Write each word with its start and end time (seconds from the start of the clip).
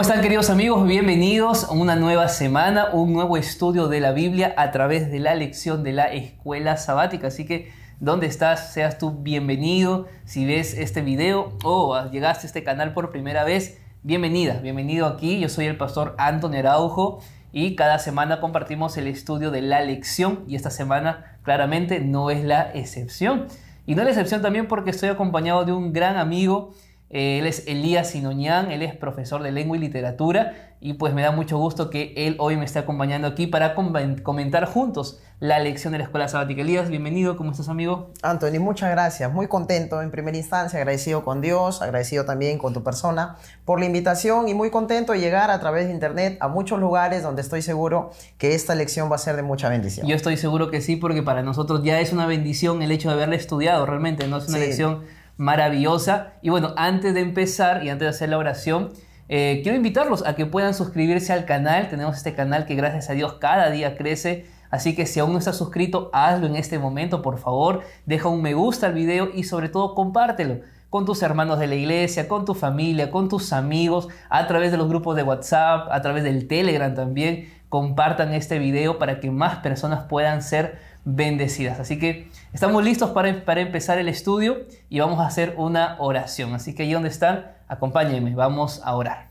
¿Cómo 0.00 0.08
están 0.08 0.22
queridos 0.22 0.48
amigos? 0.48 0.86
Bienvenidos 0.86 1.64
a 1.64 1.72
una 1.72 1.94
nueva 1.94 2.28
semana, 2.28 2.88
un 2.94 3.12
nuevo 3.12 3.36
estudio 3.36 3.86
de 3.86 4.00
la 4.00 4.12
Biblia 4.12 4.54
a 4.56 4.70
través 4.70 5.10
de 5.10 5.18
la 5.18 5.34
lección 5.34 5.82
de 5.82 5.92
la 5.92 6.04
escuela 6.04 6.78
sabática. 6.78 7.26
Así 7.26 7.44
que, 7.44 7.70
¿dónde 8.00 8.26
estás? 8.26 8.72
Seas 8.72 8.96
tú 8.96 9.10
bienvenido. 9.10 10.06
Si 10.24 10.46
ves 10.46 10.72
este 10.72 11.02
video 11.02 11.52
o 11.64 12.02
llegaste 12.10 12.46
a 12.46 12.48
este 12.48 12.64
canal 12.64 12.94
por 12.94 13.10
primera 13.10 13.44
vez, 13.44 13.78
bienvenida, 14.02 14.54
bienvenido 14.62 15.06
aquí. 15.06 15.38
Yo 15.38 15.50
soy 15.50 15.66
el 15.66 15.76
pastor 15.76 16.14
Antonio 16.16 16.60
Araujo 16.60 17.20
y 17.52 17.76
cada 17.76 17.98
semana 17.98 18.40
compartimos 18.40 18.96
el 18.96 19.06
estudio 19.06 19.50
de 19.50 19.60
la 19.60 19.82
lección 19.82 20.44
y 20.48 20.56
esta 20.56 20.70
semana 20.70 21.38
claramente 21.42 22.00
no 22.00 22.30
es 22.30 22.42
la 22.42 22.70
excepción. 22.72 23.48
Y 23.84 23.96
no 23.96 24.04
la 24.04 24.08
excepción 24.08 24.40
también 24.40 24.66
porque 24.66 24.92
estoy 24.92 25.10
acompañado 25.10 25.66
de 25.66 25.72
un 25.72 25.92
gran 25.92 26.16
amigo 26.16 26.72
él 27.10 27.46
es 27.46 27.66
Elías 27.66 28.10
Sinoñán, 28.10 28.70
él 28.70 28.82
es 28.82 28.94
profesor 28.94 29.42
de 29.42 29.50
lengua 29.50 29.76
y 29.76 29.80
literatura 29.80 30.76
y 30.80 30.94
pues 30.94 31.12
me 31.12 31.22
da 31.22 31.32
mucho 31.32 31.58
gusto 31.58 31.90
que 31.90 32.14
él 32.16 32.36
hoy 32.38 32.56
me 32.56 32.64
esté 32.64 32.78
acompañando 32.78 33.26
aquí 33.26 33.48
para 33.48 33.74
comentar 33.74 34.64
juntos 34.66 35.20
la 35.40 35.58
lección 35.58 35.92
de 35.92 35.98
la 35.98 36.04
Escuela 36.04 36.28
Sabática. 36.28 36.62
Elías, 36.62 36.88
bienvenido, 36.88 37.36
¿cómo 37.36 37.50
estás 37.50 37.68
amigo? 37.68 38.12
Anthony, 38.22 38.60
muchas 38.60 38.90
gracias, 38.90 39.32
muy 39.32 39.48
contento 39.48 40.02
en 40.02 40.12
primera 40.12 40.36
instancia, 40.36 40.78
agradecido 40.78 41.24
con 41.24 41.40
Dios, 41.40 41.82
agradecido 41.82 42.24
también 42.24 42.58
con 42.58 42.72
tu 42.72 42.84
persona 42.84 43.36
por 43.64 43.80
la 43.80 43.86
invitación 43.86 44.48
y 44.48 44.54
muy 44.54 44.70
contento 44.70 45.12
de 45.12 45.18
llegar 45.18 45.50
a 45.50 45.58
través 45.58 45.88
de 45.88 45.92
internet 45.92 46.38
a 46.40 46.46
muchos 46.46 46.78
lugares 46.78 47.24
donde 47.24 47.42
estoy 47.42 47.62
seguro 47.62 48.10
que 48.38 48.54
esta 48.54 48.76
lección 48.76 49.10
va 49.10 49.16
a 49.16 49.18
ser 49.18 49.34
de 49.34 49.42
mucha 49.42 49.68
bendición. 49.68 50.06
Yo 50.06 50.14
estoy 50.14 50.36
seguro 50.36 50.70
que 50.70 50.80
sí, 50.80 50.94
porque 50.94 51.24
para 51.24 51.42
nosotros 51.42 51.82
ya 51.82 51.98
es 51.98 52.12
una 52.12 52.26
bendición 52.26 52.82
el 52.82 52.92
hecho 52.92 53.08
de 53.08 53.14
haberla 53.14 53.34
estudiado, 53.34 53.84
realmente 53.84 54.28
no 54.28 54.36
es 54.36 54.48
una 54.48 54.58
lección 54.58 55.00
maravillosa. 55.40 56.34
Y 56.42 56.50
bueno, 56.50 56.74
antes 56.76 57.14
de 57.14 57.20
empezar 57.20 57.82
y 57.82 57.88
antes 57.88 58.04
de 58.04 58.10
hacer 58.10 58.28
la 58.28 58.36
oración, 58.36 58.90
eh, 59.30 59.60
quiero 59.62 59.74
invitarlos 59.74 60.26
a 60.26 60.34
que 60.34 60.44
puedan 60.44 60.74
suscribirse 60.74 61.32
al 61.32 61.46
canal. 61.46 61.88
Tenemos 61.88 62.18
este 62.18 62.34
canal 62.34 62.66
que 62.66 62.74
gracias 62.74 63.08
a 63.08 63.14
Dios 63.14 63.34
cada 63.40 63.70
día 63.70 63.96
crece. 63.96 64.46
Así 64.70 64.94
que 64.94 65.06
si 65.06 65.18
aún 65.18 65.32
no 65.32 65.38
estás 65.38 65.56
suscrito, 65.56 66.10
hazlo 66.12 66.46
en 66.46 66.56
este 66.56 66.78
momento, 66.78 67.22
por 67.22 67.38
favor. 67.38 67.80
Deja 68.04 68.28
un 68.28 68.42
me 68.42 68.52
gusta 68.52 68.88
al 68.88 68.92
video 68.92 69.30
y 69.34 69.44
sobre 69.44 69.70
todo 69.70 69.94
compártelo 69.94 70.60
con 70.90 71.06
tus 71.06 71.22
hermanos 71.22 71.58
de 71.58 71.68
la 71.68 71.76
iglesia, 71.76 72.28
con 72.28 72.44
tu 72.44 72.54
familia, 72.54 73.10
con 73.10 73.28
tus 73.28 73.54
amigos, 73.54 74.08
a 74.28 74.46
través 74.46 74.72
de 74.72 74.76
los 74.76 74.88
grupos 74.88 75.16
de 75.16 75.22
WhatsApp, 75.22 75.88
a 75.90 76.02
través 76.02 76.22
del 76.22 76.48
Telegram 76.48 76.94
también. 76.94 77.48
Compartan 77.70 78.34
este 78.34 78.58
video 78.58 78.98
para 78.98 79.20
que 79.20 79.30
más 79.30 79.58
personas 79.58 80.02
puedan 80.02 80.42
ser 80.42 80.78
bendecidas. 81.04 81.80
Así 81.80 81.98
que 81.98 82.30
estamos 82.52 82.84
listos 82.84 83.10
para, 83.10 83.44
para, 83.44 83.60
empezar 83.60 83.98
el 83.98 84.08
estudio 84.08 84.58
y 84.88 85.00
vamos 85.00 85.20
a 85.20 85.26
hacer 85.26 85.54
una 85.56 85.96
oración. 85.98 86.54
Así 86.54 86.74
que 86.74 86.82
ahí 86.82 86.92
donde 86.92 87.08
están, 87.08 87.52
acompáñenme, 87.68 88.34
vamos 88.34 88.80
a 88.84 88.94
orar. 88.94 89.30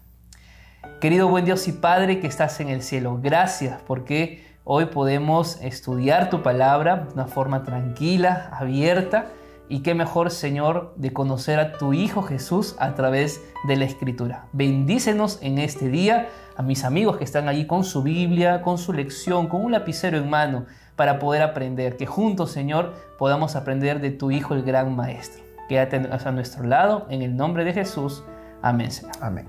Querido 0.99 1.27
buen 1.27 1.45
Dios 1.45 1.67
y 1.67 1.73
Padre 1.73 2.19
que 2.19 2.27
estás 2.27 2.59
en 2.59 2.69
el 2.69 2.81
cielo, 2.81 3.19
gracias 3.21 3.81
porque 3.87 4.45
hoy 4.63 4.85
podemos 4.85 5.57
estudiar 5.61 6.29
tu 6.29 6.41
palabra 6.41 6.97
de 7.07 7.13
una 7.13 7.27
forma 7.27 7.63
tranquila, 7.63 8.49
abierta. 8.51 9.27
Y 9.71 9.81
qué 9.81 9.93
mejor, 9.93 10.31
Señor, 10.31 10.93
de 10.97 11.13
conocer 11.13 11.59
a 11.59 11.73
tu 11.73 11.93
Hijo 11.93 12.23
Jesús 12.23 12.75
a 12.79 12.95
través 12.95 13.39
de 13.67 13.77
la 13.77 13.85
Escritura. 13.85 14.47
Bendícenos 14.51 15.37
en 15.43 15.59
este 15.59 15.89
día 15.89 16.27
a 16.57 16.63
mis 16.63 16.83
amigos 16.83 17.17
que 17.17 17.23
están 17.23 17.47
allí 17.47 17.67
con 17.67 17.83
su 17.83 18.01
Biblia, 18.01 18.63
con 18.63 18.77
su 18.77 18.91
lección, 18.91 19.47
con 19.47 19.63
un 19.63 19.71
lapicero 19.71 20.17
en 20.17 20.29
mano 20.29 20.65
para 20.99 21.17
poder 21.17 21.41
aprender, 21.41 21.95
que 21.95 22.05
juntos, 22.05 22.51
Señor, 22.51 22.93
podamos 23.17 23.55
aprender 23.55 24.01
de 24.01 24.11
tu 24.11 24.31
Hijo, 24.31 24.53
el 24.53 24.63
gran 24.63 24.97
Maestro. 24.97 25.41
Quédate 25.69 25.95
a 25.95 26.31
nuestro 26.33 26.65
lado, 26.65 27.07
en 27.09 27.21
el 27.21 27.37
nombre 27.37 27.63
de 27.63 27.71
Jesús. 27.71 28.21
Amén, 28.61 28.91
Señor. 28.91 29.13
Amén. 29.21 29.47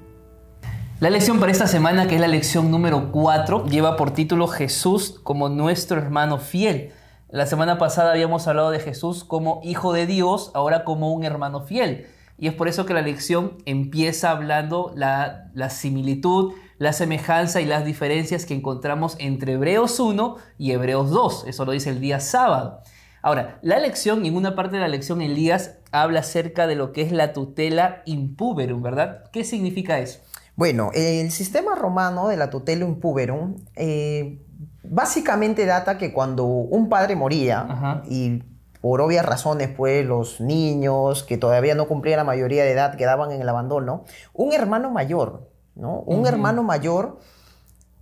La 1.01 1.11
lección 1.11 1.41
para 1.41 1.51
esta 1.51 1.67
semana, 1.67 2.07
que 2.07 2.15
es 2.15 2.21
la 2.21 2.29
lección 2.29 2.71
número 2.71 3.11
4, 3.11 3.67
lleva 3.67 3.97
por 3.97 4.13
título 4.13 4.47
Jesús 4.47 5.19
como 5.25 5.49
nuestro 5.49 5.99
hermano 5.99 6.39
fiel. 6.39 6.93
La 7.29 7.47
semana 7.47 7.79
pasada 7.79 8.13
habíamos 8.13 8.47
hablado 8.47 8.71
de 8.71 8.79
Jesús 8.79 9.25
como 9.25 9.61
hijo 9.65 9.93
de 9.93 10.07
Dios, 10.07 10.53
ahora 10.55 10.85
como 10.85 11.13
un 11.13 11.25
hermano 11.25 11.63
fiel. 11.63 12.07
Y 12.39 12.47
es 12.47 12.55
por 12.55 12.69
eso 12.69 12.87
que 12.87 12.95
la 12.95 13.03
lección 13.03 13.59
empieza 13.67 14.31
hablando 14.31 14.93
la, 14.95 15.51
la 15.55 15.69
similitud, 15.69 16.53
la 16.81 16.95
semejanza 16.95 17.61
y 17.61 17.67
las 17.67 17.85
diferencias 17.85 18.47
que 18.47 18.55
encontramos 18.55 19.15
entre 19.19 19.53
Hebreos 19.53 20.01
1 20.01 20.37
y 20.57 20.73
Hebreos 20.73 21.11
2. 21.11 21.45
Eso 21.47 21.67
lo 21.67 21.73
dice 21.73 21.91
el 21.91 22.01
día 22.01 22.21
sábado. 22.21 22.81
Ahora, 23.21 23.59
la 23.61 23.79
lección, 23.79 24.25
en 24.25 24.35
una 24.35 24.57
parte 24.57 24.77
de 24.77 24.81
la 24.81 24.89
lección, 24.89 25.21
Elías 25.21 25.77
habla 25.93 26.21
acerca 26.21 26.67
de 26.67 26.77
lo 26.77 26.93
que 26.93 27.03
es 27.03 27.13
la 27.13 27.35
tutela 27.35 28.01
impuberum, 28.07 28.81
¿verdad? 28.81 29.25
¿Qué 29.31 29.45
significa 29.45 29.99
eso? 29.99 30.21
Bueno, 30.57 30.91
el 30.95 31.31
sistema 31.33 31.75
romano 31.75 32.29
de 32.29 32.39
la 32.39 32.49
tutela 32.49 32.87
impuberum 32.87 33.57
eh, 33.77 34.41
básicamente 34.83 35.67
data 35.67 35.99
que 35.99 36.15
cuando 36.15 36.47
un 36.47 36.89
padre 36.89 37.15
moría 37.15 38.01
y 38.09 38.43
por 38.81 39.03
obvias 39.03 39.27
razones, 39.27 39.69
pues 39.69 40.07
los 40.07 40.41
niños 40.41 41.25
que 41.25 41.37
todavía 41.37 41.75
no 41.75 41.87
cumplían 41.87 42.17
la 42.17 42.25
mayoría 42.25 42.65
de 42.65 42.73
edad 42.73 42.97
quedaban 42.97 43.33
en 43.33 43.43
el 43.43 43.49
abandono, 43.51 44.05
un 44.33 44.55
hermano 44.55 44.91
mayor 44.91 45.50
un 45.81 46.27
hermano 46.27 46.63
mayor 46.63 47.19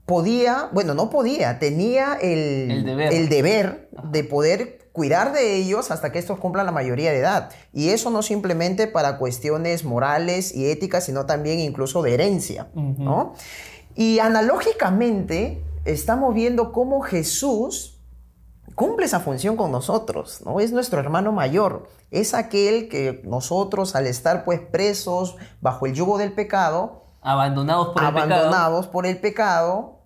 podía, 0.09 0.71
bueno, 0.72 0.94
no 0.94 1.11
podía, 1.11 1.59
tenía 1.59 2.15
el, 2.15 3.28
deber, 3.28 3.91
de 4.11 4.25
poder 4.25 4.89
cuidar 4.93 5.34
de 5.34 5.56
ellos 5.56 5.91
hasta 5.91 6.11
que 6.11 6.19
estos 6.19 6.39
cumplan 6.39 6.65
la 6.65 6.72
mayoría 6.72 7.12
de 7.12 7.19
edad. 7.19 7.50
Y 7.75 7.91
eso 7.91 8.09
no 8.11 8.22
simplemente 8.22 8.87
para 8.87 9.19
cuestiones 9.19 9.84
morales 9.84 10.55
y 10.55 10.71
éticas, 10.71 11.05
sino 11.05 11.27
también 11.27 11.61
incluso 11.61 12.03
de 12.03 12.15
herencia, 12.15 12.69
Y 13.95 14.19
analógicamente 14.21 15.62
estamos 15.84 16.34
viendo 16.34 16.72
cómo 16.72 17.03
Jesús 17.03 17.99
cumple 18.75 19.06
esa 19.06 19.21
función 19.21 19.56
con 19.56 19.72
nosotros, 19.72 20.41
¿no? 20.45 20.60
Es 20.60 20.72
nuestro 20.72 21.00
hermano 21.00 21.33
mayor, 21.33 21.89
es 22.10 22.33
aquel 22.33 22.89
que 22.89 23.21
nosotros 23.25 23.95
al 23.95 24.06
estar 24.06 24.45
pues 24.45 24.60
presos 24.60 25.37
bajo 25.60 25.87
el 25.87 25.95
yugo 25.95 26.16
del 26.16 26.33
pecado, 26.33 27.08
abandonados 27.21 27.89
por 27.89 28.05
el 28.05 28.12
pecado. 28.15 28.91
Por 28.91 29.06
el 29.06 29.19
pecado, 29.19 29.99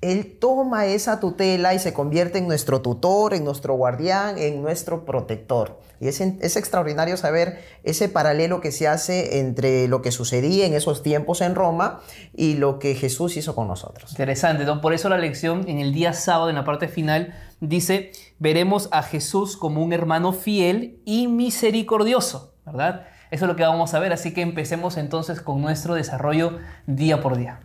Él 0.00 0.38
toma 0.38 0.86
esa 0.86 1.20
tutela 1.20 1.74
y 1.74 1.78
se 1.78 1.92
convierte 1.92 2.38
en 2.38 2.46
nuestro 2.46 2.82
tutor, 2.82 3.34
en 3.34 3.44
nuestro 3.44 3.74
guardián, 3.74 4.38
en 4.38 4.62
nuestro 4.62 5.04
protector. 5.04 5.80
Y 6.00 6.06
es, 6.06 6.20
es, 6.20 6.56
extraordinario 6.56 7.16
saber 7.16 7.60
ese 7.82 8.08
paralelo 8.08 8.60
que 8.60 8.70
se 8.70 8.86
hace 8.86 9.40
entre 9.40 9.88
lo 9.88 10.00
que 10.00 10.12
sucedía 10.12 10.64
en 10.66 10.74
esos 10.74 11.02
tiempos 11.02 11.40
en 11.40 11.56
Roma 11.56 12.00
y 12.36 12.54
lo 12.54 12.78
que 12.78 12.94
Jesús 12.94 13.36
hizo 13.36 13.56
con 13.56 13.66
nosotros. 13.66 14.12
Interesante, 14.12 14.64
¿no? 14.64 14.80
por 14.80 14.92
eso 14.92 15.08
la 15.08 15.18
lección 15.18 15.68
en 15.68 15.80
el 15.80 15.92
día 15.92 16.12
sábado, 16.12 16.50
en 16.50 16.54
la 16.54 16.64
parte 16.64 16.86
final, 16.86 17.34
dice, 17.60 18.12
veremos 18.38 18.88
a 18.92 19.02
Jesús 19.02 19.56
como 19.56 19.82
un 19.82 19.92
hermano 19.92 20.32
fiel 20.32 21.02
y 21.04 21.26
misericordioso, 21.26 22.54
¿verdad? 22.64 23.06
Eso 23.30 23.44
es 23.44 23.48
lo 23.48 23.56
que 23.56 23.62
vamos 23.62 23.94
a 23.94 23.98
ver, 23.98 24.12
así 24.12 24.32
que 24.32 24.42
empecemos 24.42 24.96
entonces 24.96 25.40
con 25.40 25.60
nuestro 25.60 25.94
desarrollo 25.94 26.58
día 26.86 27.20
por 27.20 27.36
día. 27.36 27.60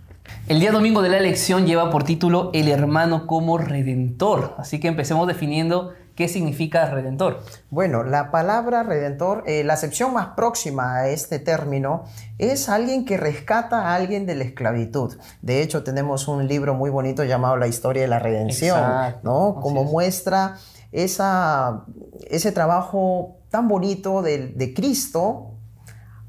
El 0.47 0.59
día 0.59 0.71
domingo 0.71 1.01
de 1.01 1.09
la 1.09 1.17
elección 1.17 1.65
lleva 1.65 1.89
por 1.89 2.03
título 2.03 2.49
El 2.53 2.67
hermano 2.67 3.27
como 3.27 3.57
redentor, 3.57 4.55
así 4.57 4.79
que 4.79 4.87
empecemos 4.87 5.27
definiendo 5.27 5.93
qué 6.15 6.27
significa 6.27 6.89
redentor. 6.89 7.39
Bueno, 7.69 8.03
la 8.03 8.29
palabra 8.29 8.83
redentor, 8.83 9.43
eh, 9.47 9.63
la 9.63 9.73
acepción 9.73 10.13
más 10.13 10.29
próxima 10.35 10.97
a 10.97 11.07
este 11.07 11.39
término 11.39 12.03
es 12.37 12.69
alguien 12.69 13.05
que 13.05 13.17
rescata 13.17 13.87
a 13.87 13.95
alguien 13.95 14.25
de 14.25 14.35
la 14.35 14.43
esclavitud. 14.43 15.15
De 15.41 15.61
hecho, 15.61 15.83
tenemos 15.83 16.27
un 16.27 16.47
libro 16.47 16.73
muy 16.73 16.89
bonito 16.89 17.23
llamado 17.23 17.57
La 17.57 17.67
historia 17.67 18.03
de 18.03 18.09
la 18.09 18.19
redención, 18.19 18.81
¿no? 19.23 19.55
Como 19.61 19.85
muestra 19.85 20.57
esa, 20.91 21.85
ese 22.29 22.51
trabajo 22.51 23.37
tan 23.49 23.67
bonito 23.67 24.21
de, 24.21 24.49
de 24.49 24.73
Cristo 24.73 25.52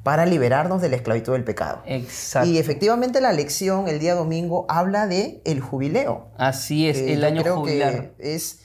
para 0.05 0.27
liberarnos 0.27 0.83
de 0.83 0.91
la 0.91 0.97
esclavitud 0.97 1.33
del 1.33 1.43
pecado. 1.43 1.83
Exacto. 1.87 2.49
Y 2.49 2.59
efectivamente 2.59 3.21
la 3.21 3.33
lección 3.33 3.89
el 3.89 3.99
día 3.99 4.15
domingo 4.15 4.67
habla 4.69 5.09
de 5.09 5.41
el 5.45 5.61
jubileo. 5.61 6.29
Así 6.37 6.87
es, 6.89 6.99
el 6.99 7.25
año 7.25 7.43
creo 7.43 7.65
Que 7.65 8.13
es 8.19 8.61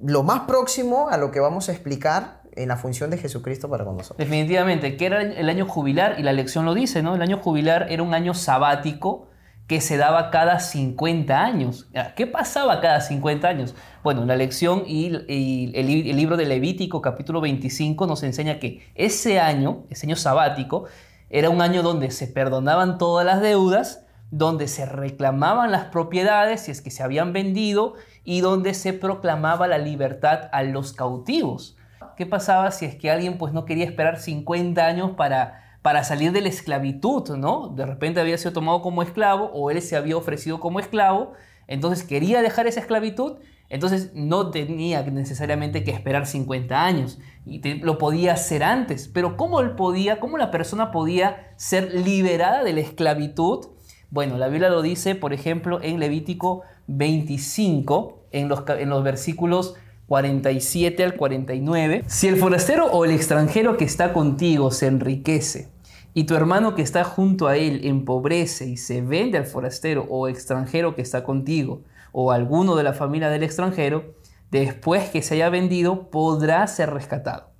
lo 0.00 0.22
más 0.22 0.40
próximo 0.40 1.08
a 1.08 1.16
lo 1.16 1.30
que 1.30 1.40
vamos 1.40 1.70
a 1.70 1.72
explicar 1.72 2.42
en 2.52 2.68
la 2.68 2.76
función 2.76 3.10
de 3.10 3.16
Jesucristo 3.16 3.68
para 3.68 3.84
con 3.84 3.96
nosotros. 3.96 4.18
Definitivamente, 4.18 4.96
que 4.96 5.06
era 5.06 5.22
el 5.22 5.48
año 5.48 5.66
jubilar 5.66 6.16
y 6.20 6.22
la 6.22 6.32
lección 6.32 6.66
lo 6.66 6.74
dice, 6.74 7.02
¿no? 7.02 7.14
El 7.14 7.22
año 7.22 7.38
jubilar 7.38 7.86
era 7.90 8.02
un 8.02 8.12
año 8.12 8.34
sabático 8.34 9.28
que 9.66 9.80
se 9.80 9.96
daba 9.96 10.30
cada 10.30 10.60
50 10.60 11.42
años. 11.42 11.88
¿Qué 12.16 12.26
pasaba 12.26 12.80
cada 12.80 13.00
50 13.00 13.48
años? 13.48 13.74
Bueno, 14.02 14.26
la 14.26 14.36
lección 14.36 14.84
y, 14.86 15.06
el, 15.06 16.16
libro 16.16 16.36
de 16.36 16.44
Levítico 16.44 17.00
capítulo 17.00 17.40
25 17.40 18.06
nos 18.06 18.22
enseña 18.22 18.58
que 18.58 18.86
ese 18.94 19.40
año, 19.40 19.84
ese 19.88 20.06
año 20.06 20.16
sabático, 20.16 20.84
era 21.30 21.48
un 21.48 21.62
año 21.62 21.82
donde 21.82 22.10
se 22.10 22.26
perdonaban 22.26 22.98
todas 22.98 23.24
las 23.24 23.40
deudas, 23.40 24.04
donde 24.30 24.68
se 24.68 24.84
reclamaban 24.84 25.70
las 25.70 25.84
propiedades 25.86 26.62
si 26.62 26.70
es 26.70 26.82
que 26.82 26.90
se 26.90 27.02
habían 27.02 27.32
vendido 27.32 27.94
y 28.22 28.40
donde 28.40 28.74
se 28.74 28.92
proclamaba 28.92 29.66
la 29.66 29.78
libertad 29.78 30.50
a 30.52 30.62
los 30.62 30.92
cautivos. 30.92 31.76
¿Qué 32.16 32.26
pasaba 32.26 32.70
si 32.70 32.84
es 32.84 32.96
que 32.96 33.10
alguien 33.10 33.38
pues 33.38 33.54
no 33.54 33.64
quería 33.64 33.86
esperar 33.86 34.18
50 34.18 34.84
años 34.84 35.12
para 35.16 35.63
para 35.84 36.02
salir 36.02 36.32
de 36.32 36.40
la 36.40 36.48
esclavitud, 36.48 37.36
¿no? 37.36 37.68
De 37.68 37.84
repente 37.84 38.18
había 38.18 38.38
sido 38.38 38.54
tomado 38.54 38.80
como 38.80 39.02
esclavo 39.02 39.50
o 39.52 39.70
él 39.70 39.82
se 39.82 39.96
había 39.96 40.16
ofrecido 40.16 40.58
como 40.58 40.80
esclavo, 40.80 41.34
entonces 41.66 42.06
quería 42.06 42.40
dejar 42.40 42.66
esa 42.66 42.80
esclavitud, 42.80 43.34
entonces 43.68 44.12
no 44.14 44.50
tenía 44.50 45.02
necesariamente 45.02 45.84
que 45.84 45.90
esperar 45.90 46.24
50 46.24 46.82
años 46.86 47.18
y 47.44 47.60
lo 47.82 47.98
podía 47.98 48.32
hacer 48.32 48.64
antes. 48.64 49.08
Pero 49.08 49.36
¿cómo 49.36 49.60
él 49.60 49.72
podía, 49.72 50.20
cómo 50.20 50.38
la 50.38 50.50
persona 50.50 50.90
podía 50.90 51.52
ser 51.56 51.92
liberada 51.92 52.64
de 52.64 52.72
la 52.72 52.80
esclavitud? 52.80 53.66
Bueno, 54.08 54.38
la 54.38 54.48
Biblia 54.48 54.70
lo 54.70 54.80
dice, 54.80 55.14
por 55.14 55.34
ejemplo, 55.34 55.82
en 55.82 56.00
Levítico 56.00 56.62
25, 56.86 58.28
en 58.30 58.48
los, 58.48 58.64
en 58.68 58.88
los 58.88 59.04
versículos 59.04 59.74
47 60.06 61.04
al 61.04 61.14
49. 61.14 62.04
Si 62.06 62.26
el 62.26 62.38
forastero 62.38 62.86
o 62.86 63.04
el 63.04 63.10
extranjero 63.10 63.76
que 63.76 63.84
está 63.84 64.14
contigo 64.14 64.70
se 64.70 64.86
enriquece 64.86 65.73
y 66.14 66.24
tu 66.24 66.36
hermano 66.36 66.76
que 66.76 66.82
está 66.82 67.02
junto 67.02 67.48
a 67.48 67.56
él 67.56 67.80
empobrece 67.82 68.66
y 68.66 68.76
se 68.76 69.02
vende 69.02 69.36
al 69.36 69.46
forastero 69.46 70.06
o 70.08 70.28
extranjero 70.28 70.94
que 70.94 71.02
está 71.02 71.24
contigo, 71.24 71.82
o 72.12 72.30
alguno 72.30 72.76
de 72.76 72.84
la 72.84 72.92
familia 72.92 73.28
del 73.28 73.42
extranjero, 73.42 74.14
después 74.52 75.10
que 75.10 75.22
se 75.22 75.34
haya 75.34 75.50
vendido, 75.50 76.10
podrá 76.10 76.64
ser 76.68 76.94
rescatado. 76.94 77.50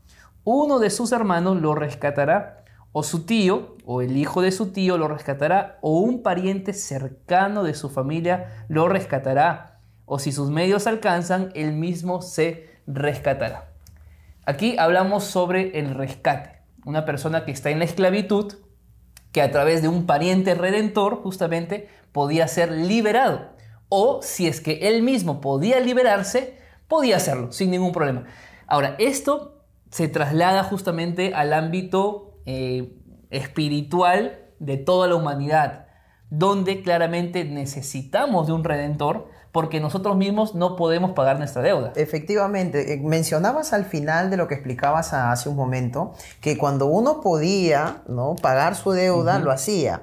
Uno 0.45 0.79
de 0.79 0.91
sus 0.91 1.11
hermanos 1.11 1.61
lo 1.61 1.75
rescatará, 1.75 2.65
o 2.93 3.03
su 3.03 3.27
tío, 3.27 3.77
o 3.85 4.03
el 4.03 4.17
hijo 4.17 4.41
de 4.41 4.53
su 4.53 4.71
tío 4.71 4.99
lo 4.99 5.09
rescatará, 5.09 5.79
o 5.83 5.99
un 5.99 6.23
pariente 6.23 6.73
cercano 6.75 7.65
de 7.65 7.75
su 7.75 7.91
familia 7.91 8.65
lo 8.69 8.89
rescatará, 8.89 9.81
o 10.07 10.21
si 10.21 10.31
sus 10.31 10.51
medios 10.51 10.87
alcanzan, 10.87 11.51
él 11.55 11.73
mismo 11.73 12.23
se 12.23 12.69
rescatará. 12.87 13.73
Aquí 14.47 14.77
hablamos 14.79 15.25
sobre 15.25 15.77
el 15.81 15.93
rescate 15.95 16.54
una 16.85 17.05
persona 17.05 17.45
que 17.45 17.53
está 17.53 17.71
en 17.71 17.79
la 17.79 17.85
esclavitud, 17.85 18.55
que 19.33 19.43
a 19.43 19.51
través 19.51 19.83
de 19.83 19.89
un 19.89 20.07
pariente 20.07 20.55
redentor 20.55 21.23
justamente 21.23 21.89
podía 22.13 22.47
ser 22.49 22.71
liberado. 22.71 23.53
O 23.89 24.21
si 24.23 24.47
es 24.47 24.61
que 24.61 24.89
él 24.89 25.03
mismo 25.03 25.41
podía 25.41 25.81
liberarse, 25.81 26.59
podía 26.89 27.17
hacerlo 27.17 27.53
sin 27.53 27.71
ningún 27.71 27.93
problema. 27.93 28.25
Ahora, 28.67 28.97
esto 28.99 29.65
se 29.91 30.09
traslada 30.09 30.65
justamente 30.65 31.35
al 31.35 31.53
ámbito 31.53 32.41
eh, 32.47 32.97
espiritual 33.31 34.41
de 34.59 34.77
toda 34.77 35.09
la 35.09 35.17
humanidad, 35.17 35.87
donde 36.31 36.83
claramente 36.83 37.45
necesitamos 37.45 38.47
de 38.47 38.53
un 38.53 38.65
redentor 38.65 39.29
porque 39.55 39.79
nosotros 39.79 40.17
mismos 40.17 40.57
no 40.57 40.75
podemos 40.75 41.13
pagar 41.13 41.39
nuestra 41.39 41.63
deuda. 41.63 41.93
Efectivamente, 41.95 42.93
eh, 42.93 43.01
mencionabas 43.01 43.73
al 43.73 43.85
final 43.85 44.29
de 44.29 44.37
lo 44.37 44.49
que 44.49 44.55
explicabas 44.55 45.13
hace 45.13 45.49
un 45.49 45.55
momento, 45.55 46.13
que 46.41 46.59
cuando 46.59 46.87
uno 46.87 47.21
podía 47.21 48.03
¿no? 48.09 48.35
pagar 48.35 48.75
su 48.75 48.91
deuda, 48.91 49.39
lo 49.39 49.53
hacía, 49.53 50.03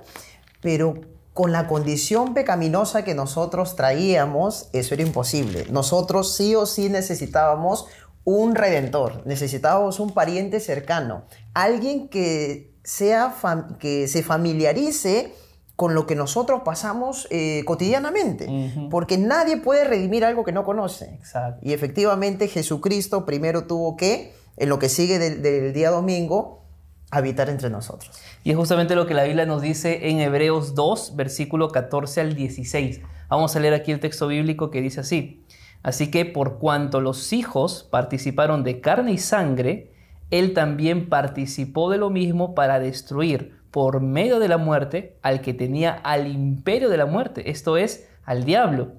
pero 0.62 1.01
con 1.33 1.51
la 1.51 1.68
condición 1.68 2.33
pecaminosa 2.33 3.03
que 3.03 3.13
nosotros 3.13 3.75
traíamos, 3.75 4.69
eso 4.71 4.94
era 4.94 5.03
imposible. 5.03 5.65
Nosotros 5.69 6.33
sí 6.33 6.56
o 6.56 6.65
sí 6.65 6.88
necesitábamos 6.88 7.88
un 8.24 8.56
redentor, 8.56 9.21
necesitábamos 9.25 10.00
un 10.00 10.12
pariente 10.13 10.62
cercano, 10.62 11.24
alguien 11.53 12.07
que, 12.07 12.74
sea 12.86 13.36
que 13.80 14.07
se 14.07 14.24
familiarice 14.24 15.33
con 15.81 15.95
lo 15.95 16.06
que 16.06 16.13
nosotros 16.13 16.62
pasamos 16.63 17.28
eh, 17.31 17.63
cotidianamente, 17.66 18.78
porque 18.92 19.18
nadie 19.18 19.57
puede 19.57 19.83
redimir 19.83 20.24
algo 20.24 20.44
que 20.44 20.51
no 20.51 20.63
conoce. 20.63 21.18
Y 21.63 21.74
efectivamente 21.74 22.48
Jesucristo 22.48 23.25
primero 23.25 23.63
tuvo 23.63 23.98
que, 23.98 24.31
en 24.57 24.69
lo 24.69 24.78
que 24.78 24.89
sigue 24.89 25.18
del, 25.18 25.74
día 25.74 25.89
domingo, 25.89 26.62
habitar 27.10 27.50
entre 27.50 27.72
nosotros. 27.72 28.12
Y 28.44 28.51
es 28.51 28.57
justamente 28.57 28.94
lo 28.94 29.07
que 29.07 29.16
la 29.16 29.24
Biblia 29.24 29.48
nos 29.48 29.63
dice 29.63 30.07
en 30.10 30.19
Hebreos 30.19 30.75
2, 30.75 31.16
versículo 31.16 31.69
14 31.69 32.22
al 32.22 32.36
16. 32.36 33.01
Vamos 33.27 33.56
a 33.56 33.60
leer 33.60 33.74
aquí 33.74 33.92
el 33.92 34.00
texto 34.00 34.27
bíblico 34.27 34.69
que 34.69 34.84
dice 34.84 35.00
así. 35.00 35.44
Así 35.81 36.12
que 36.12 36.25
por 36.25 36.60
cuanto 36.60 37.01
los 37.01 37.34
hijos 37.34 37.88
participaron 37.89 38.63
de 38.63 38.81
carne 38.81 39.13
y 39.13 39.18
sangre, 39.18 39.92
él 40.30 40.54
también 40.54 41.10
participó 41.10 41.89
de 41.89 41.98
lo 41.98 42.12
mismo 42.12 42.54
para 42.54 42.80
destruir 42.80 43.61
por 43.71 44.01
medio 44.01 44.39
de 44.39 44.50
la 44.50 44.57
muerte 44.57 45.18
al 45.21 45.41
que 45.41 45.53
tenía 45.53 45.94
al 46.03 46.27
imperio 46.27 46.89
de 46.89 46.97
la 46.97 47.06
muerte, 47.06 47.50
esto 47.50 47.77
es, 47.77 48.07
al 48.25 48.44
diablo, 48.44 48.94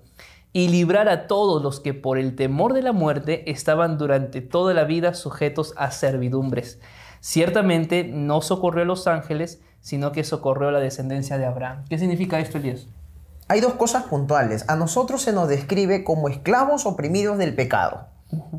y 0.53 0.69
librar 0.69 1.09
a 1.09 1.27
todos 1.27 1.63
los 1.63 1.81
que 1.81 1.95
por 1.95 2.19
el 2.19 2.35
temor 2.35 2.73
de 2.73 2.83
la 2.83 2.93
muerte 2.93 3.51
estaban 3.51 3.97
durante 3.99 4.41
toda 4.41 4.75
la 4.75 4.85
vida 4.85 5.15
sujetos 5.15 5.75
a 5.77 5.91
servidumbres. 5.91 6.79
Ciertamente 7.21 8.05
no 8.05 8.43
socorrió 8.43 8.83
a 8.83 8.87
los 8.87 9.07
ángeles, 9.07 9.61
sino 9.81 10.13
que 10.13 10.25
socorrió 10.25 10.69
a 10.69 10.73
la 10.73 10.81
descendencia 10.81 11.39
de 11.39 11.47
Abraham. 11.47 11.85
¿Qué 11.89 11.99
significa 11.99 12.41
esto, 12.41 12.59
Elías? 12.59 12.87
Hay 13.49 13.61
dos 13.61 13.75
cosas 13.75 14.05
puntuales. 14.05 14.65
A 14.69 14.77
nosotros 14.77 15.23
se 15.23 15.33
nos 15.33 15.49
describe 15.49 16.05
como 16.05 16.29
esclavos 16.29 16.87
oprimidos 16.87 17.39
del 17.39 17.55
pecado. 17.55 18.07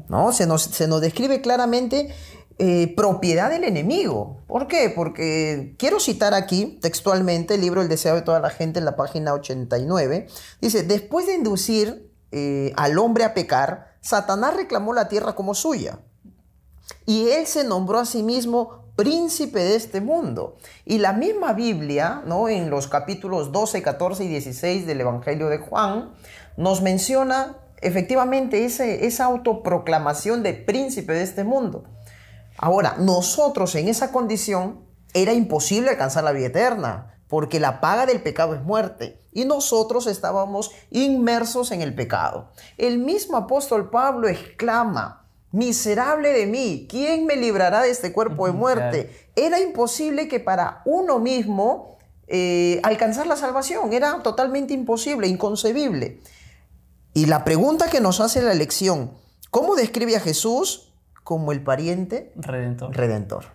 ¿no? 0.08 0.32
Se, 0.32 0.46
nos, 0.46 0.62
se 0.64 0.88
nos 0.88 1.02
describe 1.02 1.42
claramente 1.42 2.14
eh, 2.60 2.94
propiedad 2.96 3.50
del 3.50 3.64
enemigo. 3.64 4.44
¿Por 4.48 4.68
qué? 4.68 4.92
Porque 4.96 5.76
quiero 5.78 6.00
citar 6.00 6.34
aquí 6.34 6.78
textualmente 6.82 7.56
el 7.56 7.62
libro 7.62 7.82
El 7.82 7.90
deseo 7.90 8.16
de 8.16 8.22
toda 8.22 8.40
la 8.40 8.50
gente 8.50 8.80
en 8.80 8.86
la 8.86 8.96
página 8.96 9.34
89. 9.34 10.28
Dice, 10.62 10.84
después 10.84 11.26
de 11.26 11.36
inducir 11.36 12.12
eh, 12.32 12.72
al 12.76 13.00
hombre 13.00 13.24
a 13.24 13.34
pecar, 13.34 13.96
Satanás 14.02 14.56
reclamó 14.56 14.94
la 14.94 15.08
tierra 15.08 15.34
como 15.34 15.56
suya. 15.56 16.00
Y 17.06 17.30
él 17.30 17.48
se 17.48 17.64
nombró 17.64 18.00
a 18.00 18.06
sí 18.06 18.22
mismo 18.22 18.84
príncipe 18.96 19.60
de 19.60 19.76
este 19.76 20.02
mundo. 20.02 20.58
Y 20.86 21.00
la 21.00 21.14
misma 21.14 21.54
Biblia, 21.54 22.22
¿no? 22.26 22.50
en 22.50 22.70
los 22.70 22.88
capítulos 22.88 23.52
12, 23.52 23.82
14 23.82 24.26
y 24.26 24.28
16 24.28 24.86
del 24.86 25.02
Evangelio 25.02 25.50
de 25.50 25.58
Juan, 25.58 26.12
nos 26.58 26.82
menciona 26.82 27.58
efectivamente 27.82 28.66
ese, 28.66 29.06
esa 29.06 29.26
autoproclamación 29.26 30.44
de 30.44 30.54
príncipe 30.54 31.14
de 31.14 31.24
este 31.24 31.44
mundo. 31.44 31.86
Ahora, 32.58 32.96
nosotros 33.00 33.76
en 33.76 33.88
esa 33.88 34.12
condición 34.12 34.86
era 35.14 35.34
imposible 35.34 35.90
alcanzar 35.90 36.24
la 36.24 36.32
vida 36.32 36.48
eterna, 36.48 37.20
porque 37.28 37.60
la 37.60 37.82
paga 37.82 38.06
del 38.06 38.22
pecado 38.22 38.54
es 38.54 38.62
muerte, 38.64 39.20
y 39.32 39.46
nosotros 39.46 40.08
estábamos 40.08 40.72
inmersos 40.92 41.72
en 41.72 41.82
el 41.82 41.96
pecado. 41.96 42.52
El 42.78 43.00
mismo 43.00 43.38
apóstol 43.38 43.90
Pablo 43.90 44.28
exclama, 44.28 45.28
miserable 45.52 46.32
de 46.34 46.46
mí, 46.46 46.88
¿quién 46.90 47.26
me 47.26 47.36
librará 47.36 47.82
de 47.82 47.92
este 47.92 48.12
cuerpo 48.12 48.46
de 48.46 48.54
muerte? 48.54 49.30
Era 49.36 49.60
imposible 49.60 50.28
que 50.28 50.40
para 50.40 50.82
uno 50.86 51.20
mismo 51.20 51.98
eh, 52.28 52.80
alcanzar 52.84 53.28
la 53.28 53.36
salvación, 53.36 53.94
era 53.94 54.22
totalmente 54.24 54.74
imposible, 54.74 55.28
inconcebible. 55.28 56.22
Y 57.14 57.28
la 57.28 57.44
pregunta 57.44 57.90
que 57.90 58.00
nos 58.00 58.20
hace 58.20 58.42
la 58.42 58.54
lección, 58.54 59.12
¿cómo 59.52 59.76
describe 59.76 60.16
a 60.16 60.20
Jesús? 60.20 60.93
Como 61.24 61.52
el 61.52 61.62
pariente 61.62 62.32
redentor. 62.36 62.96
redentor. 62.96 63.46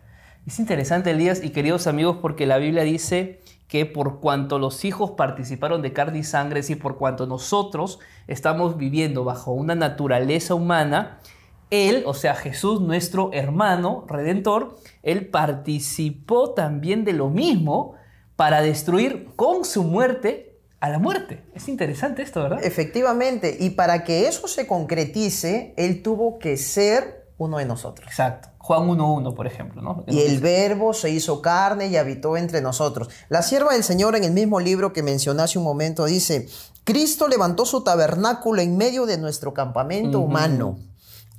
Es 0.47 0.59
interesante, 0.59 1.11
Elías 1.11 1.43
y 1.45 1.51
queridos 1.51 1.87
amigos, 1.87 2.19
porque 2.23 2.47
la 2.47 2.57
Biblia 2.59 2.83
dice 2.83 3.41
que 3.69 3.85
por 3.85 4.21
cuanto 4.21 4.59
los 4.59 4.85
hijos 4.87 5.11
participaron 5.11 5.83
de 5.83 5.93
carne 5.93 6.21
y 6.21 6.25
sangre, 6.25 6.61
es 6.61 6.67
decir, 6.67 6.83
por 6.83 6.97
cuanto 6.97 7.27
nosotros 7.27 7.99
estamos 8.27 8.79
viviendo 8.79 9.25
bajo 9.25 9.53
una 9.53 9.75
naturaleza 9.75 10.55
humana, 10.55 11.21
Él, 11.71 12.03
o 12.07 12.15
sea, 12.15 12.35
Jesús, 12.35 12.81
nuestro 12.81 13.31
hermano 13.35 14.07
redentor, 14.09 14.79
Él 15.03 15.27
participó 15.27 16.55
también 16.55 17.05
de 17.05 17.13
lo 17.13 17.29
mismo 17.29 17.95
para 18.37 18.63
destruir 18.63 19.29
con 19.37 19.67
su 19.67 19.85
muerte 19.85 20.57
a 20.81 20.89
la 20.89 20.99
muerte. 20.99 21.43
Es 21.55 21.69
interesante 21.69 22.23
esto, 22.23 22.43
¿verdad? 22.43 22.65
Efectivamente, 22.65 23.57
y 23.61 23.71
para 23.71 24.05
que 24.05 24.29
eso 24.29 24.49
se 24.49 24.67
concretice, 24.67 25.75
Él 25.77 26.03
tuvo 26.03 26.39
que 26.39 26.57
ser 26.57 27.18
uno 27.39 27.59
de 27.59 27.65
nosotros. 27.65 28.07
Exacto. 28.09 28.49
Juan 28.59 28.87
1.1, 28.89 29.35
por 29.35 29.47
ejemplo. 29.47 29.81
¿no? 29.81 30.05
Y 30.07 30.21
el 30.21 30.41
verbo 30.41 30.93
se 30.93 31.11
hizo 31.11 31.41
carne 31.41 31.87
y 31.87 31.97
habitó 31.97 32.37
entre 32.37 32.61
nosotros. 32.61 33.09
La 33.29 33.43
sierva 33.43 33.73
del 33.73 33.85
Señor 33.85 34.17
en 34.17 34.25
el 34.25 34.33
mismo 34.33 34.61
libro 34.61 34.93
que 34.93 35.03
mencioné 35.03 35.43
hace 35.43 35.59
un 35.59 35.65
momento 35.65 36.05
dice, 36.05 36.49
Cristo 36.85 37.29
levantó 37.29 37.65
su 37.65 37.83
tabernáculo 37.83 38.61
en 38.61 38.77
medio 38.77 39.07
de 39.07 39.17
nuestro 39.17 39.55
campamento 39.55 40.21
humano. 40.21 40.79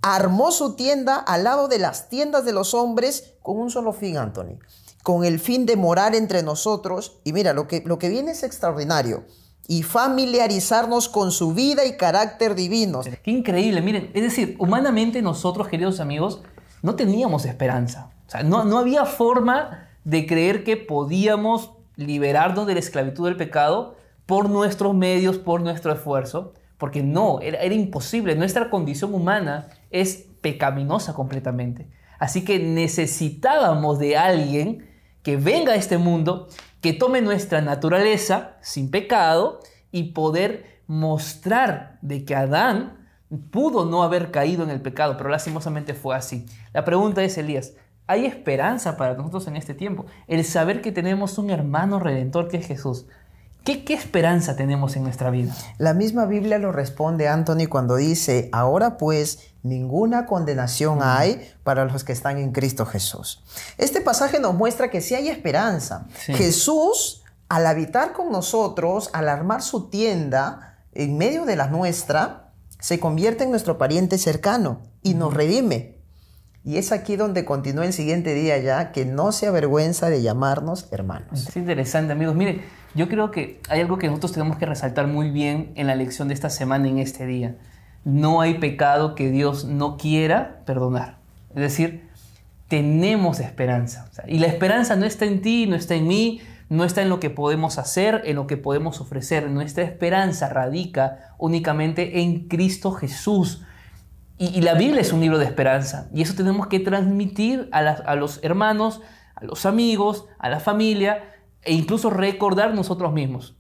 Armó 0.01 0.51
su 0.51 0.75
tienda 0.75 1.17
al 1.17 1.43
lado 1.43 1.67
de 1.67 1.77
las 1.77 2.07
tiendas 2.07 2.45
de 2.45 2.53
los 2.53 2.73
hombres 2.73 3.33
con 3.43 3.57
un 3.57 3.69
solo 3.69 3.91
fin, 3.91 4.17
Anthony. 4.17 4.57
Con 5.03 5.25
el 5.25 5.39
fin 5.39 5.65
de 5.65 5.75
morar 5.75 6.15
entre 6.15 6.41
nosotros. 6.41 7.19
Y 7.25 7.33
mira, 7.33 7.53
lo 7.53 7.67
que, 7.67 7.83
lo 7.85 7.99
que 7.99 8.09
viene 8.09 8.31
es 8.31 8.43
extraordinario 8.43 9.25
y 9.67 9.83
familiarizarnos 9.83 11.09
con 11.09 11.31
su 11.31 11.53
vida 11.53 11.85
y 11.85 11.97
carácter 11.97 12.55
divinos. 12.55 13.07
Qué 13.23 13.31
increíble, 13.31 13.81
miren, 13.81 14.11
es 14.13 14.23
decir, 14.23 14.55
humanamente 14.59 15.21
nosotros, 15.21 15.67
queridos 15.67 15.99
amigos, 15.99 16.41
no 16.81 16.95
teníamos 16.95 17.45
esperanza. 17.45 18.11
O 18.27 18.31
sea, 18.31 18.43
no, 18.43 18.63
no 18.63 18.77
había 18.77 19.05
forma 19.05 19.89
de 20.03 20.25
creer 20.25 20.63
que 20.63 20.77
podíamos 20.77 21.71
liberarnos 21.95 22.65
de 22.65 22.73
la 22.73 22.79
esclavitud 22.79 23.25
del 23.25 23.35
pecado 23.35 23.95
por 24.25 24.49
nuestros 24.49 24.95
medios, 24.95 25.37
por 25.37 25.61
nuestro 25.61 25.91
esfuerzo, 25.91 26.53
porque 26.77 27.03
no, 27.03 27.39
era, 27.41 27.59
era 27.59 27.75
imposible. 27.75 28.35
Nuestra 28.35 28.69
condición 28.69 29.13
humana 29.13 29.67
es 29.91 30.27
pecaminosa 30.41 31.13
completamente. 31.13 31.89
Así 32.19 32.43
que 32.43 32.59
necesitábamos 32.59 33.99
de 33.99 34.17
alguien 34.17 34.89
que 35.23 35.37
venga 35.37 35.73
a 35.73 35.75
este 35.75 35.97
mundo, 35.97 36.47
que 36.81 36.93
tome 36.93 37.21
nuestra 37.21 37.61
naturaleza 37.61 38.57
sin 38.61 38.89
pecado 38.89 39.59
y 39.91 40.11
poder 40.11 40.81
mostrar 40.87 41.97
de 42.01 42.25
que 42.25 42.35
Adán 42.35 43.07
pudo 43.51 43.85
no 43.85 44.03
haber 44.03 44.31
caído 44.31 44.63
en 44.63 44.69
el 44.69 44.81
pecado, 44.81 45.17
pero 45.17 45.29
lastimosamente 45.29 45.93
fue 45.93 46.15
así. 46.15 46.45
La 46.73 46.83
pregunta 46.83 47.23
es, 47.23 47.37
Elías, 47.37 47.73
¿hay 48.07 48.25
esperanza 48.25 48.97
para 48.97 49.13
nosotros 49.13 49.47
en 49.47 49.55
este 49.55 49.73
tiempo? 49.73 50.05
El 50.27 50.43
saber 50.45 50.81
que 50.81 50.91
tenemos 50.91 51.37
un 51.37 51.49
hermano 51.51 51.99
redentor 51.99 52.47
que 52.47 52.57
es 52.57 52.67
Jesús. 52.67 53.05
¿Qué, 53.63 53.83
¿Qué, 53.83 53.93
esperanza 53.93 54.55
tenemos 54.55 54.95
en 54.95 55.03
nuestra 55.03 55.29
vida? 55.29 55.53
La 55.77 55.93
misma 55.93 56.25
Biblia 56.25 56.57
lo 56.57 56.71
responde 56.71 57.27
Anthony 57.27 57.67
cuando 57.69 57.97
dice, 57.97 58.49
ahora 58.51 58.97
pues 58.97 59.48
ninguna 59.63 60.25
condenación 60.25 60.99
hay 61.01 61.53
para 61.63 61.85
los 61.85 62.03
que 62.03 62.13
están 62.13 62.37
en 62.37 62.51
Cristo 62.51 62.85
Jesús. 62.85 63.43
Este 63.77 64.01
pasaje 64.01 64.39
nos 64.39 64.55
muestra 64.55 64.89
que 64.89 65.01
sí 65.01 65.15
hay 65.15 65.29
esperanza. 65.29 66.07
Jesús, 66.25 67.23
al 67.49 67.65
habitar 67.65 68.13
con 68.13 68.31
nosotros, 68.31 69.09
al 69.13 69.29
armar 69.29 69.61
su 69.61 69.89
tienda 69.89 70.77
en 70.93 71.17
medio 71.17 71.45
de 71.45 71.55
la 71.55 71.67
nuestra, 71.67 72.51
se 72.79 72.99
convierte 72.99 73.43
en 73.43 73.51
nuestro 73.51 73.77
pariente 73.77 74.17
cercano 74.17 74.81
y 75.03 75.13
nos 75.13 75.33
redime. 75.33 75.99
Y 76.63 76.77
es 76.77 76.91
aquí 76.91 77.15
donde 77.15 77.45
continúa 77.45 77.85
el 77.85 77.93
siguiente 77.93 78.33
día 78.33 78.57
ya, 78.57 78.91
que 78.91 79.05
no 79.05 79.31
se 79.31 79.47
avergüenza 79.47 80.09
de 80.09 80.21
llamarnos 80.21 80.87
hermanos. 80.91 81.47
Es 81.47 81.55
interesante, 81.55 82.11
amigos. 82.13 82.35
Mire, 82.35 82.61
yo 82.95 83.07
creo 83.07 83.31
que 83.31 83.61
hay 83.69 83.81
algo 83.81 83.97
que 83.97 84.07
nosotros 84.07 84.33
tenemos 84.33 84.57
que 84.57 84.65
resaltar 84.65 85.07
muy 85.07 85.31
bien 85.31 85.71
en 85.75 85.87
la 85.87 85.95
lección 85.95 86.27
de 86.27 86.33
esta 86.33 86.49
semana, 86.49 86.87
en 86.87 86.99
este 86.99 87.25
día. 87.25 87.55
No 88.03 88.41
hay 88.41 88.55
pecado 88.55 89.15
que 89.15 89.29
Dios 89.31 89.65
no 89.65 89.97
quiera 89.97 90.61
perdonar. 90.65 91.17
Es 91.49 91.61
decir, 91.61 92.09
tenemos 92.67 93.39
esperanza. 93.39 94.09
y 94.27 94.39
la 94.39 94.47
esperanza 94.47 94.95
no 94.95 95.05
está 95.05 95.25
en 95.25 95.41
ti, 95.41 95.65
no 95.65 95.75
está 95.75 95.95
en 95.95 96.07
mí, 96.07 96.39
no 96.69 96.85
está 96.85 97.01
en 97.01 97.09
lo 97.09 97.19
que 97.19 97.31
podemos 97.31 97.79
hacer, 97.79 98.21
en 98.25 98.35
lo 98.35 98.45
que 98.45 98.57
podemos 98.57 99.01
ofrecer. 99.01 99.49
Nuestra 99.49 99.83
esperanza 99.83 100.49
radica 100.49 101.33
únicamente 101.39 102.21
en 102.21 102.47
Cristo 102.47 102.91
Jesús. 102.91 103.63
Y, 104.37 104.61
la 104.61 104.75
Biblia 104.75 105.01
es 105.01 105.11
un 105.11 105.19
libro 105.19 105.39
de 105.39 105.45
esperanza. 105.45 106.07
Y 106.13 106.21
eso 106.21 106.35
tenemos 106.35 106.67
que 106.67 106.79
transmitir 106.79 107.67
a, 107.71 107.79
a 107.79 108.15
los 108.15 108.39
hermanos, 108.43 109.01
a 109.35 109.43
los 109.43 109.65
amigos, 109.65 110.27
a 110.37 110.47
la 110.47 110.59
familia 110.59 111.23
e 111.63 111.73
incluso 111.73 112.09
recordar 112.09 112.73
nosotros 112.73 113.11
mismos. 113.11 113.58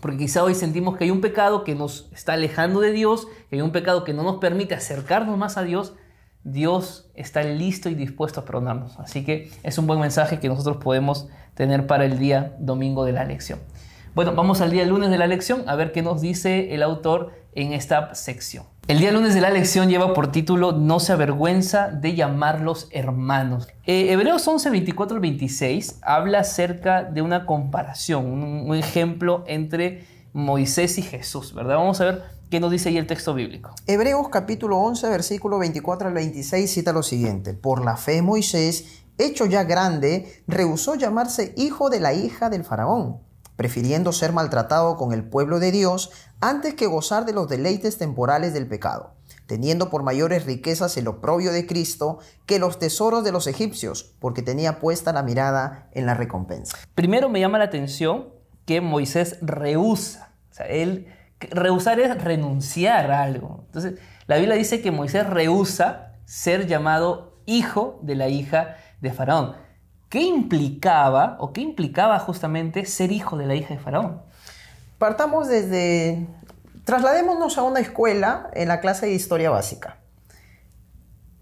Porque 0.00 0.18
quizá 0.18 0.44
hoy 0.44 0.54
sentimos 0.54 0.96
que 0.96 1.04
hay 1.04 1.10
un 1.10 1.20
pecado 1.20 1.64
que 1.64 1.74
nos 1.74 2.08
está 2.12 2.34
alejando 2.34 2.80
de 2.80 2.92
Dios, 2.92 3.26
que 3.50 3.56
hay 3.56 3.62
un 3.62 3.72
pecado 3.72 4.04
que 4.04 4.12
no 4.12 4.22
nos 4.22 4.36
permite 4.36 4.74
acercarnos 4.74 5.36
más 5.36 5.56
a 5.56 5.62
Dios. 5.62 5.94
Dios 6.44 7.10
está 7.14 7.42
listo 7.42 7.88
y 7.88 7.94
dispuesto 7.94 8.40
a 8.40 8.44
perdonarnos. 8.44 8.98
Así 8.98 9.24
que 9.24 9.50
es 9.62 9.78
un 9.78 9.86
buen 9.86 10.00
mensaje 10.00 10.38
que 10.38 10.48
nosotros 10.48 10.78
podemos 10.78 11.28
tener 11.54 11.86
para 11.86 12.04
el 12.04 12.18
día 12.18 12.56
domingo 12.58 13.04
de 13.04 13.12
la 13.12 13.24
lección. 13.24 13.58
Bueno, 14.14 14.34
vamos 14.34 14.60
al 14.60 14.70
día 14.70 14.84
lunes 14.84 15.10
de 15.10 15.18
la 15.18 15.26
lección 15.26 15.64
a 15.66 15.74
ver 15.74 15.92
qué 15.92 16.02
nos 16.02 16.20
dice 16.20 16.74
el 16.74 16.82
autor 16.82 17.32
en 17.54 17.72
esta 17.72 18.14
sección. 18.14 18.64
El 18.88 19.00
día 19.00 19.12
lunes 19.12 19.34
de 19.34 19.42
la 19.42 19.50
lección 19.50 19.90
lleva 19.90 20.14
por 20.14 20.32
título 20.32 20.72
No 20.72 20.98
se 20.98 21.12
avergüenza 21.12 21.88
de 21.88 22.14
llamarlos 22.14 22.88
hermanos. 22.90 23.68
Eh, 23.84 24.10
Hebreos 24.12 24.48
11, 24.48 24.70
24 24.70 25.16
al 25.16 25.20
26 25.20 25.98
habla 26.00 26.38
acerca 26.38 27.04
de 27.04 27.20
una 27.20 27.44
comparación, 27.44 28.24
un, 28.24 28.74
ejemplo 28.74 29.44
entre 29.46 30.06
Moisés 30.32 30.96
y 30.96 31.02
Jesús, 31.02 31.52
¿verdad? 31.52 31.76
Vamos 31.76 32.00
a 32.00 32.06
ver 32.06 32.22
qué 32.50 32.60
nos 32.60 32.70
dice 32.70 32.88
ahí 32.88 32.96
el 32.96 33.06
texto 33.06 33.34
bíblico. 33.34 33.74
Hebreos 33.86 34.30
capítulo 34.30 34.78
11, 34.78 35.06
versículo 35.10 35.58
24 35.58 36.08
al 36.08 36.14
26 36.14 36.72
cita 36.72 36.94
lo 36.94 37.02
siguiente. 37.02 37.52
Por 37.52 37.84
la 37.84 37.98
fe 37.98 38.22
Moisés, 38.22 39.02
hecho 39.18 39.44
ya 39.44 39.64
grande, 39.64 40.42
rehusó 40.46 40.94
llamarse 40.94 41.52
hijo 41.58 41.90
de 41.90 42.00
la 42.00 42.14
hija 42.14 42.48
del 42.48 42.64
faraón 42.64 43.27
prefiriendo 43.58 44.12
ser 44.12 44.32
maltratado 44.32 44.96
con 44.96 45.12
el 45.12 45.24
pueblo 45.24 45.58
de 45.58 45.72
Dios 45.72 46.12
antes 46.40 46.74
que 46.74 46.86
gozar 46.86 47.24
de 47.26 47.32
los 47.32 47.48
deleites 47.48 47.98
temporales 47.98 48.54
del 48.54 48.68
pecado, 48.68 49.16
teniendo 49.46 49.90
por 49.90 50.04
mayores 50.04 50.46
riquezas 50.46 50.96
el 50.96 51.08
oprobio 51.08 51.50
de 51.50 51.66
Cristo 51.66 52.20
que 52.46 52.60
los 52.60 52.78
tesoros 52.78 53.24
de 53.24 53.32
los 53.32 53.48
egipcios, 53.48 54.14
porque 54.20 54.42
tenía 54.42 54.78
puesta 54.78 55.12
la 55.12 55.24
mirada 55.24 55.88
en 55.90 56.06
la 56.06 56.14
recompensa. 56.14 56.78
Primero 56.94 57.28
me 57.28 57.40
llama 57.40 57.58
la 57.58 57.64
atención 57.64 58.28
que 58.64 58.80
Moisés 58.80 59.38
rehúsa, 59.42 60.34
o 60.52 60.54
sea, 60.54 60.66
él 60.66 61.08
rehusar 61.40 61.98
es 61.98 62.22
renunciar 62.22 63.10
a 63.10 63.24
algo. 63.24 63.64
Entonces, 63.66 63.98
la 64.28 64.36
Biblia 64.36 64.54
dice 64.54 64.80
que 64.80 64.92
Moisés 64.92 65.28
rehúsa 65.28 66.12
ser 66.26 66.68
llamado 66.68 67.42
hijo 67.44 67.98
de 68.02 68.14
la 68.14 68.28
hija 68.28 68.76
de 69.00 69.12
Faraón. 69.12 69.56
¿Qué 70.08 70.22
implicaba 70.22 71.36
o 71.38 71.52
qué 71.52 71.60
implicaba 71.60 72.18
justamente 72.18 72.86
ser 72.86 73.12
hijo 73.12 73.36
de 73.36 73.46
la 73.46 73.54
hija 73.54 73.74
de 73.74 73.80
Faraón? 73.80 74.22
Partamos 74.98 75.48
desde... 75.48 76.26
Trasladémonos 76.84 77.58
a 77.58 77.62
una 77.64 77.80
escuela 77.80 78.50
en 78.54 78.68
la 78.68 78.80
clase 78.80 79.06
de 79.06 79.12
historia 79.12 79.50
básica. 79.50 79.98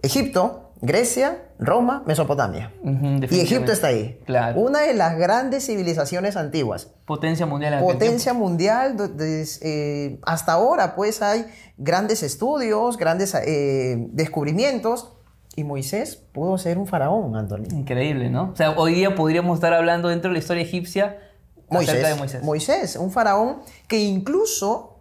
Egipto, 0.02 0.72
Grecia, 0.80 1.44
Roma, 1.60 2.02
Mesopotamia. 2.04 2.72
y 2.82 3.40
Egipto 3.40 3.70
está 3.70 3.88
ahí. 3.88 4.20
Claro. 4.26 4.60
Una 4.60 4.80
de 4.80 4.94
las 4.94 5.16
grandes 5.16 5.66
civilizaciones 5.66 6.36
antiguas. 6.36 6.92
Potencia 7.06 7.46
mundial. 7.46 7.80
Potencia 7.80 8.34
mundial. 8.34 8.96
Eh, 9.20 10.18
hasta 10.22 10.52
ahora, 10.52 10.96
pues, 10.96 11.22
hay 11.22 11.46
grandes 11.76 12.24
estudios, 12.24 12.96
grandes 12.96 13.32
eh, 13.34 13.96
descubrimientos 14.10 15.15
y 15.56 15.64
Moisés 15.64 16.16
pudo 16.32 16.58
ser 16.58 16.78
un 16.78 16.86
faraón, 16.86 17.34
Antonio. 17.34 17.66
Increíble, 17.72 18.28
¿no? 18.30 18.50
O 18.52 18.56
sea, 18.56 18.72
hoy 18.72 18.94
día 18.94 19.14
podríamos 19.14 19.56
estar 19.56 19.72
hablando 19.72 20.08
dentro 20.08 20.28
de 20.28 20.34
la 20.34 20.38
historia 20.38 20.62
egipcia 20.62 21.18
Moisés, 21.68 22.06
de 22.06 22.14
Moisés. 22.14 22.42
Moisés, 22.42 22.96
un 22.96 23.10
faraón 23.10 23.60
que 23.88 23.98
incluso 23.98 25.00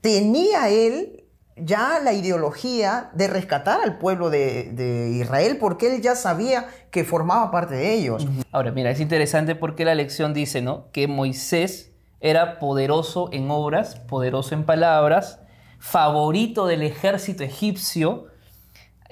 tenía 0.00 0.68
él 0.68 1.24
ya 1.56 2.00
la 2.02 2.12
ideología 2.12 3.10
de 3.14 3.28
rescatar 3.28 3.80
al 3.82 3.98
pueblo 3.98 4.30
de, 4.30 5.10
Israel 5.12 5.58
porque 5.58 5.94
él 5.94 6.02
ya 6.02 6.14
sabía 6.14 6.68
que 6.90 7.04
formaba 7.04 7.50
parte 7.50 7.74
de 7.74 7.92
ellos. 7.92 8.26
Ahora, 8.52 8.72
mira, 8.72 8.90
es 8.90 9.00
interesante 9.00 9.54
porque 9.54 9.84
la 9.84 9.94
lección 9.94 10.32
dice, 10.32 10.62
¿no? 10.62 10.90
Que 10.92 11.08
Moisés 11.08 11.92
era 12.20 12.58
poderoso 12.58 13.28
en 13.32 13.50
obras, 13.50 13.96
poderoso 13.96 14.54
en 14.54 14.64
palabras, 14.64 15.40
favorito 15.78 16.66
del 16.66 16.82
ejército 16.82 17.42
egipcio, 17.42 18.28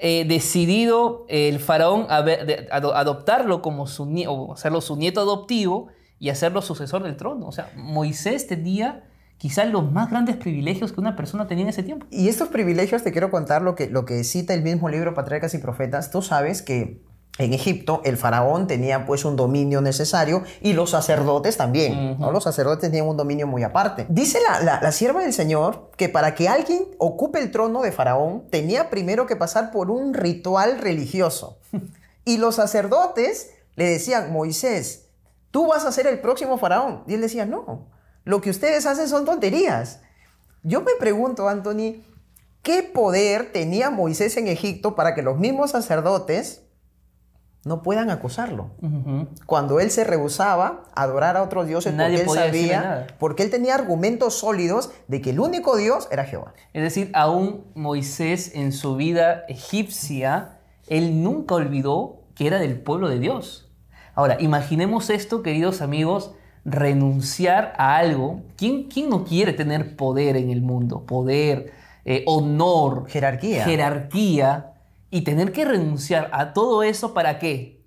eh, 0.03 0.25
decidido 0.25 1.27
el 1.29 1.59
faraón 1.59 2.07
adoptarlo 2.09 3.61
como 3.61 3.85
su 3.85 4.07
nieto, 4.07 4.51
hacerlo 4.51 4.81
su 4.81 4.95
nieto 4.95 5.21
adoptivo 5.21 5.89
y 6.17 6.29
hacerlo 6.29 6.63
sucesor 6.63 7.03
del 7.03 7.15
trono. 7.17 7.45
O 7.45 7.51
sea, 7.51 7.71
Moisés 7.75 8.47
tenía 8.47 9.03
quizás 9.37 9.69
los 9.69 9.91
más 9.91 10.09
grandes 10.09 10.37
privilegios 10.37 10.91
que 10.91 10.99
una 10.99 11.15
persona 11.15 11.45
tenía 11.45 11.65
en 11.65 11.69
ese 11.69 11.83
tiempo. 11.83 12.07
Y 12.09 12.29
estos 12.29 12.47
privilegios 12.47 13.03
te 13.03 13.11
quiero 13.11 13.29
contar 13.29 13.61
lo 13.61 13.75
que, 13.75 13.91
lo 13.91 14.05
que 14.05 14.23
cita 14.23 14.55
el 14.55 14.63
mismo 14.63 14.89
libro 14.89 15.13
Patriarcas 15.13 15.53
y 15.53 15.59
Profetas. 15.59 16.09
Tú 16.09 16.23
sabes 16.23 16.63
que 16.63 17.03
en 17.37 17.53
Egipto 17.53 18.01
el 18.03 18.17
faraón 18.17 18.67
tenía 18.67 19.05
pues 19.05 19.25
un 19.25 19.35
dominio 19.35 19.81
necesario 19.81 20.43
y 20.61 20.73
los 20.73 20.91
sacerdotes 20.91 21.57
también. 21.57 22.19
¿no? 22.19 22.31
Los 22.31 22.43
sacerdotes 22.43 22.81
tenían 22.81 23.07
un 23.07 23.17
dominio 23.17 23.47
muy 23.47 23.63
aparte. 23.63 24.05
Dice 24.09 24.39
la, 24.41 24.79
la, 24.81 24.91
sierva 24.91 25.21
del 25.21 25.33
Señor 25.33 25.89
que 25.95 26.09
para 26.09 26.35
que 26.35 26.49
alguien 26.49 26.85
ocupe 26.97 27.39
el 27.39 27.51
trono 27.51 27.81
de 27.81 27.91
faraón 27.91 28.47
tenía 28.49 28.89
primero 28.89 29.25
que 29.25 29.35
pasar 29.35 29.71
por 29.71 29.89
un 29.89 30.13
ritual 30.13 30.79
religioso. 30.79 31.57
y 32.25 32.37
los 32.37 32.55
sacerdotes 32.55 33.51
le 33.75 33.85
decían, 33.85 34.31
Moisés, 34.31 35.07
tú 35.51 35.67
vas 35.67 35.85
a 35.85 35.91
ser 35.91 36.07
el 36.07 36.19
próximo 36.19 36.57
faraón. 36.57 37.03
Y 37.07 37.13
él 37.13 37.21
decía, 37.21 37.45
no, 37.45 37.87
lo 38.25 38.41
que 38.41 38.49
ustedes 38.49 38.85
hacen 38.85 39.07
son 39.07 39.25
tonterías. 39.25 40.01
Yo 40.63 40.81
me 40.81 40.91
pregunto, 40.99 41.47
Anthony, 41.47 42.03
¿qué 42.61 42.83
poder 42.83 43.51
tenía 43.51 43.89
Moisés 43.89 44.35
en 44.37 44.47
Egipto 44.47 44.95
para 44.95 45.15
que 45.15 45.21
los 45.21 45.39
mismos 45.39 45.71
sacerdotes 45.71 46.63
no 47.63 47.83
puedan 47.83 48.09
acusarlo. 48.09 48.71
Cuando 49.45 49.79
él 49.79 49.91
se 49.91 50.03
rehusaba 50.03 50.83
a 50.95 51.03
adorar 51.03 51.37
a 51.37 51.43
otros 51.43 51.67
dioses 51.67 51.93
porque 51.93 52.21
él 52.21 52.29
sabía, 52.29 53.07
porque 53.19 53.43
él 53.43 53.51
tenía 53.51 53.75
argumentos 53.75 54.33
sólidos 54.35 54.91
de 55.07 55.21
que 55.21 55.29
el 55.29 55.39
único 55.39 55.77
Dios 55.77 56.07
era 56.11 56.25
Jehová. 56.25 56.53
Es 56.73 56.81
decir, 56.81 57.11
aún 57.13 57.65
Moisés 57.75 58.55
en 58.55 58.71
su 58.71 58.95
vida 58.95 59.43
egipcia, 59.47 60.57
él 60.87 61.21
nunca 61.21 61.55
olvidó 61.55 62.21
que 62.33 62.47
era 62.47 62.57
del 62.57 62.79
pueblo 62.79 63.09
de 63.09 63.19
Dios. 63.19 63.69
Ahora, 64.15 64.37
imaginemos 64.39 65.09
esto, 65.09 65.43
queridos 65.43 65.81
amigos, 65.81 66.31
renunciar 66.65 67.73
a 67.77 67.97
algo. 67.97 68.41
¿Quién, 68.57 68.89
quién 68.89 69.09
no 69.09 69.23
quiere 69.23 69.53
tener 69.53 69.95
poder 69.95 70.35
en 70.35 70.49
el 70.49 70.61
mundo? 70.61 71.05
Poder, 71.05 71.71
eh, 72.05 72.23
honor, 72.25 73.07
jerarquía. 73.07 73.63
Jerarquía 73.65 74.70
y 75.11 75.21
tener 75.21 75.51
que 75.51 75.65
renunciar 75.65 76.29
a 76.33 76.53
todo 76.53 76.81
eso 76.81 77.13
para 77.13 77.37
qué? 77.37 77.83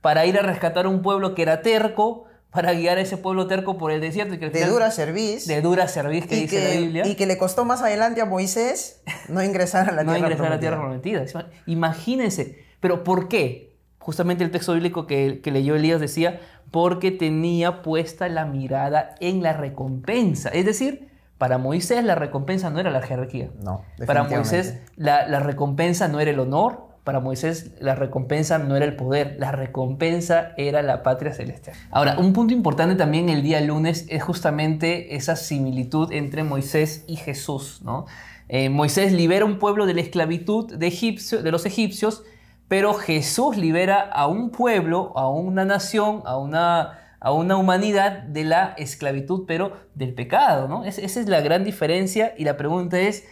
Para 0.00 0.24
ir 0.24 0.38
a 0.38 0.42
rescatar 0.42 0.86
a 0.86 0.88
un 0.88 1.02
pueblo 1.02 1.34
que 1.34 1.42
era 1.42 1.60
terco, 1.60 2.24
para 2.50 2.72
guiar 2.72 2.96
a 2.96 3.02
ese 3.02 3.18
pueblo 3.18 3.46
terco 3.46 3.76
por 3.76 3.92
el 3.92 4.00
desierto. 4.00 4.34
Y 4.34 4.38
que 4.38 4.48
de 4.48 4.64
dura 4.64 4.90
serviz. 4.90 5.46
De 5.46 5.60
dura 5.60 5.88
serviz 5.88 6.26
que 6.26 6.36
dice 6.36 6.74
la 6.74 6.80
Biblia. 6.80 7.06
Y 7.06 7.16
que 7.16 7.26
le 7.26 7.36
costó 7.36 7.66
más 7.66 7.82
adelante 7.82 8.22
a 8.22 8.24
Moisés 8.24 9.02
no 9.28 9.42
ingresar 9.42 9.90
a 9.90 9.92
la 9.92 10.02
no 10.04 10.12
tierra 10.12 10.26
ingresar 10.28 10.46
a 10.46 10.50
la 10.50 10.60
tierra 10.60 10.80
prometida. 10.80 11.24
Imagínense. 11.66 12.64
Pero 12.80 13.04
¿por 13.04 13.28
qué? 13.28 13.68
justamente 14.08 14.42
el 14.42 14.50
texto 14.50 14.72
bíblico 14.72 15.06
que, 15.06 15.40
que 15.42 15.50
leyó 15.50 15.76
Elías 15.76 16.00
decía, 16.00 16.40
porque 16.70 17.10
tenía 17.10 17.82
puesta 17.82 18.26
la 18.30 18.46
mirada 18.46 19.14
en 19.20 19.42
la 19.42 19.52
recompensa. 19.52 20.48
Es 20.48 20.64
decir, 20.64 21.07
para 21.38 21.58
Moisés 21.58 22.04
la 22.04 22.16
recompensa 22.16 22.68
no 22.68 22.80
era 22.80 22.90
la 22.90 23.00
jerarquía. 23.00 23.50
No, 23.62 23.82
Para 24.06 24.24
Moisés 24.24 24.80
la, 24.96 25.26
la, 25.28 25.40
recompensa 25.40 26.08
no 26.08 26.20
era 26.20 26.32
el 26.32 26.40
honor. 26.40 26.88
Para 27.04 27.20
Moisés 27.20 27.70
la 27.80 27.94
recompensa 27.94 28.58
no 28.58 28.76
era 28.76 28.84
el 28.84 28.96
poder. 28.96 29.36
La 29.38 29.52
recompensa 29.52 30.52
era 30.56 30.82
la 30.82 31.02
patria 31.04 31.32
celestial. 31.32 31.76
Ahora, 31.90 32.18
un 32.18 32.32
punto 32.32 32.52
importante 32.52 32.96
también 32.96 33.28
el 33.28 33.42
día 33.42 33.60
lunes 33.60 34.06
es 34.08 34.22
justamente 34.22 35.14
esa 35.14 35.36
similitud 35.36 36.12
entre 36.12 36.42
Moisés 36.42 37.04
y 37.06 37.16
Jesús. 37.16 37.80
¿no? 37.82 38.06
Eh, 38.48 38.68
Moisés 38.68 39.12
libera 39.12 39.44
un 39.44 39.58
pueblo 39.58 39.86
de 39.86 39.94
la 39.94 40.00
esclavitud 40.00 40.74
de, 40.74 40.86
egipcio, 40.88 41.42
de 41.42 41.52
los 41.52 41.66
egipcios, 41.66 42.24
pero 42.66 42.94
Jesús 42.94 43.56
libera 43.56 44.00
a 44.00 44.26
un 44.26 44.50
pueblo, 44.50 45.12
a 45.16 45.30
una 45.30 45.64
nación, 45.64 46.22
a 46.26 46.36
una 46.36 46.98
a 47.20 47.32
una 47.32 47.56
humanidad 47.56 48.22
de 48.22 48.44
la 48.44 48.74
esclavitud, 48.78 49.44
pero 49.46 49.72
del 49.94 50.14
pecado, 50.14 50.68
¿no? 50.68 50.84
esa 50.84 51.02
es 51.02 51.28
la 51.28 51.40
gran 51.40 51.64
diferencia 51.64 52.34
y 52.36 52.44
la 52.44 52.56
pregunta 52.56 52.98
es, 52.98 53.24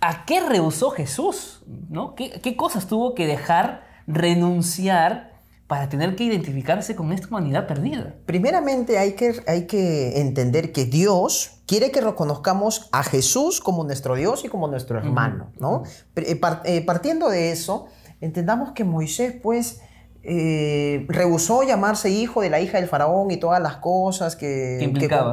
¿a 0.00 0.24
qué 0.24 0.40
rehusó 0.40 0.90
Jesús? 0.90 1.62
¿no? 1.88 2.14
¿Qué, 2.14 2.56
cosas 2.56 2.86
tuvo 2.86 3.14
que 3.14 3.26
dejar, 3.26 3.84
renunciar 4.06 5.38
para 5.66 5.88
tener 5.88 6.16
que 6.16 6.24
identificarse 6.24 6.96
con 6.96 7.12
esta 7.12 7.28
humanidad 7.28 7.66
perdida? 7.66 8.14
Primeramente 8.26 8.98
hay 8.98 9.12
que, 9.12 9.42
hay 9.46 9.66
que 9.66 10.20
entender 10.20 10.72
que 10.72 10.86
Dios 10.86 11.60
quiere 11.66 11.90
que 11.90 12.00
reconozcamos 12.00 12.88
a 12.92 13.02
Jesús 13.02 13.60
como 13.60 13.84
nuestro 13.84 14.14
Dios 14.14 14.44
y 14.44 14.48
como 14.48 14.68
nuestro 14.68 14.98
hermano, 14.98 15.52
¿no? 15.58 15.82
Eh, 16.16 16.40
eh, 16.64 16.84
partiendo 16.84 17.28
de 17.28 17.52
eso, 17.52 17.86
entendamos 18.20 18.72
que 18.72 18.84
Moisés, 18.84 19.34
pues, 19.42 19.82
eh, 20.22 21.06
rehusó 21.08 21.62
llamarse 21.62 22.10
hijo 22.10 22.42
de 22.42 22.50
la 22.50 22.60
hija 22.60 22.78
del 22.78 22.88
faraón 22.88 23.30
y 23.30 23.36
todas 23.36 23.62
las 23.62 23.76
cosas 23.76 24.36
que, 24.36 24.76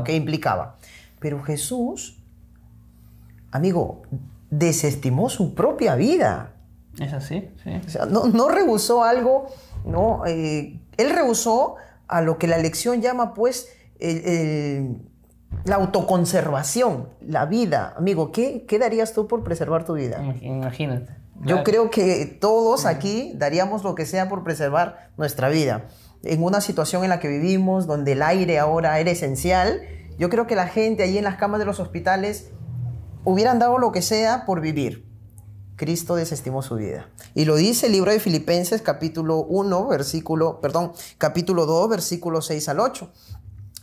que, 0.04 0.16
implicaba. 0.16 0.78
Pero 1.20 1.42
Jesús, 1.44 2.22
amigo, 3.52 4.04
desestimó 4.50 5.30
su 5.30 5.56
propia 5.56 5.96
vida. 5.96 6.54
Es 7.00 7.14
así, 7.14 7.50
sí. 7.64 7.82
O 7.86 7.90
sea, 7.90 8.06
no, 8.06 8.28
no 8.28 8.48
rehusó 8.48 9.04
algo, 9.04 9.48
no, 9.86 10.26
eh, 10.26 10.80
él 10.98 11.10
rehusó 11.10 11.76
a 12.08 12.22
lo 12.22 12.38
que 12.38 12.48
la 12.48 12.58
lección 12.58 13.02
llama, 13.02 13.34
pues, 13.34 13.70
la 15.66 15.76
autoconservación, 15.76 17.10
la 17.22 17.46
vida. 17.46 17.94
Amigo, 17.98 18.32
¿qué, 18.32 18.66
¿qué 18.68 18.78
darías 18.78 19.14
tú 19.14 19.28
por 19.28 19.44
preservar 19.44 19.86
tu 19.86 19.94
vida? 19.94 20.24
Imagínate. 20.42 21.25
Yo 21.44 21.64
creo 21.64 21.90
que 21.90 22.26
todos 22.26 22.86
aquí 22.86 23.34
daríamos 23.36 23.84
lo 23.84 23.94
que 23.94 24.06
sea 24.06 24.30
por 24.30 24.44
preservar 24.44 25.12
nuestra 25.18 25.50
vida. 25.50 25.88
En 26.24 26.42
una 26.44 26.62
situación 26.62 27.04
en 27.04 27.10
la 27.10 27.20
que 27.20 27.28
vivimos, 27.28 27.88
donde 27.88 28.14
el 28.14 28.22
aire 28.22 28.58
ahora 28.58 29.00
era 29.00 29.12
esencial, 29.12 29.82
yo 30.18 30.30
creo 30.30 30.48
que 30.48 30.56
la 30.56 30.68
gente 30.68 31.04
allí 31.04 31.18
en 31.18 31.24
las 31.26 31.36
camas 31.36 31.60
de 31.60 31.66
los 31.66 31.80
hospitales 31.80 32.50
hubieran 33.26 33.60
dado 33.60 33.78
lo 33.78 33.92
que 33.92 34.02
sea 34.02 34.46
por 34.46 34.62
vivir. 34.62 35.06
Cristo 35.76 36.16
desestimó 36.16 36.62
su 36.62 36.76
vida. 36.76 37.10
Y 37.34 37.46
lo 37.46 37.56
dice 37.56 37.88
el 37.88 37.92
libro 37.92 38.12
de 38.12 38.20
Filipenses 38.20 38.82
capítulo 38.82 39.40
1, 39.40 39.88
versículo, 39.88 40.62
perdón, 40.62 40.94
capítulo 41.18 41.66
2, 41.66 41.90
versículo 41.90 42.42
6 42.42 42.70
al 42.70 42.80
8. 42.80 43.12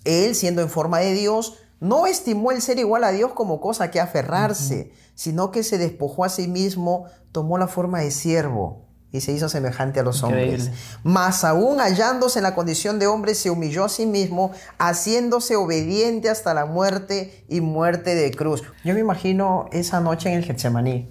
Él, 0.04 0.34
siendo 0.34 0.62
en 0.62 0.70
forma 0.70 1.00
de 1.00 1.12
Dios, 1.12 1.58
no 1.82 2.06
estimó 2.06 2.52
el 2.52 2.62
ser 2.62 2.78
igual 2.78 3.02
a 3.02 3.10
Dios 3.10 3.32
como 3.32 3.60
cosa 3.60 3.90
que 3.90 3.98
aferrarse, 3.98 4.92
sino 5.16 5.50
que 5.50 5.64
se 5.64 5.78
despojó 5.78 6.24
a 6.24 6.28
sí 6.28 6.46
mismo, 6.46 7.06
tomó 7.32 7.58
la 7.58 7.66
forma 7.66 7.98
de 7.98 8.12
siervo 8.12 8.86
y 9.10 9.20
se 9.20 9.32
hizo 9.32 9.48
semejante 9.48 9.98
a 9.98 10.04
los 10.04 10.22
hombres. 10.22 10.70
Mas 11.02 11.42
aún 11.42 11.80
hallándose 11.80 12.38
en 12.38 12.44
la 12.44 12.54
condición 12.54 13.00
de 13.00 13.08
hombre, 13.08 13.34
se 13.34 13.50
humilló 13.50 13.84
a 13.84 13.88
sí 13.88 14.06
mismo, 14.06 14.52
haciéndose 14.78 15.56
obediente 15.56 16.30
hasta 16.30 16.54
la 16.54 16.66
muerte 16.66 17.44
y 17.48 17.60
muerte 17.60 18.14
de 18.14 18.30
cruz. 18.30 18.62
Yo 18.84 18.94
me 18.94 19.00
imagino 19.00 19.68
esa 19.72 19.98
noche 19.98 20.30
en 20.30 20.36
el 20.36 20.44
Getsemaní, 20.44 21.08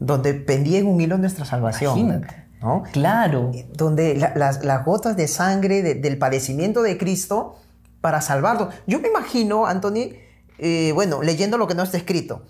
donde 0.00 0.34
pendía 0.34 0.80
en 0.80 0.86
un 0.86 1.00
hilo 1.00 1.16
nuestra 1.16 1.46
salvación. 1.46 1.98
Imagínate. 1.98 2.44
¿no? 2.60 2.82
Claro. 2.92 3.52
Donde 3.72 4.16
las, 4.16 4.84
gotas 4.84 5.16
de 5.16 5.28
sangre 5.28 5.82
del 5.94 6.18
padecimiento 6.18 6.82
de 6.82 6.98
Cristo 6.98 7.56
para 8.04 8.20
salvarlo. 8.20 8.68
Yo 8.86 9.00
me 9.00 9.08
imagino, 9.08 9.64
Anthony, 9.64 10.12
eh, 10.58 10.92
bueno, 10.92 11.22
leyendo 11.22 11.56
lo 11.56 11.66
que 11.66 11.74
no 11.74 11.82
está 11.82 11.96
escrito, 11.96 12.42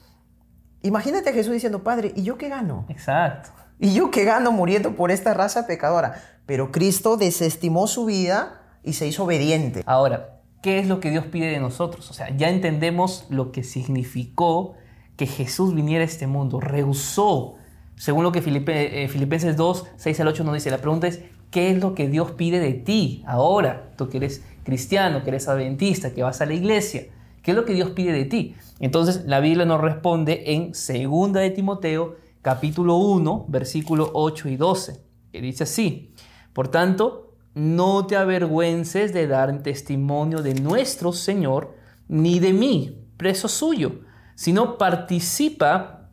Imagínate 0.84 1.30
a 1.30 1.32
Jesús 1.32 1.54
diciendo, 1.54 1.82
Padre, 1.82 2.12
¿y 2.14 2.24
yo 2.24 2.36
qué 2.36 2.50
gano? 2.50 2.84
Exacto. 2.90 3.48
¿Y 3.78 3.94
yo 3.94 4.10
qué 4.10 4.24
gano 4.24 4.52
muriendo 4.52 4.94
por 4.96 5.10
esta 5.10 5.32
raza 5.32 5.66
pecadora? 5.66 6.20
Pero 6.44 6.72
Cristo 6.72 7.16
desestimó 7.16 7.86
su 7.86 8.04
vida 8.04 8.60
y 8.82 8.92
se 8.92 9.06
hizo 9.06 9.24
obediente. 9.24 9.82
Ahora, 9.86 10.40
¿qué 10.62 10.78
es 10.78 10.86
lo 10.86 11.00
que 11.00 11.08
Dios 11.08 11.24
pide 11.24 11.46
de 11.46 11.58
nosotros? 11.58 12.10
O 12.10 12.12
sea, 12.12 12.36
ya 12.36 12.50
entendemos 12.50 13.24
lo 13.30 13.50
que 13.50 13.64
significó 13.64 14.74
que 15.16 15.26
Jesús 15.26 15.74
viniera 15.74 16.02
a 16.02 16.06
este 16.06 16.26
mundo, 16.26 16.60
rehusó, 16.60 17.54
según 17.96 18.22
lo 18.22 18.32
que 18.32 18.40
eh, 18.40 19.08
Filipenses 19.08 19.56
2, 19.56 19.86
6 19.96 20.20
al 20.20 20.28
8 20.28 20.44
nos 20.44 20.52
dice. 20.52 20.70
La 20.70 20.82
pregunta 20.82 21.06
es, 21.06 21.22
¿qué 21.50 21.70
es 21.70 21.80
lo 21.80 21.94
que 21.94 22.08
Dios 22.08 22.32
pide 22.32 22.60
de 22.60 22.74
ti 22.74 23.24
ahora? 23.26 23.92
Tú 23.96 24.10
que 24.10 24.18
eres 24.18 24.42
cristiano, 24.64 25.22
que 25.22 25.30
eres 25.30 25.46
adventista, 25.48 26.12
que 26.12 26.22
vas 26.22 26.40
a 26.40 26.46
la 26.46 26.54
iglesia. 26.54 27.06
¿Qué 27.42 27.50
es 27.50 27.56
lo 27.56 27.64
que 27.64 27.74
Dios 27.74 27.90
pide 27.90 28.12
de 28.12 28.24
ti? 28.24 28.56
Entonces 28.80 29.24
la 29.26 29.40
Biblia 29.40 29.66
nos 29.66 29.80
responde 29.80 30.52
en 30.54 30.72
2 30.72 31.32
de 31.32 31.50
Timoteo 31.50 32.16
capítulo 32.42 32.96
1 32.96 33.46
versículo 33.48 34.10
8 34.12 34.48
y 34.48 34.56
12, 34.56 35.00
que 35.32 35.40
dice 35.40 35.64
así, 35.64 36.12
por 36.52 36.68
tanto, 36.68 37.36
no 37.54 38.06
te 38.06 38.16
avergüences 38.16 39.12
de 39.12 39.26
dar 39.26 39.62
testimonio 39.62 40.42
de 40.42 40.54
nuestro 40.54 41.12
Señor, 41.12 41.74
ni 42.08 42.40
de 42.40 42.52
mí, 42.52 43.06
preso 43.16 43.48
suyo, 43.48 44.00
sino 44.34 44.76
participa 44.76 46.10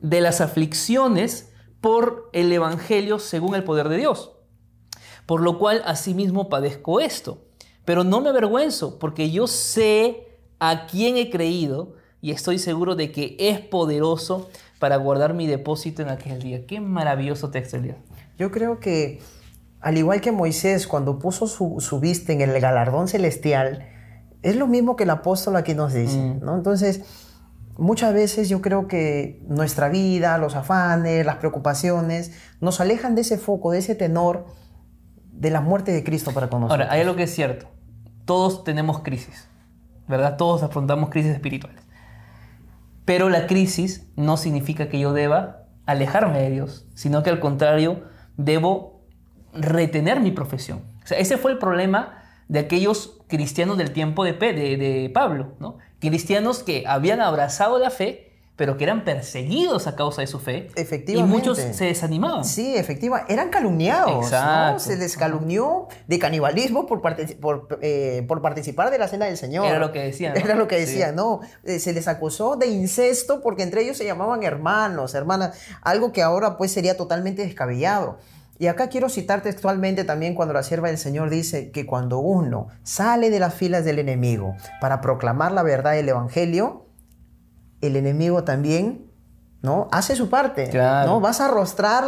de 0.00 0.20
las 0.20 0.40
aflicciones 0.40 1.52
por 1.80 2.30
el 2.32 2.52
Evangelio 2.52 3.18
según 3.18 3.54
el 3.54 3.64
poder 3.64 3.88
de 3.88 3.98
Dios. 3.98 4.32
Por 5.26 5.40
lo 5.40 5.58
cual 5.58 5.82
asimismo 5.84 6.48
padezco 6.48 7.00
esto. 7.00 7.43
Pero 7.84 8.04
no 8.04 8.20
me 8.20 8.30
avergüenzo, 8.30 8.98
porque 8.98 9.30
yo 9.30 9.46
sé 9.46 10.28
a 10.58 10.86
quién 10.86 11.16
he 11.16 11.30
creído 11.30 11.94
y 12.20 12.30
estoy 12.30 12.58
seguro 12.58 12.96
de 12.96 13.12
que 13.12 13.36
es 13.38 13.60
poderoso 13.60 14.48
para 14.78 14.96
guardar 14.96 15.34
mi 15.34 15.46
depósito 15.46 16.02
en 16.02 16.08
aquel 16.08 16.40
día. 16.40 16.66
Qué 16.66 16.80
maravilloso 16.80 17.50
texto, 17.50 17.76
Elías. 17.76 17.98
Yo 18.38 18.50
creo 18.50 18.80
que, 18.80 19.20
al 19.80 19.98
igual 19.98 20.20
que 20.20 20.32
Moisés, 20.32 20.86
cuando 20.86 21.18
puso 21.18 21.46
su, 21.46 22.00
vista 22.00 22.32
en 22.32 22.40
el 22.40 22.58
galardón 22.60 23.08
celestial, 23.08 23.86
es 24.42 24.56
lo 24.56 24.66
mismo 24.66 24.96
que 24.96 25.04
el 25.04 25.10
apóstol 25.10 25.56
aquí 25.56 25.74
nos 25.74 25.92
dice, 25.92 26.16
mm. 26.16 26.44
¿no? 26.44 26.54
Entonces, 26.56 27.02
muchas 27.76 28.14
veces 28.14 28.48
yo 28.48 28.60
creo 28.60 28.88
que 28.88 29.42
nuestra 29.46 29.88
vida, 29.88 30.38
los 30.38 30.54
afanes, 30.56 31.24
las 31.26 31.36
preocupaciones, 31.36 32.32
nos 32.60 32.80
alejan 32.80 33.14
de 33.14 33.20
ese 33.20 33.38
foco, 33.38 33.70
de 33.70 33.78
ese 33.78 33.94
tenor 33.94 34.46
de 35.34 35.50
la 35.50 35.60
muerte 35.60 35.92
de 35.92 36.04
Cristo 36.04 36.32
para 36.32 36.48
con 36.48 36.62
nosotros. 36.62 36.80
Ahora, 36.80 36.92
hay 36.92 37.02
algo 37.02 37.16
que 37.16 37.24
es 37.24 37.34
cierto. 37.34 37.66
Todos 38.24 38.64
tenemos 38.64 39.00
crisis, 39.00 39.48
¿verdad? 40.08 40.36
Todos 40.36 40.62
afrontamos 40.62 41.10
crisis 41.10 41.32
espirituales. 41.32 41.82
Pero 43.04 43.28
la 43.28 43.46
crisis 43.46 44.06
no 44.16 44.36
significa 44.36 44.88
que 44.88 44.98
yo 44.98 45.12
deba 45.12 45.66
alejarme 45.86 46.40
de 46.40 46.50
Dios, 46.50 46.86
sino 46.94 47.22
que 47.22 47.30
al 47.30 47.40
contrario, 47.40 48.04
debo 48.36 49.04
retener 49.52 50.20
mi 50.20 50.30
profesión. 50.30 50.82
O 51.04 51.06
sea, 51.06 51.18
ese 51.18 51.36
fue 51.36 51.52
el 51.52 51.58
problema 51.58 52.22
de 52.48 52.60
aquellos 52.60 53.20
cristianos 53.28 53.76
del 53.76 53.92
tiempo 53.92 54.24
de, 54.24 54.32
de 54.32 55.10
Pablo, 55.12 55.54
¿no? 55.60 55.78
Cristianos 55.98 56.62
que 56.62 56.84
habían 56.86 57.20
abrazado 57.20 57.78
la 57.78 57.90
fe, 57.90 58.33
pero 58.56 58.76
que 58.76 58.84
eran 58.84 59.04
perseguidos 59.04 59.86
a 59.86 59.96
causa 59.96 60.20
de 60.20 60.28
su 60.28 60.38
fe. 60.38 60.68
Efectivamente. 60.76 61.36
Y 61.36 61.38
muchos 61.38 61.58
se 61.58 61.84
desanimaban. 61.86 62.44
Sí, 62.44 62.76
efectivamente. 62.76 63.32
Eran 63.32 63.50
calumniados. 63.50 64.24
Exacto. 64.24 64.78
Se 64.78 64.96
les 64.96 65.16
calumnió 65.16 65.88
de 66.06 66.18
canibalismo 66.18 66.86
por, 66.86 67.02
por, 67.02 67.78
eh, 67.82 68.24
por, 68.28 68.42
participar 68.42 68.90
de 68.90 68.98
la 68.98 69.08
cena 69.08 69.26
del 69.26 69.36
Señor. 69.36 69.66
Era 69.66 69.78
lo 69.78 69.90
que 69.90 70.00
decían. 70.00 70.36
Era 70.36 70.54
lo 70.54 70.68
que 70.68 70.76
decían, 70.76 71.16
¿no? 71.16 71.40
Eh, 71.64 71.80
se 71.80 71.92
les 71.92 72.06
acusó 72.06 72.56
de 72.56 72.68
incesto 72.68 73.40
porque 73.42 73.64
entre 73.64 73.82
ellos 73.82 73.96
se 73.96 74.04
llamaban 74.04 74.44
hermanos, 74.44 75.14
hermanas. 75.14 75.58
Algo 75.82 76.12
que 76.12 76.22
ahora 76.22 76.56
pues 76.56 76.70
sería 76.70 76.96
totalmente 76.96 77.42
descabellado. 77.42 78.18
Y 78.56 78.68
acá 78.68 78.88
quiero 78.88 79.08
citar 79.08 79.42
textualmente 79.42 80.04
también 80.04 80.36
cuando 80.36 80.54
la 80.54 80.62
sierva 80.62 80.86
del 80.86 80.98
Señor 80.98 81.28
dice 81.28 81.72
que 81.72 81.86
cuando 81.86 82.20
uno 82.20 82.68
sale 82.84 83.30
de 83.30 83.40
las 83.40 83.54
filas 83.54 83.84
del 83.84 83.98
enemigo 83.98 84.54
para 84.80 85.00
proclamar 85.00 85.50
la 85.50 85.64
verdad 85.64 85.92
del 85.92 86.08
Evangelio, 86.08 86.83
el 87.86 87.96
enemigo 87.96 88.44
también 88.44 89.14
¿no? 89.64 89.88
Hace 89.92 90.14
su 90.14 90.28
parte, 90.28 90.70
¿no? 90.74 91.20
Vas 91.20 91.40
a 91.40 91.46
arrostrar 91.46 92.04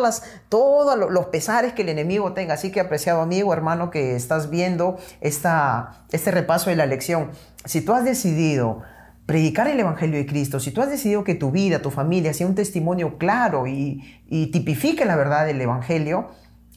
todos 0.50 1.10
los 1.10 1.26
pesares 1.28 1.72
que 1.72 1.80
el 1.80 1.88
enemigo 1.88 2.34
tenga. 2.34 2.52
Así 2.52 2.70
que, 2.70 2.80
apreciado 2.80 3.22
amigo, 3.22 3.50
hermano, 3.54 3.90
que 3.90 4.14
estás 4.14 4.50
viendo 4.50 4.98
esta, 5.22 6.04
este 6.12 6.30
repaso 6.30 6.68
de 6.68 6.76
la 6.76 6.84
lección, 6.84 7.30
si 7.64 7.80
tú 7.80 7.94
has 7.94 8.04
decidido 8.04 8.82
predicar 9.24 9.68
el 9.68 9.80
Evangelio 9.80 10.18
de 10.18 10.26
Cristo, 10.26 10.60
si 10.60 10.70
tú 10.70 10.82
has 10.82 10.90
decidido 10.90 11.24
que 11.24 11.34
tu 11.34 11.50
vida, 11.50 11.80
tu 11.80 11.90
familia 11.90 12.34
sea 12.34 12.46
un 12.46 12.54
testimonio 12.54 13.16
claro 13.16 13.66
y, 13.66 14.22
y 14.28 14.48
tipifique 14.48 15.06
la 15.06 15.16
verdad 15.16 15.46
del 15.46 15.58
Evangelio, 15.58 16.28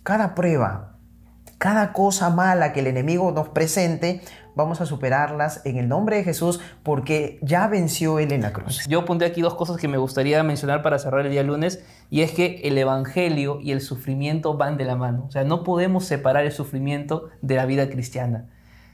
cada 0.03 0.33
prueba, 0.33 0.95
cada 1.57 1.91
cosa 1.91 2.29
mala 2.29 2.71
que 2.71 2.79
el 2.79 2.87
enemigo 2.87 3.33
nos 3.33 3.49
presente, 3.49 4.21
vamos 4.59 4.81
a 4.81 4.85
superarlas 4.85 5.61
en 5.65 5.77
el 5.77 5.87
nombre 5.87 6.17
de 6.17 6.23
Jesús 6.25 6.59
porque 6.83 7.39
ya 7.41 7.67
venció 7.67 8.19
Él 8.19 8.33
en 8.33 8.41
la 8.41 8.51
cruz. 8.51 8.85
Yo 8.87 8.99
apunté 8.99 9.23
aquí 9.23 9.41
dos 9.41 9.55
cosas 9.55 9.77
que 9.77 9.87
me 9.87 9.97
gustaría 9.97 10.43
mencionar 10.43 10.81
para 10.81 10.99
cerrar 10.99 11.25
el 11.25 11.31
día 11.31 11.43
lunes 11.43 11.81
y 12.09 12.21
es 12.21 12.31
que 12.31 12.61
el 12.65 12.77
Evangelio 12.77 13.59
y 13.61 13.71
el 13.71 13.79
sufrimiento 13.79 14.57
van 14.57 14.75
de 14.75 14.83
la 14.83 14.97
mano. 14.97 15.25
O 15.27 15.31
sea, 15.31 15.45
no 15.45 15.63
podemos 15.63 16.03
separar 16.03 16.43
el 16.45 16.51
sufrimiento 16.51 17.29
de 17.41 17.55
la 17.55 17.65
vida 17.65 17.89
cristiana. 17.89 18.49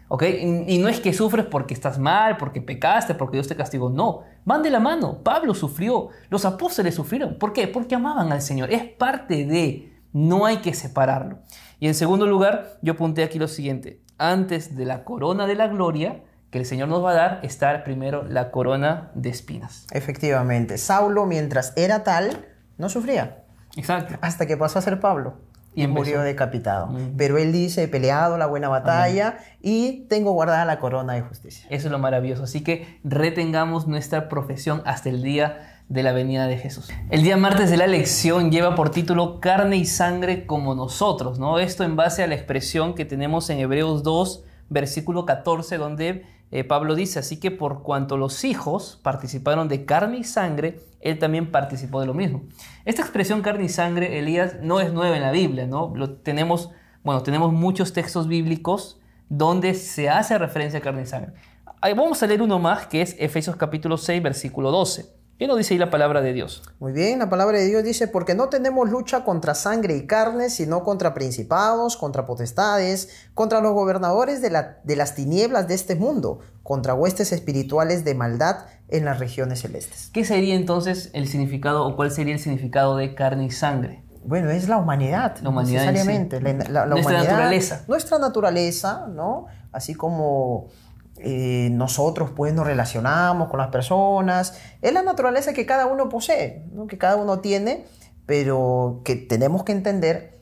¿Ok? 0.08 0.24
Y 0.68 0.78
no 0.78 0.88
es 0.88 1.00
que 1.00 1.14
sufres 1.14 1.48
porque 1.48 1.74
estás 1.74 1.98
mal, 1.98 2.38
porque 2.38 2.62
pecaste, 2.62 3.16
porque 3.16 3.38
Dios 3.38 3.48
te 3.48 3.56
castigó. 3.56 3.90
No, 3.90 4.22
van 4.46 4.62
de 4.62 4.70
la 4.70 4.80
mano. 4.80 5.24
Pablo 5.24 5.56
sufrió, 5.56 6.10
los 6.30 6.46
apóstoles 6.46 6.94
sufrieron. 6.94 7.40
¿Por 7.40 7.54
qué? 7.54 7.68
Porque 7.68 7.96
amaban 7.96 8.32
al 8.32 8.44
Señor. 8.44 8.72
Es 8.72 8.84
parte 8.84 9.46
de, 9.46 9.98
no 10.14 10.46
hay 10.46 10.58
que 10.58 10.76
separarlo. 10.76 11.40
Y 11.80 11.88
en 11.88 11.96
segundo 11.96 12.28
lugar, 12.28 12.78
yo 12.84 12.94
apunté 12.94 13.24
aquí 13.24 13.40
lo 13.40 13.48
siguiente 13.48 14.05
antes 14.18 14.76
de 14.76 14.86
la 14.86 15.04
corona 15.04 15.48
de 15.48 15.56
la 15.56 15.68
gloria 15.68 16.22
que 16.52 16.60
el 16.60 16.66
Señor 16.66 16.88
nos 16.88 17.04
va 17.04 17.12
a 17.12 17.16
dar, 17.16 17.40
está 17.44 17.84
primero 17.84 18.24
la 18.24 18.50
corona 18.52 19.12
de 19.14 19.30
espinas. 19.30 19.88
Efectivamente, 19.92 20.78
Saulo 20.78 21.26
mientras 21.26 21.74
era 21.76 22.04
tal, 22.04 22.46
no 22.78 22.88
sufría. 22.88 23.44
Exacto. 23.76 24.16
Hasta 24.22 24.46
que 24.46 24.56
pasó 24.56 24.80
a 24.80 24.82
ser 24.82 25.00
Pablo. 25.00 25.36
Y, 25.74 25.88
murió 25.88 26.22
decapitado. 26.22 26.90
Pero 27.18 27.38
él 27.38 27.52
dice, 27.52 27.84
he 27.84 27.88
peleado 27.90 28.38
la 28.38 28.46
buena 28.46 28.70
batalla 28.70 29.40
y 29.62 30.06
tengo 30.08 30.32
guardada 30.32 30.64
la 30.64 30.80
corona 30.80 31.12
de 31.14 31.22
justicia. 31.22 31.68
Eso 31.70 31.90
es 31.90 31.92
lo 31.92 32.00
maravilloso. 32.00 32.44
Así 32.44 32.64
que 32.64 33.02
retengamos 33.04 33.86
nuestra 33.86 34.30
profesión 34.30 34.82
hasta 34.86 35.10
el 35.10 35.22
día 35.22 35.75
de 35.90 36.04
la 36.04 36.14
venida 36.14 36.48
de 36.48 36.58
Jesús. 36.58 36.90
El 37.10 37.24
día 37.24 37.38
martes 37.38 37.70
de 37.70 37.78
la 37.78 37.88
lección 37.88 38.52
lleva 38.52 38.76
por 38.76 38.90
título 38.90 39.40
carne 39.40 39.78
y 39.78 39.86
sangre 39.86 40.46
como 40.46 40.74
nosotros, 40.74 41.38
¿no? 41.38 41.60
Esto 41.60 41.84
en 41.84 41.96
base 41.96 42.24
a 42.24 42.28
la 42.28 42.36
expresión 42.36 42.96
que 42.96 43.06
tenemos 43.06 43.50
en 43.50 43.60
Hebreos 43.60 44.02
2, 44.04 44.44
versículo 44.70 45.26
14, 45.26 45.78
donde 45.78 46.26
eh, 46.52 46.64
Pablo 46.64 46.96
dice, 46.96 47.20
así 47.20 47.40
que 47.40 47.52
por 47.52 47.84
cuanto 47.84 48.18
los 48.18 48.44
hijos 48.44 49.00
participaron 49.04 49.68
de 49.68 49.86
carne 49.86 50.18
y 50.18 50.24
sangre, 50.24 50.80
él 51.02 51.20
también 51.20 51.52
participó 51.52 52.00
de 52.00 52.08
lo 52.08 52.14
mismo. 52.16 52.44
Esta 52.84 53.04
expresión 53.04 53.42
carne 53.42 53.66
y 53.66 53.70
sangre, 53.70 54.18
Elías, 54.18 54.58
no 54.62 54.80
es 54.80 54.92
nueva 54.92 55.16
en 55.16 55.22
la 55.22 55.32
Biblia, 55.32 55.68
¿no? 55.68 55.94
Lo 55.96 56.14
tenemos, 56.14 56.72
bueno, 57.04 57.22
tenemos 57.22 57.54
muchos 57.54 57.94
textos 57.94 58.28
bíblicos 58.28 59.00
donde 59.30 59.76
se 59.76 60.10
hace 60.10 60.38
referencia 60.38 60.80
a 60.80 60.82
carne 60.82 61.04
y 61.04 61.06
sangre. 61.06 61.34
vamos 61.82 62.22
a 62.24 62.28
leer 62.28 62.42
uno 62.42 62.58
más 62.58 62.88
que 62.88 63.02
es 63.02 63.16
Efesios 63.20 63.56
capítulo 63.56 63.98
6, 63.98 64.24
versículo 64.24 64.72
12. 64.72 65.25
¿Qué 65.38 65.48
nos 65.48 65.58
dice 65.58 65.74
ahí 65.74 65.78
la 65.78 65.90
palabra 65.90 66.22
de 66.22 66.32
Dios? 66.32 66.64
Muy 66.80 66.94
bien, 66.94 67.20
la 67.20 67.30
palabra 67.30 67.58
de 67.58 67.66
Dios 67.66 67.84
dice, 67.84 68.08
porque 68.08 68.36
no 68.36 68.48
tenemos 68.48 68.90
lucha 68.90 69.26
contra 69.26 69.54
sangre 69.54 69.98
y 69.98 70.08
carne, 70.08 70.50
sino 70.50 70.86
contra 70.86 71.14
principados, 71.14 71.98
contra 71.98 72.26
potestades, 72.26 73.10
contra 73.34 73.60
los 73.60 73.74
gobernadores 73.74 74.42
de, 74.42 74.50
la, 74.50 74.78
de 74.86 74.96
las 74.96 75.14
tinieblas 75.14 75.68
de 75.68 75.74
este 75.74 75.98
mundo, 75.98 76.40
contra 76.64 76.94
huestes 76.94 77.34
espirituales 77.34 78.06
de 78.06 78.16
maldad 78.16 78.68
en 78.88 79.04
las 79.04 79.20
regiones 79.20 79.60
celestes. 79.60 80.10
¿Qué 80.14 80.24
sería 80.24 80.56
entonces 80.56 81.10
el 81.12 81.28
significado 81.28 81.86
o 81.86 81.98
cuál 81.98 82.12
sería 82.12 82.34
el 82.34 82.40
significado 82.40 82.96
de 82.96 83.14
carne 83.14 83.44
y 83.48 83.52
sangre? 83.52 84.06
Bueno, 84.24 84.50
es 84.50 84.70
la 84.70 84.78
humanidad, 84.78 85.38
la 85.42 85.50
humanidad 85.50 85.92
necesariamente. 85.92 86.40
La, 86.70 86.86
nuestra 86.86 87.24
naturaleza. 87.24 87.84
Nuestra 87.90 88.20
naturaleza, 88.20 89.08
¿no? 89.08 89.48
Así 89.74 89.94
como 89.96 90.70
eh, 91.18 91.70
nosotros 91.72 92.32
pues 92.36 92.54
nos 92.54 92.68
relacionamos 92.68 93.50
con 93.50 93.60
las 93.60 93.70
personas. 93.70 94.60
Es 94.82 94.94
la 94.94 95.02
naturaleza 95.02 95.54
que 95.54 95.66
cada 95.66 95.86
uno 95.88 96.10
posee, 96.10 96.64
que 96.90 96.98
cada 96.98 97.16
uno 97.16 97.40
tiene, 97.40 97.86
pero 98.26 99.02
que 99.06 99.16
tenemos 99.16 99.64
que 99.64 99.72
entender 99.72 100.40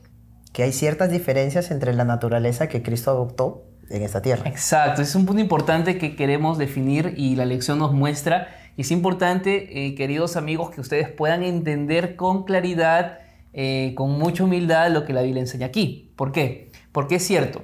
que 0.52 0.62
hay 0.62 0.72
ciertas 0.72 1.10
diferencias 1.10 1.70
entre 1.70 1.92
la 1.94 2.04
naturaleza 2.04 2.68
que 2.68 2.82
Cristo 2.82 3.10
adoptó 3.10 3.64
en 3.90 4.02
esta 4.02 4.22
tierra. 4.22 4.48
Exacto, 4.48 5.02
es 5.02 5.14
un 5.14 5.26
punto 5.26 5.40
importante 5.40 5.98
que 5.98 6.16
queremos 6.16 6.58
definir 6.58 7.14
y 7.16 7.36
la 7.36 7.44
lección 7.44 7.78
nos 7.78 7.92
muestra. 7.92 8.48
Y 8.76 8.82
es 8.82 8.90
importante, 8.90 9.86
eh, 9.86 9.94
queridos 9.94 10.36
amigos, 10.36 10.70
que 10.70 10.80
ustedes 10.80 11.08
puedan 11.08 11.42
entender 11.42 12.16
con 12.16 12.44
claridad, 12.44 13.18
eh, 13.52 13.94
con 13.96 14.18
mucha 14.18 14.44
humildad 14.44 14.90
lo 14.90 15.04
que 15.04 15.12
la 15.12 15.22
Biblia 15.22 15.40
enseña 15.40 15.66
aquí. 15.66 16.12
¿Por 16.16 16.32
qué? 16.32 16.72
Porque 16.92 17.16
es 17.16 17.26
cierto, 17.26 17.62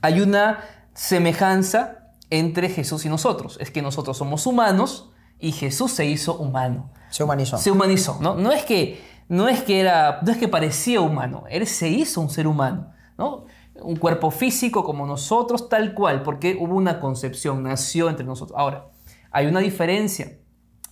hay 0.00 0.20
una 0.20 0.60
semejanza 0.94 2.03
entre 2.38 2.68
Jesús 2.68 3.04
y 3.04 3.08
nosotros. 3.08 3.58
Es 3.60 3.70
que 3.70 3.82
nosotros 3.82 4.16
somos 4.16 4.46
humanos 4.46 5.10
y 5.38 5.52
Jesús 5.52 5.92
se 5.92 6.06
hizo 6.06 6.36
humano. 6.36 6.90
Se 7.10 7.22
humanizó. 7.22 7.58
Se 7.58 7.70
humanizó, 7.70 8.18
¿no? 8.20 8.34
No 8.34 8.52
es 8.52 8.64
que, 8.64 9.02
no 9.28 9.48
es 9.48 9.62
que, 9.62 9.80
era, 9.80 10.20
no 10.22 10.32
es 10.32 10.38
que 10.38 10.48
parecía 10.48 11.00
humano, 11.00 11.44
Él 11.48 11.66
se 11.66 11.88
hizo 11.88 12.20
un 12.20 12.30
ser 12.30 12.46
humano, 12.46 12.92
¿no? 13.18 13.46
Un 13.80 13.96
cuerpo 13.96 14.30
físico 14.30 14.84
como 14.84 15.06
nosotros, 15.06 15.68
tal 15.68 15.94
cual, 15.94 16.22
porque 16.22 16.56
hubo 16.58 16.74
una 16.74 17.00
concepción, 17.00 17.62
nació 17.62 18.08
entre 18.08 18.24
nosotros. 18.24 18.58
Ahora, 18.58 18.88
hay 19.30 19.46
una 19.46 19.60
diferencia, 19.60 20.38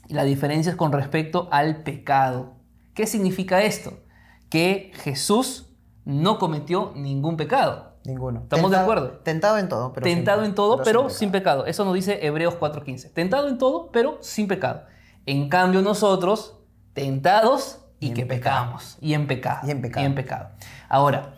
y 0.08 0.14
la 0.14 0.24
diferencia 0.24 0.70
es 0.70 0.76
con 0.76 0.92
respecto 0.92 1.48
al 1.50 1.82
pecado. 1.82 2.56
¿Qué 2.94 3.06
significa 3.06 3.62
esto? 3.62 4.00
Que 4.48 4.90
Jesús 4.96 5.70
no 6.04 6.38
cometió 6.38 6.92
ningún 6.96 7.36
pecado. 7.36 7.91
Ninguno. 8.04 8.40
¿Estamos 8.42 8.70
de 8.70 8.76
acuerdo? 8.76 9.20
Tentado 9.22 9.58
en 9.58 9.68
todo, 9.68 9.92
pero 9.92 10.04
Tentado 10.04 10.44
en 10.44 10.54
todo, 10.54 10.82
pero, 10.82 11.08
sin, 11.08 11.30
pecado. 11.30 11.66
Eso 11.66 11.84
nos 11.84 11.94
dice 11.94 12.26
Hebreos 12.26 12.54
4.15. 12.58 13.12
Tentado 13.12 13.48
en 13.48 13.58
todo, 13.58 13.90
pero 13.92 14.18
sin 14.20 14.48
pecado. 14.48 14.84
En 15.24 15.48
cambio 15.48 15.82
nosotros, 15.82 16.58
tentados 16.94 17.78
y, 18.00 18.12
que 18.12 18.26
pecamos. 18.26 18.98
Y 19.00 19.14
en 19.14 19.28
pecado. 19.28 19.66
Y 19.68 19.70
en 19.70 19.80
pecado. 19.80 20.02
Y 20.02 20.06
en 20.06 20.14
pecado. 20.16 20.50
Ahora, 20.88 21.34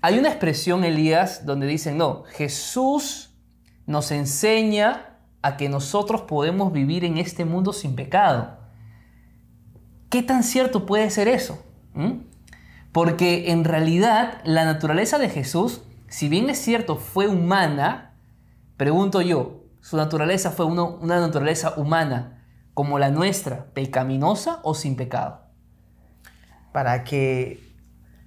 hay 0.00 0.18
una 0.18 0.28
expresión, 0.28 0.84
Elías, 0.84 1.44
donde 1.44 1.66
dicen, 1.66 1.98
no, 1.98 2.22
Jesús 2.24 3.34
nos 3.86 4.12
enseña 4.12 5.18
a 5.42 5.56
que 5.56 5.68
nosotros 5.68 6.22
podemos 6.22 6.72
vivir 6.72 7.04
en 7.04 7.18
este 7.18 7.44
mundo 7.44 7.72
sin 7.72 7.96
pecado. 7.96 8.58
¿Qué 10.10 10.22
tan 10.22 10.44
cierto 10.44 10.86
puede 10.86 11.10
ser 11.10 11.26
eso? 11.26 11.62
¿Mm? 11.94 12.20
Porque 12.92 13.50
en 13.50 13.64
realidad 13.64 14.40
la 14.44 14.64
naturaleza 14.64 15.18
de 15.18 15.28
Jesús 15.28 15.82
si 16.08 16.28
bien 16.28 16.48
es 16.50 16.58
cierto, 16.58 16.96
fue 16.96 17.28
humana, 17.28 18.14
pregunto 18.76 19.20
yo, 19.20 19.64
¿su 19.80 19.96
naturaleza 19.96 20.50
fue 20.50 20.66
una 20.66 21.20
naturaleza 21.20 21.74
humana 21.76 22.44
como 22.74 22.98
la 22.98 23.10
nuestra, 23.10 23.66
pecaminosa 23.74 24.60
o 24.62 24.74
sin 24.74 24.96
pecado? 24.96 25.42
Para 26.72 27.04
que 27.04 27.60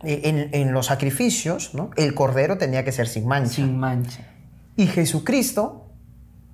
eh, 0.03 0.49
en, 0.51 0.73
los 0.73 0.87
sacrificios, 0.87 1.73
¿no? 1.73 1.91
el 1.95 2.13
cordero 2.13 2.57
tenía 2.57 2.83
que 2.83 2.91
ser 2.91 3.07
sin 3.07 3.27
mancha. 3.27 3.55
Sin 3.55 3.77
mancha. 3.77 4.27
Y 4.75 4.87
Jesucristo 4.87 5.89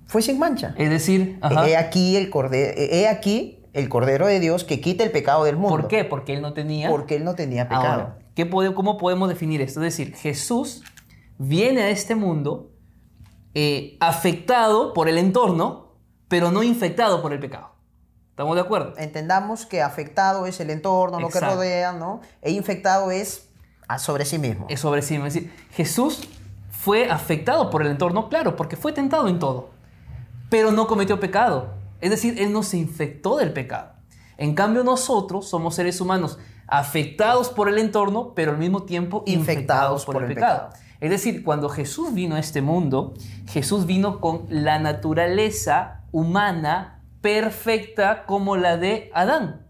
fue 0.06 0.22
sin 0.22 0.38
mancha. 0.38 0.74
Es 0.76 0.90
decir, 0.90 1.40
he 1.66 1.76
aquí 1.76 2.16
el 2.16 2.30
cordero, 2.30 2.74
he 2.76 3.08
aquí 3.08 3.64
el 3.72 3.88
cordero 3.88 4.26
de 4.26 4.40
Dios 4.40 4.64
que 4.64 4.80
quita 4.80 5.04
el 5.04 5.10
pecado 5.10 5.44
del 5.44 5.56
mundo. 5.56 5.76
¿Por 5.76 5.88
qué? 5.88 6.04
Porque 6.04 6.34
él 6.34 6.42
no 6.42 6.52
tenía. 6.52 6.88
Porque 6.88 7.16
él 7.16 7.24
no 7.24 7.34
tenía 7.34 7.68
pecado. 7.68 8.16
¿qué 8.34 8.48
¿cómo 8.48 8.98
podemos 8.98 9.28
definir 9.28 9.60
esto? 9.60 9.82
Es 9.82 9.96
decir, 9.96 10.14
Jesús 10.14 10.84
viene 11.38 11.82
a 11.82 11.90
este 11.90 12.14
mundo 12.14 12.72
eh, 13.54 13.96
afectado 14.00 14.92
por 14.92 15.08
el 15.08 15.18
entorno, 15.18 15.94
pero 16.28 16.50
no 16.50 16.62
infectado 16.62 17.22
por 17.22 17.32
el 17.32 17.40
pecado. 17.40 17.70
¿Estamos 18.30 18.54
de 18.54 18.60
acuerdo? 18.60 18.92
Entendamos 18.98 19.66
que 19.66 19.82
afectado 19.82 20.46
es 20.46 20.60
el 20.60 20.70
entorno, 20.70 21.18
lo 21.18 21.28
que 21.28 21.40
rodea, 21.40 21.92
¿no? 21.92 22.20
E 22.42 22.52
infectado 22.52 23.10
es 23.10 23.48
sobre 23.98 24.24
sí 24.24 24.38
mismo. 24.38 24.66
Es 24.68 24.80
sobre 24.80 25.02
sí 25.02 25.14
mismo. 25.14 25.26
Es 25.26 25.34
decir, 25.34 25.52
Jesús 25.72 26.28
fue 26.70 27.10
afectado 27.10 27.70
por 27.70 27.82
el 27.82 27.88
entorno, 27.88 28.28
claro, 28.28 28.54
porque 28.54 28.76
fue 28.76 28.92
tentado 28.92 29.26
en 29.26 29.40
todo, 29.40 29.70
pero 30.50 30.70
no 30.70 30.86
cometió 30.86 31.18
pecado. 31.18 31.74
Es 32.00 32.10
decir, 32.10 32.40
Él 32.40 32.52
no 32.52 32.62
se 32.62 32.76
infectó 32.76 33.36
del 33.38 33.52
pecado. 33.52 33.94
En 34.36 34.54
cambio, 34.54 34.84
nosotros 34.84 35.48
somos 35.48 35.74
seres 35.74 36.00
humanos 36.00 36.38
afectados 36.68 37.48
por 37.48 37.68
el 37.68 37.78
entorno, 37.78 38.34
pero 38.34 38.52
al 38.52 38.58
mismo 38.58 38.84
tiempo 38.84 39.24
infectados, 39.26 40.04
por, 40.04 40.22
el, 40.22 40.28
pecado. 40.28 40.70
Es 41.00 41.10
decir, 41.10 41.44
cuando 41.44 41.68
Jesús 41.68 42.12
vino 42.12 42.34
a 42.34 42.40
este 42.40 42.60
mundo, 42.60 43.14
Jesús 43.46 43.86
vino 43.86 44.20
con 44.20 44.46
la 44.50 44.78
naturaleza 44.78 46.04
humana 46.10 47.02
perfecta 47.20 48.26
como 48.26 48.56
la 48.56 48.76
de 48.76 49.10
Adán. 49.14 49.66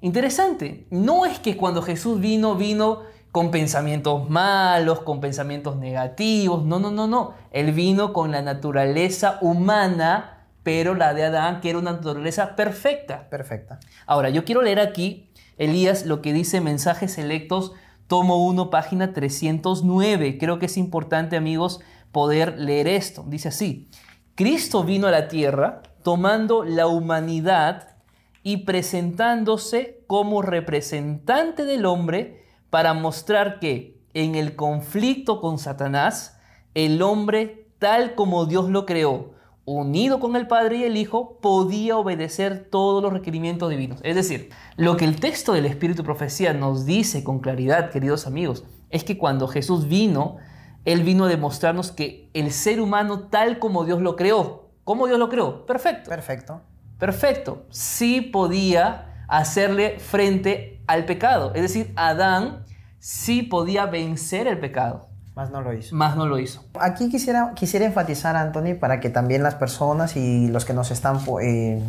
Interesante, 0.00 0.86
no 0.90 1.26
es 1.26 1.38
que 1.38 1.56
cuando 1.56 1.82
Jesús 1.82 2.20
vino, 2.20 2.54
vino 2.54 3.02
con 3.32 3.50
pensamientos 3.50 4.28
malos, 4.30 5.00
con 5.00 5.20
pensamientos 5.20 5.76
negativos, 5.76 6.64
no, 6.64 6.78
no, 6.78 6.90
no, 6.90 7.06
no. 7.06 7.34
Él 7.50 7.72
vino 7.72 8.12
con 8.12 8.30
la 8.30 8.42
naturaleza 8.42 9.38
humana, 9.40 10.46
pero 10.62 10.94
la 10.94 11.14
de 11.14 11.24
Adán, 11.24 11.60
que 11.60 11.70
era 11.70 11.78
una 11.78 11.92
naturaleza 11.92 12.56
perfecta. 12.56 13.28
Perfecta. 13.28 13.80
Ahora, 14.06 14.30
yo 14.30 14.44
quiero 14.44 14.62
leer 14.62 14.80
aquí, 14.80 15.30
Elías, 15.56 16.06
lo 16.06 16.22
que 16.22 16.32
dice 16.32 16.60
Mensajes 16.60 17.12
Selectos 17.12 17.72
tomo 18.08 18.44
1, 18.46 18.70
página 18.70 19.12
309. 19.12 20.38
Creo 20.38 20.58
que 20.58 20.66
es 20.66 20.76
importante, 20.76 21.36
amigos, 21.36 21.80
poder 22.10 22.58
leer 22.58 22.88
esto. 22.88 23.24
Dice 23.28 23.48
así, 23.48 23.88
Cristo 24.34 24.82
vino 24.82 25.06
a 25.06 25.12
la 25.12 25.28
tierra 25.28 25.82
tomando 26.02 26.64
la 26.64 26.86
humanidad 26.88 27.96
y 28.42 28.58
presentándose 28.58 30.02
como 30.06 30.42
representante 30.42 31.64
del 31.64 31.86
hombre 31.86 32.44
para 32.70 32.94
mostrar 32.94 33.60
que 33.60 34.00
en 34.14 34.34
el 34.34 34.56
conflicto 34.56 35.40
con 35.40 35.58
Satanás, 35.58 36.38
el 36.74 37.02
hombre, 37.02 37.68
tal 37.78 38.14
como 38.14 38.46
Dios 38.46 38.70
lo 38.70 38.86
creó, 38.86 39.34
unido 39.68 40.18
con 40.18 40.34
el 40.34 40.46
Padre 40.46 40.78
y 40.78 40.84
el 40.84 40.96
Hijo, 40.96 41.38
podía 41.40 41.96
obedecer 41.96 42.68
todos 42.70 43.02
los 43.02 43.12
requerimientos 43.12 43.68
divinos. 43.68 44.00
Es 44.02 44.16
decir, 44.16 44.50
lo 44.76 44.96
que 44.96 45.04
el 45.04 45.20
texto 45.20 45.52
del 45.52 45.66
Espíritu 45.66 46.02
Profecía 46.02 46.54
nos 46.54 46.86
dice 46.86 47.22
con 47.22 47.40
claridad, 47.40 47.90
queridos 47.90 48.26
amigos, 48.26 48.64
es 48.90 49.04
que 49.04 49.18
cuando 49.18 49.46
Jesús 49.46 49.86
vino, 49.88 50.36
Él 50.84 51.02
vino 51.02 51.24
a 51.24 51.28
demostrarnos 51.28 51.92
que 51.92 52.30
el 52.32 52.50
ser 52.50 52.80
humano 52.80 53.28
tal 53.28 53.58
como 53.58 53.84
Dios 53.84 54.00
lo 54.00 54.16
creó, 54.16 54.70
¿cómo 54.84 55.06
Dios 55.06 55.18
lo 55.18 55.28
creó? 55.28 55.66
Perfecto. 55.66 56.08
Perfecto. 56.08 56.62
Perfecto. 56.98 57.66
Sí 57.70 58.22
podía 58.22 59.24
hacerle 59.28 59.98
frente 59.98 60.82
al 60.86 61.04
pecado. 61.04 61.52
Es 61.54 61.62
decir, 61.62 61.92
Adán 61.94 62.64
sí 62.98 63.42
podía 63.42 63.86
vencer 63.86 64.46
el 64.46 64.58
pecado. 64.58 65.07
Más 65.38 65.52
no 65.52 65.60
lo 65.60 65.72
hizo. 65.72 65.94
Más 65.94 66.16
no 66.16 66.26
lo 66.26 66.40
hizo. 66.40 66.64
Aquí 66.80 67.08
quisiera, 67.08 67.52
quisiera 67.54 67.86
enfatizar, 67.86 68.34
Anthony, 68.34 68.74
para 68.74 68.98
que 68.98 69.08
también 69.08 69.44
las 69.44 69.54
personas 69.54 70.16
y 70.16 70.48
los 70.48 70.64
que 70.64 70.72
nos 70.72 70.90
están 70.90 71.20
eh, 71.40 71.80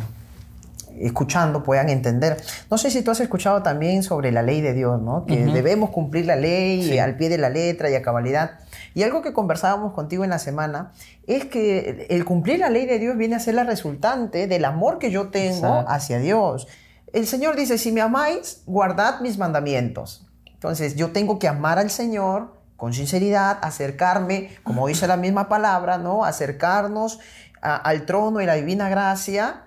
escuchando 1.00 1.64
puedan 1.64 1.88
entender. 1.88 2.40
No 2.70 2.78
sé 2.78 2.92
si 2.92 3.02
tú 3.02 3.10
has 3.10 3.18
escuchado 3.18 3.60
también 3.64 4.04
sobre 4.04 4.30
la 4.30 4.42
ley 4.42 4.60
de 4.60 4.72
Dios, 4.72 5.02
¿no? 5.02 5.26
Que 5.26 5.46
debemos 5.46 5.90
cumplir 5.90 6.26
la 6.26 6.36
ley 6.36 6.96
al 7.00 7.16
pie 7.16 7.28
de 7.28 7.38
la 7.38 7.48
letra 7.48 7.90
y 7.90 7.96
a 7.96 8.02
cabalidad. 8.02 8.60
Y 8.94 9.02
algo 9.02 9.20
que 9.20 9.32
conversábamos 9.32 9.94
contigo 9.94 10.22
en 10.22 10.30
la 10.30 10.38
semana 10.38 10.92
es 11.26 11.46
que 11.46 12.06
el 12.08 12.24
cumplir 12.24 12.60
la 12.60 12.70
ley 12.70 12.86
de 12.86 13.00
Dios 13.00 13.16
viene 13.16 13.34
a 13.34 13.40
ser 13.40 13.56
la 13.56 13.64
resultante 13.64 14.46
del 14.46 14.64
amor 14.64 15.00
que 15.00 15.10
yo 15.10 15.30
tengo 15.30 15.84
hacia 15.88 16.20
Dios. 16.20 16.68
El 17.12 17.26
Señor 17.26 17.56
dice, 17.56 17.78
si 17.78 17.90
me 17.90 18.00
amáis, 18.00 18.62
guardad 18.66 19.18
mis 19.22 19.38
mandamientos. 19.38 20.24
Entonces 20.46 20.94
yo 20.94 21.10
tengo 21.10 21.40
que 21.40 21.48
amar 21.48 21.80
al 21.80 21.90
Señor, 21.90 22.59
con 22.80 22.94
sinceridad, 22.94 23.58
acercarme, 23.60 24.48
como 24.62 24.88
dice 24.88 25.06
la 25.06 25.18
misma 25.18 25.50
palabra, 25.50 25.98
¿no? 25.98 26.24
Acercarnos 26.24 27.20
al 27.60 28.06
trono 28.06 28.40
y 28.40 28.46
la 28.46 28.54
divina 28.54 28.88
gracia 28.88 29.66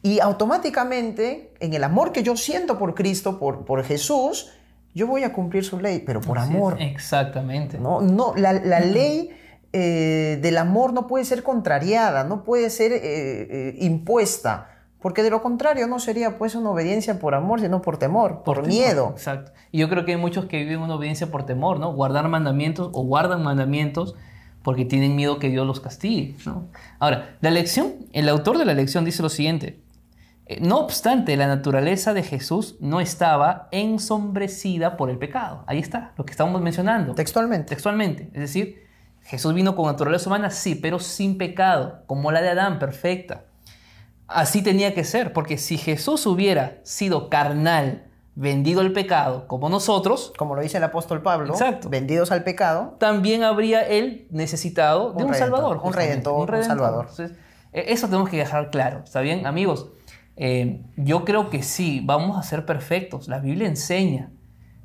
y 0.00 0.20
automáticamente, 0.20 1.52
en 1.58 1.74
el 1.74 1.82
amor 1.82 2.12
que 2.12 2.22
yo 2.22 2.36
siento 2.36 2.78
por 2.78 2.94
Cristo, 2.94 3.40
por, 3.40 3.64
por 3.64 3.82
Jesús, 3.82 4.52
yo 4.94 5.08
voy 5.08 5.24
a 5.24 5.32
cumplir 5.32 5.64
su 5.64 5.80
ley, 5.80 6.04
pero 6.06 6.20
por 6.20 6.38
amor. 6.38 6.80
Exactamente. 6.80 7.78
No, 7.78 8.00
no 8.00 8.32
la, 8.36 8.52
ley 8.52 9.30
eh, 9.72 10.38
del 10.40 10.58
amor 10.58 10.92
no 10.92 11.08
puede 11.08 11.24
ser 11.24 11.42
contrariada, 11.42 12.22
no 12.22 12.44
puede 12.44 12.70
ser 12.70 12.92
eh, 12.92 13.00
eh, 13.02 13.74
impuesta. 13.80 14.75
Porque 15.00 15.22
de 15.22 15.30
lo 15.30 15.42
contrario 15.42 15.86
no 15.86 15.98
sería 15.98 16.38
pues 16.38 16.54
una 16.54 16.70
obediencia 16.70 17.18
por 17.18 17.34
amor, 17.34 17.60
sino 17.60 17.82
por 17.82 17.98
temor, 17.98 18.42
por, 18.42 18.66
miedo. 18.66 19.10
Exacto. 19.12 19.52
Y 19.70 19.78
yo 19.78 19.88
creo 19.88 20.04
que 20.04 20.12
hay 20.12 20.18
muchos 20.18 20.46
que 20.46 20.58
viven 20.58 20.80
una 20.80 20.94
obediencia 20.94 21.30
por 21.30 21.44
temor, 21.44 21.78
¿no? 21.78 21.92
Guardar 21.92 22.28
mandamientos 22.28 22.90
o 22.92 23.02
guardan 23.04 23.42
mandamientos 23.42 24.14
porque 24.62 24.84
tienen 24.84 25.14
miedo 25.14 25.38
que 25.38 25.48
Dios 25.48 25.66
los 25.66 25.80
castigue, 25.80 26.36
¿no? 26.44 26.68
Ahora, 26.98 27.36
la 27.40 27.50
lección, 27.50 28.06
el 28.12 28.28
autor 28.28 28.58
de 28.58 28.64
la 28.64 28.74
lección 28.74 29.04
dice 29.04 29.22
lo 29.22 29.28
siguiente. 29.28 29.80
Eh, 30.46 30.60
no 30.60 30.78
obstante, 30.78 31.36
la 31.36 31.46
naturaleza 31.48 32.14
de 32.14 32.22
Jesús 32.22 32.76
no 32.80 33.00
estaba 33.00 33.68
ensombrecida 33.72 34.96
por 34.96 35.10
el 35.10 35.18
pecado. 35.18 35.64
Ahí 35.66 35.78
está, 35.78 36.12
lo 36.16 36.24
que 36.24 36.30
estamos 36.30 36.60
mencionando. 36.62 37.14
Textualmente. 37.14 37.68
Textualmente. 37.68 38.30
Es 38.32 38.40
decir, 38.40 38.86
Jesús 39.22 39.54
vino 39.54 39.74
con 39.74 39.86
naturaleza 39.86 40.28
humana, 40.28 40.50
sí, 40.50 40.76
pero 40.76 41.00
sin 41.00 41.36
pecado, 41.36 42.02
como 42.06 42.30
la 42.30 42.42
de 42.42 42.50
Adán, 42.50 42.78
perfecta. 42.78 43.44
Así 44.28 44.62
tenía 44.62 44.94
que 44.94 45.04
ser, 45.04 45.32
porque 45.32 45.56
si 45.56 45.78
Jesús 45.78 46.26
hubiera 46.26 46.78
sido 46.82 47.30
carnal, 47.30 48.06
vendido 48.36 48.82
al 48.82 48.92
pecado, 48.92 49.46
como 49.48 49.68
nosotros, 49.68 50.32
como 50.36 50.54
lo 50.54 50.60
dice 50.60 50.76
el 50.76 50.84
apóstol 50.84 51.22
Pablo, 51.22 51.54
vendidos 51.88 52.30
al 52.30 52.44
pecado, 52.44 52.94
también 52.98 53.42
habría 53.42 53.80
él 53.82 54.26
necesitado 54.30 55.12
de 55.14 55.24
un, 55.24 55.34
salvador, 55.34 55.80
un 55.82 55.92
redentor, 55.92 56.54
un, 56.54 56.62
salvador. 56.62 57.08
E, 57.72 57.92
eso 57.92 58.06
tenemos 58.08 58.28
que 58.28 58.36
dejar 58.36 58.70
claro, 58.70 59.00
¿está 59.04 59.22
bien, 59.22 59.46
amigos? 59.46 59.88
Eh, 60.36 60.82
yo 60.96 61.24
creo 61.24 61.48
que 61.48 61.62
sí, 61.62 62.02
vamos 62.04 62.36
a 62.36 62.42
ser 62.42 62.66
perfectos, 62.66 63.26
la 63.26 63.38
Biblia 63.38 63.68
enseña, 63.68 64.30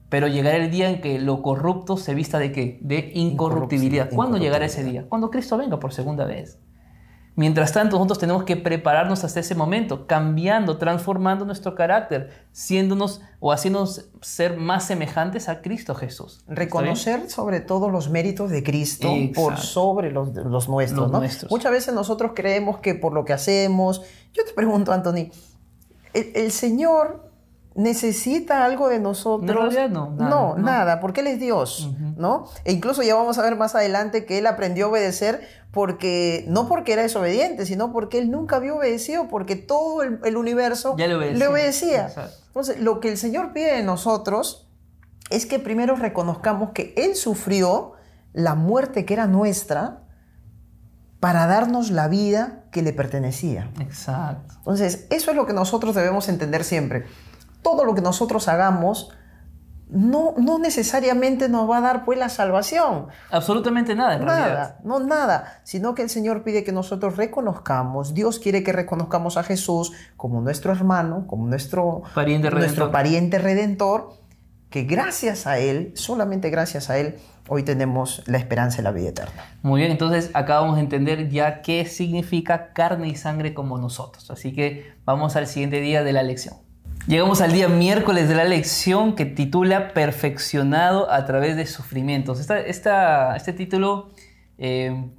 pero 0.07 0.27
llegará 0.27 0.55
el 0.55 0.71
día 0.71 0.89
en 0.89 1.01
que 1.01 1.19
lo 1.19 1.41
corrupto 1.41 1.97
se 1.97 2.13
vista 2.13 2.39
de 2.39 2.53
qué? 2.53 2.79
De 2.81 3.11
incorruptibilidad. 3.15 4.09
¿Cuándo 4.09 4.37
llegará 4.37 4.65
ese 4.65 4.83
día? 4.83 5.05
Cuando 5.09 5.29
Cristo 5.29 5.57
venga 5.57 5.79
por 5.79 5.93
segunda 5.93 6.25
vez. 6.25 6.57
Mientras 7.35 7.71
tanto, 7.71 7.95
nosotros 7.95 8.19
tenemos 8.19 8.43
que 8.43 8.57
prepararnos 8.57 9.23
hasta 9.23 9.39
ese 9.39 9.55
momento, 9.55 10.05
cambiando, 10.05 10.77
transformando 10.77 11.45
nuestro 11.45 11.75
carácter, 11.75 12.29
siéndonos 12.51 13.21
o 13.39 13.53
haciéndonos 13.53 14.09
ser 14.21 14.57
más 14.57 14.85
semejantes 14.85 15.47
a 15.47 15.61
Cristo 15.61 15.95
Jesús. 15.95 16.43
Reconocer 16.47 17.29
sobre 17.29 17.61
todo 17.61 17.89
los 17.89 18.09
méritos 18.09 18.51
de 18.51 18.63
Cristo 18.63 19.09
por 19.33 19.57
sobre 19.57 20.11
los, 20.11 20.33
nuestros. 20.67 21.49
Muchas 21.49 21.71
veces 21.71 21.93
nosotros 21.93 22.31
creemos 22.35 22.79
que 22.79 22.95
por 22.95 23.13
lo 23.13 23.23
que 23.23 23.33
hacemos, 23.33 24.01
yo 24.33 24.43
te 24.43 24.51
pregunto, 24.51 24.91
Anthony, 24.91 25.31
el 26.13 26.51
Señor 26.51 27.30
necesita 27.75 28.65
algo 28.65 28.89
de 28.89 28.99
nosotros. 28.99 29.73
no. 29.89 30.11
Nada, 30.11 30.29
no, 30.29 30.55
nada, 30.57 30.99
porque 30.99 31.21
Él 31.21 31.27
es 31.27 31.39
Dios, 31.39 31.91
¿no? 32.17 32.45
E 32.65 32.73
incluso 32.73 33.01
ya 33.01 33.15
vamos 33.15 33.37
a 33.37 33.43
ver 33.43 33.55
más 33.55 33.75
adelante 33.75 34.25
que 34.25 34.37
Él 34.37 34.47
aprendió 34.47 34.87
a 34.87 34.89
obedecer 34.89 35.47
porque, 35.71 36.43
no 36.47 36.67
porque 36.67 36.93
era 36.93 37.01
desobediente, 37.03 37.65
sino 37.65 37.93
porque 37.93 38.19
Él 38.19 38.29
nunca 38.29 38.57
había 38.57 38.73
obedecido, 38.73 39.27
porque 39.29 39.55
todo 39.55 40.03
el, 40.03 40.37
universo 40.37 40.95
le 40.97 41.47
obedecía. 41.47 42.11
Entonces, 42.47 42.79
lo 42.79 42.99
que 42.99 43.09
el 43.09 43.17
Señor 43.17 43.53
pide 43.53 43.75
de 43.75 43.83
nosotros 43.83 44.67
es 45.29 45.45
que 45.45 45.59
primero 45.59 45.95
reconozcamos 45.95 46.71
que 46.71 46.93
Él 46.97 47.15
sufrió 47.15 47.93
la 48.33 48.55
muerte 48.55 49.05
que 49.05 49.13
era 49.13 49.27
nuestra 49.27 50.03
para 51.21 51.45
darnos 51.45 51.91
la 51.91 52.09
vida 52.09 52.63
que 52.71 52.81
le 52.81 52.91
pertenecía. 52.91 53.69
Exacto. 53.79 54.55
Entonces, 54.57 55.05
eso 55.09 55.31
es 55.31 55.37
lo 55.37 55.45
que 55.45 55.53
nosotros 55.53 55.95
debemos 55.95 56.27
entender 56.27 56.63
siempre 56.65 57.05
todo 57.61 57.85
lo 57.85 57.95
que 57.95 58.01
nosotros 58.01 58.47
hagamos 58.47 59.11
no, 59.91 60.33
no 60.37 60.57
necesariamente 60.57 61.49
nos 61.49 61.69
va 61.69 61.77
a 61.77 61.81
dar 61.81 62.05
pues 62.05 62.17
la 62.17 62.29
salvación. 62.29 63.07
Absolutamente 63.29 63.93
nada, 63.93 64.15
en 64.15 64.25
nada, 64.25 64.79
No 64.83 64.99
nada, 65.01 65.59
sino 65.63 65.93
que 65.93 66.01
el 66.01 66.09
Señor 66.09 66.43
pide 66.43 66.63
que 66.63 66.71
nosotros 66.71 67.17
reconozcamos, 67.17 68.13
Dios 68.13 68.39
quiere 68.39 68.63
que 68.63 68.71
reconozcamos 68.71 69.35
a 69.35 69.43
Jesús 69.43 69.91
como 70.15 70.41
nuestro 70.41 70.71
hermano, 70.71 71.27
como 71.27 71.45
nuestro 71.45 72.03
pariente 72.15 72.49
nuestro 72.49 72.89
pariente 72.89 73.37
redentor, 73.37 74.13
que 74.69 74.83
gracias 74.83 75.45
a 75.45 75.59
Él, 75.59 75.91
solamente 75.95 76.49
gracias 76.49 76.89
a 76.89 76.97
Él, 76.97 77.17
hoy 77.49 77.63
tenemos 77.63 78.23
la 78.27 78.37
esperanza 78.37 78.77
de 78.77 78.83
la 78.83 78.91
vida 78.91 79.09
eterna. 79.09 79.43
Muy 79.61 79.81
bien, 79.81 79.91
entonces 79.91 80.31
acá 80.33 80.61
vamos 80.61 80.77
a 80.77 80.79
entender 80.79 81.27
ya 81.29 81.61
qué 81.61 81.85
significa 81.85 82.71
carne 82.71 83.09
y 83.09 83.17
sangre 83.17 83.53
como 83.53 83.77
nosotros. 83.77 84.31
Así 84.31 84.53
que 84.53 84.93
vamos 85.03 85.35
al 85.35 85.47
siguiente 85.47 85.81
día 85.81 86.01
de 86.03 86.13
la 86.13 86.23
lección. 86.23 86.70
Llegamos 87.07 87.41
al 87.41 87.51
día 87.51 87.67
miércoles 87.67 88.29
de 88.29 88.35
la 88.35 88.43
lección 88.43 89.15
que 89.15 89.25
titula 89.25 89.91
Perfeccionado 89.93 91.11
a 91.11 91.25
través 91.25 91.55
de 91.55 91.65
sufrimientos. 91.65 92.39
este 92.39 93.53
título 93.53 94.11
eh, 94.59 95.09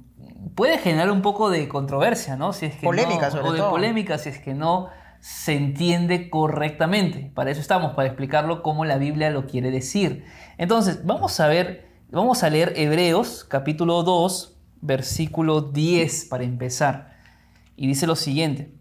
puede 0.55 0.77
generar 0.77 1.11
un 1.11 1.21
poco 1.21 1.49
de 1.49 1.67
controversia, 1.67 2.37
¿no? 2.37 2.53
Si 2.53 2.67
es 2.67 2.75
que 2.75 2.85
polémica, 2.85 3.27
o 3.43 3.51
de 3.51 3.61
polémica 3.61 4.17
si 4.17 4.29
es 4.29 4.39
que 4.39 4.53
no 4.53 4.87
se 5.19 5.55
entiende 5.55 6.29
correctamente. 6.29 7.31
Para 7.35 7.51
eso 7.51 7.59
estamos, 7.59 7.93
para 7.95 8.07
explicarlo 8.07 8.63
como 8.63 8.85
la 8.85 8.97
Biblia 8.97 9.29
lo 9.29 9.45
quiere 9.45 9.69
decir. 9.69 10.23
Entonces, 10.57 11.05
vamos 11.05 11.37
a 11.41 11.47
ver, 11.47 11.89
vamos 12.09 12.43
a 12.43 12.49
leer 12.49 12.73
Hebreos 12.77 13.43
capítulo 13.43 14.03
2, 14.03 14.57
versículo 14.79 15.59
10 15.59 16.25
para 16.25 16.45
empezar. 16.45 17.17
Y 17.75 17.87
dice 17.87 18.07
lo 18.07 18.15
siguiente, 18.15 18.73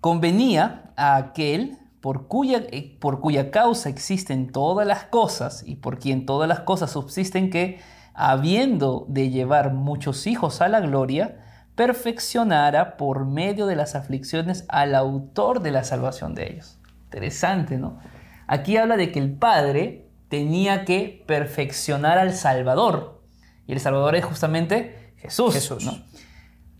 convenía 0.00 0.90
a 0.96 1.14
aquel 1.14 1.79
por 2.00 2.28
cuya, 2.28 2.64
eh, 2.70 2.96
por 2.98 3.20
cuya 3.20 3.50
causa 3.50 3.88
existen 3.88 4.50
todas 4.50 4.86
las 4.86 5.04
cosas 5.04 5.62
y 5.66 5.76
por 5.76 5.98
quien 5.98 6.26
todas 6.26 6.48
las 6.48 6.60
cosas 6.60 6.90
subsisten 6.90 7.50
que, 7.50 7.80
habiendo 8.14 9.06
de 9.08 9.30
llevar 9.30 9.72
muchos 9.72 10.26
hijos 10.26 10.60
a 10.60 10.68
la 10.68 10.80
gloria, 10.80 11.44
perfeccionara 11.74 12.96
por 12.96 13.26
medio 13.26 13.66
de 13.66 13.76
las 13.76 13.94
aflicciones 13.94 14.64
al 14.68 14.94
autor 14.94 15.62
de 15.62 15.70
la 15.70 15.84
salvación 15.84 16.34
de 16.34 16.52
ellos. 16.52 16.78
Interesante, 17.04 17.78
¿no? 17.78 17.98
Aquí 18.46 18.76
habla 18.76 18.96
de 18.96 19.12
que 19.12 19.18
el 19.18 19.32
Padre 19.32 20.10
tenía 20.28 20.84
que 20.84 21.24
perfeccionar 21.26 22.18
al 22.18 22.32
Salvador. 22.32 23.22
Y 23.66 23.72
el 23.72 23.80
Salvador 23.80 24.16
es 24.16 24.24
justamente 24.24 25.14
Jesús. 25.18 25.54
Jesús. 25.54 25.84
¿no? 25.84 25.92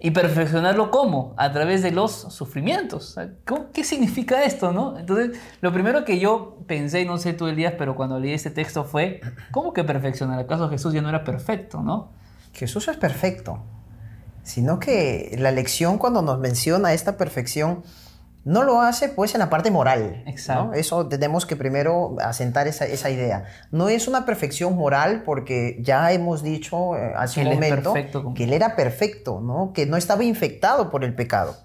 ¿Y 0.03 0.13
perfeccionarlo 0.13 0.91
cómo? 0.91 1.35
A 1.37 1.53
través 1.53 1.83
de 1.83 1.91
los 1.91 2.11
sufrimientos. 2.13 3.17
¿Qué 3.75 3.85
significa 3.85 4.45
esto, 4.45 4.73
no? 4.73 4.99
Entonces, 4.99 5.39
lo 5.61 5.73
primero 5.75 6.07
que 6.07 6.19
yo 6.19 6.57
pensé, 6.67 7.05
no 7.05 7.19
sé 7.19 7.35
tú 7.35 7.47
Elías, 7.47 7.75
pero 7.77 7.95
cuando 7.95 8.19
leí 8.19 8.33
este 8.33 8.51
texto 8.51 8.85
fue, 8.85 9.21
¿cómo 9.51 9.75
que 9.75 9.85
perfeccionar? 9.85 10.39
¿Acaso 10.39 10.71
Jesús 10.71 10.95
ya 10.95 11.03
no 11.03 11.11
era 11.11 11.23
perfecto, 11.23 11.83
no? 11.83 12.13
Jesús 12.55 12.89
es 12.89 12.97
perfecto, 12.97 13.63
sino 14.43 14.79
que 14.79 15.37
la 15.39 15.51
lección 15.51 15.99
cuando 15.99 16.23
nos 16.23 16.39
menciona 16.39 16.95
esta 16.95 17.19
perfección 17.19 17.83
no 18.45 18.63
lo 18.63 18.81
hace 18.81 19.09
pues 19.09 19.35
en 19.35 19.41
la 19.41 19.51
parte 19.51 19.71
moral. 19.71 20.23
Exacto. 20.27 20.73
Eso 20.73 21.07
tenemos 21.09 21.47
que 21.47 21.57
primero 21.57 22.17
asentar 22.21 22.69
esa, 22.69 22.87
esa, 22.87 23.11
idea. 23.11 23.45
No 23.71 23.89
es 23.89 24.09
una 24.09 24.25
perfección 24.25 24.77
moral 24.77 25.23
porque 25.25 25.77
ya 25.81 26.11
hemos 26.13 26.43
dicho 26.43 26.97
eh, 26.97 27.13
hace 27.17 27.43
un 27.43 27.55
momento 27.55 27.95
que 28.35 28.45
él 28.45 28.53
era 28.53 28.77
perfecto, 28.77 29.41
¿no? 29.41 29.73
que 29.73 29.87
no 29.87 29.97
estaba 29.97 30.25
infectado 30.25 30.91
por 30.91 31.05
el 31.05 31.15
pecado. 31.15 31.57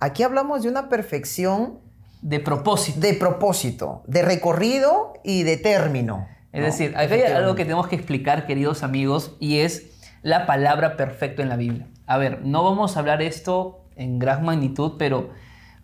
Aquí 0.00 0.22
hablamos 0.22 0.62
de 0.62 0.68
una 0.68 0.88
perfección 0.88 1.80
de 2.22 2.40
propósito. 2.40 3.00
De 3.00 3.14
propósito, 3.14 4.02
de 4.06 4.22
recorrido 4.22 5.14
y 5.24 5.44
de 5.44 5.56
término. 5.56 6.26
Es 6.52 6.64
decir, 6.64 6.94
hay 6.96 7.22
algo 7.22 7.54
que 7.54 7.64
tenemos 7.64 7.88
que 7.88 7.96
explicar, 7.96 8.46
queridos 8.46 8.82
amigos, 8.82 9.36
y 9.38 9.58
es 9.58 9.98
la 10.22 10.46
palabra 10.46 10.96
perfecto 10.96 11.42
en 11.42 11.48
la 11.48 11.56
Biblia. 11.56 11.86
A 12.06 12.16
ver, 12.16 12.44
no 12.44 12.64
vamos 12.64 12.96
a 12.96 13.00
hablar 13.00 13.22
esto 13.22 13.84
en 13.96 14.18
gran 14.18 14.44
magnitud, 14.44 14.94
pero 14.98 15.30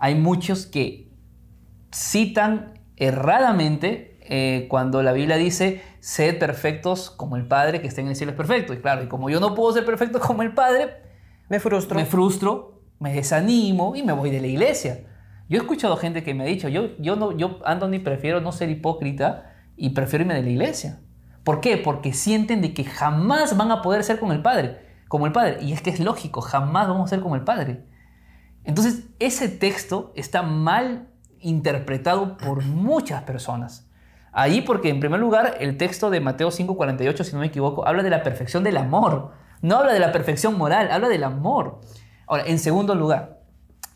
hay 0.05 0.17
muchos 0.17 0.67
que 0.67 1.09
citan 1.90 2.75
erradamente 2.97 4.19
eh, 4.21 4.67
cuando 4.69 5.03
la 5.03 5.14
Biblia 5.14 5.38
dice, 5.38 5.81
sed 6.01 6.38
perfectos 6.38 7.09
como 7.09 7.37
el 7.37 7.47
Padre 7.49 7.81
que 7.81 7.87
está 7.87 8.03
en 8.03 8.09
el 8.09 8.14
cielo 8.14 8.33
es 8.33 8.37
perfecto. 8.37 8.75
Y 8.75 8.83
claro, 8.83 9.03
y 9.03 9.09
como 9.09 9.31
yo 9.31 9.40
no 9.40 9.55
puedo 9.55 9.73
ser 9.73 9.87
perfecto 9.87 10.21
como 10.21 10.43
el 10.43 10.53
Padre, 10.53 10.90
me 11.49 11.59
frustro. 11.59 11.97
Me 11.97 12.05
frustro, 12.05 12.83
me 12.99 13.14
desanimo 13.14 13.97
y 13.97 14.03
me 14.03 14.12
voy 14.12 14.31
de 14.31 14.43
la 14.43 14.47
iglesia. 14.47 15.07
Yo 15.49 15.57
he 15.57 15.62
escuchado 15.62 15.97
gente 15.97 16.23
que 16.23 16.35
me 16.35 16.45
ha 16.45 16.49
dicho, 16.49 16.69
yo, 16.69 16.99
yo, 16.99 17.17
no, 17.17 17.35
yo 17.35 17.61
Anthony, 17.64 18.01
prefiero 18.05 18.43
no 18.43 18.53
ser 18.53 18.69
hipócrita 18.69 19.55
y 19.75 19.95
prefiero 19.95 20.25
irme 20.25 20.35
de 20.35 20.43
la 20.43 20.51
iglesia. 20.51 21.01
¿Por 21.45 21.62
qué? 21.62 21.79
Porque 21.79 22.12
sienten 22.12 22.61
de 22.61 22.75
que 22.75 22.85
jamás 22.85 23.57
van 23.57 23.71
a 23.71 23.81
poder 23.81 24.05
ser 24.05 24.21
con 24.21 24.33
el 24.33 24.43
Padre, 24.43 24.81
como 25.09 25.25
el 25.25 25.33
Padre. 25.33 25.62
Y 25.62 25.73
es 25.73 25.81
que 25.81 25.88
es 25.88 25.99
lógico, 25.99 26.43
jamás 26.43 26.88
vamos 26.88 27.07
a 27.07 27.09
ser 27.09 27.21
como 27.21 27.37
el 27.37 27.45
Padre. 27.45 27.94
Entonces, 28.64 29.05
ese 29.18 29.48
texto 29.48 30.12
está 30.16 30.42
mal 30.42 31.09
interpretado 31.40 32.37
por 32.37 32.64
muchas 32.64 33.22
personas. 33.22 33.88
Ahí 34.33 34.62
porque, 34.62 34.88
en 34.88 35.00
primer 35.00 35.20
lugar, 35.20 35.57
el 35.61 35.77
texto 35.77 36.11
de 36.11 36.20
Mateo 36.20 36.50
5:48, 36.50 37.24
si 37.24 37.33
no 37.35 37.40
me 37.40 37.46
equivoco, 37.46 37.87
habla 37.87 38.03
de 38.03 38.11
la 38.11 38.22
perfección 38.22 38.64
del 38.64 38.79
amor. 38.79 39.33
No 39.62 39.77
habla 39.77 39.92
de 39.92 40.00
la 40.00 40.12
perfección 40.12 40.59
moral, 40.59 40.90
habla 40.90 41.09
del 41.09 41.24
amor. 41.24 41.81
Ahora, 42.27 42.44
en 42.46 42.59
segundo 42.59 42.94
lugar, 42.94 43.40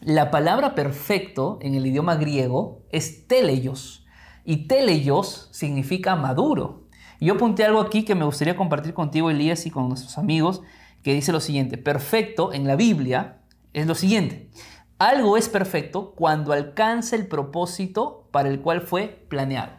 la 0.01 0.31
palabra 0.31 0.75
perfecto 0.75 1.59
en 1.61 1.75
el 1.75 1.87
idioma 1.87 2.15
griego 2.15 2.85
es 2.91 3.27
teleios. 3.27 4.07
Y 4.45 4.69
teleios 4.69 5.49
significa 5.51 6.15
maduro. 6.15 6.85
Yo 7.21 7.35
apunté 7.35 7.65
algo 7.65 7.81
aquí 7.81 8.05
que 8.05 8.15
me 8.15 8.25
gustaría 8.25 8.57
compartir 8.57 8.95
contigo, 8.95 9.31
Elías, 9.31 9.67
y 9.67 9.71
con 9.71 9.89
nuestros 9.89 10.19
amigos, 10.19 10.63
que 11.03 11.15
dice 11.15 11.33
lo 11.33 11.41
siguiente. 11.41 11.79
Perfecto 11.79 12.53
en 12.53 12.67
la 12.67 12.77
Biblia 12.77 13.39
es 13.73 13.87
lo 13.87 13.95
siguiente. 13.95 14.51
Algo 14.99 15.37
es 15.37 15.49
perfecto 15.49 16.15
cuando 16.15 16.53
alcanza 16.53 17.17
el 17.17 17.29
propósito 17.29 18.29
para 18.33 18.49
el 18.49 18.61
cual 18.61 18.83
fue 18.83 19.27
planeado. 19.29 19.73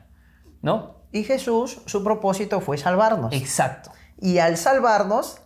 ¿No? 0.62 0.99
Y 1.12 1.23
Jesús, 1.23 1.82
su 1.86 2.04
propósito 2.04 2.62
fue 2.62 2.78
salvarnos. 2.78 3.34
Exacto. 3.34 3.91
Y 4.19 4.38
al 4.38 4.58
salvarnos, 4.58 5.41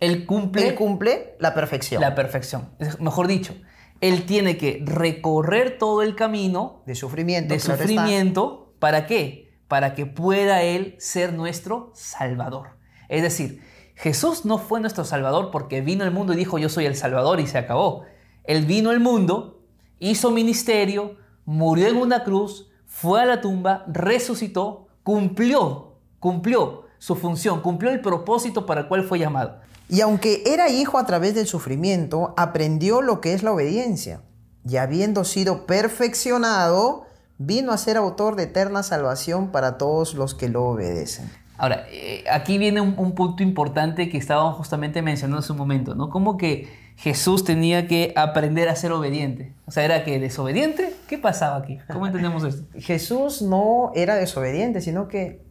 Él 0.00 0.26
cumple, 0.26 0.68
él 0.68 0.74
cumple 0.74 1.36
la 1.40 1.54
perfección. 1.54 2.00
La 2.00 2.14
perfección. 2.14 2.70
Mejor 2.98 3.26
dicho, 3.26 3.54
él 4.00 4.26
tiene 4.26 4.58
que 4.58 4.82
recorrer 4.84 5.78
todo 5.78 6.02
el 6.02 6.14
camino 6.14 6.82
de 6.86 6.94
sufrimiento. 6.94 7.54
De 7.54 7.60
sufrimiento. 7.60 8.74
¿Para 8.78 9.06
qué? 9.06 9.56
Para 9.66 9.94
que 9.94 10.04
pueda 10.04 10.62
Él 10.62 10.96
ser 10.98 11.32
nuestro 11.32 11.90
Salvador. 11.94 12.78
Es 13.08 13.22
decir, 13.22 13.62
Jesús 14.04 14.44
no 14.44 14.58
fue 14.58 14.82
nuestro 14.82 15.02
Salvador 15.06 15.50
porque 15.50 15.80
vino 15.80 16.04
al 16.04 16.10
mundo 16.10 16.34
y 16.34 16.36
dijo 16.36 16.58
yo 16.58 16.68
soy 16.68 16.84
el 16.84 16.94
Salvador 16.94 17.40
y 17.40 17.46
se 17.46 17.56
acabó. 17.56 18.02
Él 18.44 18.66
vino 18.66 18.90
al 18.90 19.00
mundo, 19.00 19.62
hizo 19.98 20.30
ministerio, 20.30 21.16
murió 21.46 21.88
en 21.88 21.96
una 21.96 22.22
cruz, 22.22 22.70
fue 22.86 23.22
a 23.22 23.24
la 23.24 23.40
tumba, 23.40 23.82
resucitó, 23.86 24.88
cumplió, 25.04 25.94
cumplió 26.20 26.82
su 26.98 27.16
función, 27.16 27.62
cumplió 27.62 27.90
el 27.92 28.02
propósito 28.02 28.66
para 28.66 28.82
el 28.82 28.88
cual 28.88 29.04
fue 29.04 29.18
llamado. 29.18 29.60
Y 29.88 30.02
aunque 30.02 30.42
era 30.44 30.68
hijo 30.68 30.98
a 30.98 31.06
través 31.06 31.34
del 31.34 31.46
sufrimiento, 31.46 32.34
aprendió 32.36 33.00
lo 33.00 33.22
que 33.22 33.32
es 33.32 33.42
la 33.42 33.52
obediencia. 33.52 34.20
Y 34.68 34.76
habiendo 34.76 35.24
sido 35.24 35.64
perfeccionado, 35.64 37.06
vino 37.38 37.72
a 37.72 37.78
ser 37.78 37.96
autor 37.96 38.36
de 38.36 38.42
eterna 38.42 38.82
salvación 38.82 39.50
para 39.50 39.78
todos 39.78 40.12
los 40.12 40.34
que 40.34 40.50
lo 40.50 40.64
obedecen. 40.64 41.32
Ahora, 41.56 41.86
eh, 41.90 42.24
aquí 42.30 42.58
viene 42.58 42.80
un, 42.80 43.14
punto 43.14 43.42
importante 43.42 44.08
que 44.08 44.18
estábamos 44.18 44.56
justamente 44.56 45.02
mencionando 45.02 45.38
hace 45.38 45.52
un 45.52 45.58
momento, 45.58 45.94
¿no? 45.94 46.10
Como 46.10 46.36
que 46.36 46.68
Jesús 46.96 47.44
tenía 47.44 47.86
que 47.86 48.12
aprender 48.16 48.68
a 48.68 48.76
ser 48.76 48.92
obediente. 48.92 49.52
O 49.66 49.70
sea, 49.70 49.84
¿era 49.84 50.04
que 50.04 50.18
desobediente? 50.18 50.94
¿Qué 51.06 51.18
pasaba 51.18 51.56
aquí? 51.56 51.78
¿Cómo 51.92 52.06
entendemos 52.06 52.44
esto? 52.44 52.64
Jesús 52.78 53.42
no 53.42 53.92
era 53.94 54.16
desobediente, 54.16 54.80
sino 54.80 55.08
que, 55.08 55.42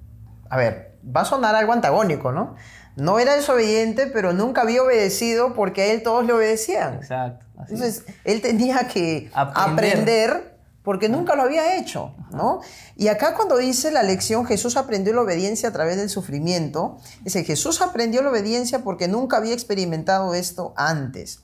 a 0.49 0.57
ver, 0.57 0.97
va 1.05 1.21
a 1.21 1.25
sonar 1.25 1.55
algo 1.55 1.73
antagónico, 1.73 2.31
¿no? 2.31 2.55
no 2.95 3.19
era 3.19 3.35
desobediente, 3.35 4.07
pero 4.07 4.33
nunca 4.33 4.61
había 4.61 4.83
obedecido 4.83 5.53
porque 5.53 5.81
a 5.81 5.85
él 5.93 6.03
todos 6.03 6.25
le 6.25 6.33
obedecían. 6.33 6.95
Exacto. 6.95 7.45
Entonces, 7.59 8.05
él 8.23 8.41
tenía 8.41 8.87
que 8.87 9.31
aprender. 9.33 10.52
Porque 10.83 11.09
nunca 11.09 11.35
lo 11.35 11.43
había 11.43 11.77
hecho, 11.77 12.13
¿no? 12.31 12.59
Y 12.95 13.07
acá 13.07 13.35
cuando 13.35 13.57
dice 13.57 13.91
la 13.91 14.03
lección, 14.03 14.45
Jesús 14.45 14.77
aprendió 14.77 15.13
la 15.13 15.21
obediencia 15.21 15.69
a 15.69 15.71
través 15.71 15.97
del 15.97 16.09
sufrimiento, 16.09 16.97
dice, 17.21 17.43
Jesús 17.43 17.81
aprendió 17.81 18.21
la 18.21 18.29
obediencia 18.29 18.79
porque 18.83 19.07
nunca 19.07 19.37
había 19.37 19.53
experimentado 19.53 20.33
esto 20.33 20.73
antes. 20.75 21.41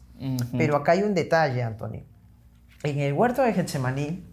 Pero 0.57 0.75
acá 0.75 0.91
hay 0.91 1.03
un 1.03 1.13
detalle, 1.13 1.63
Antonio. 1.63 2.03
En 2.83 2.99
el 2.99 3.13
huerto 3.13 3.41
de 3.41 3.53
Getsemaní, 3.53 4.25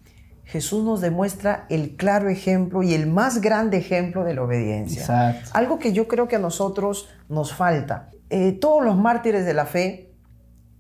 Jesús 0.45 0.85
nos 0.85 1.01
demuestra 1.01 1.67
el 1.69 1.97
claro 1.97 2.29
ejemplo 2.29 2.83
y 2.83 2.95
el 2.95 3.07
más 3.07 3.41
grande 3.41 3.77
ejemplo 3.79 4.25
de 4.25 4.35
la 4.35 4.43
obediencia. 4.43 5.01
Exacto. 5.01 5.51
Algo 5.55 5.79
que 5.79 5.93
yo 5.93 6.09
creo 6.09 6.29
que 6.29 6.37
a 6.37 6.41
nosotros 6.41 7.09
nos 7.29 7.53
falta. 7.53 8.11
Eh, 8.31 8.53
todos 8.53 8.85
los 8.85 8.97
mártires 8.97 9.45
de 9.45 9.55
la 9.55 9.67
fe, 9.67 10.06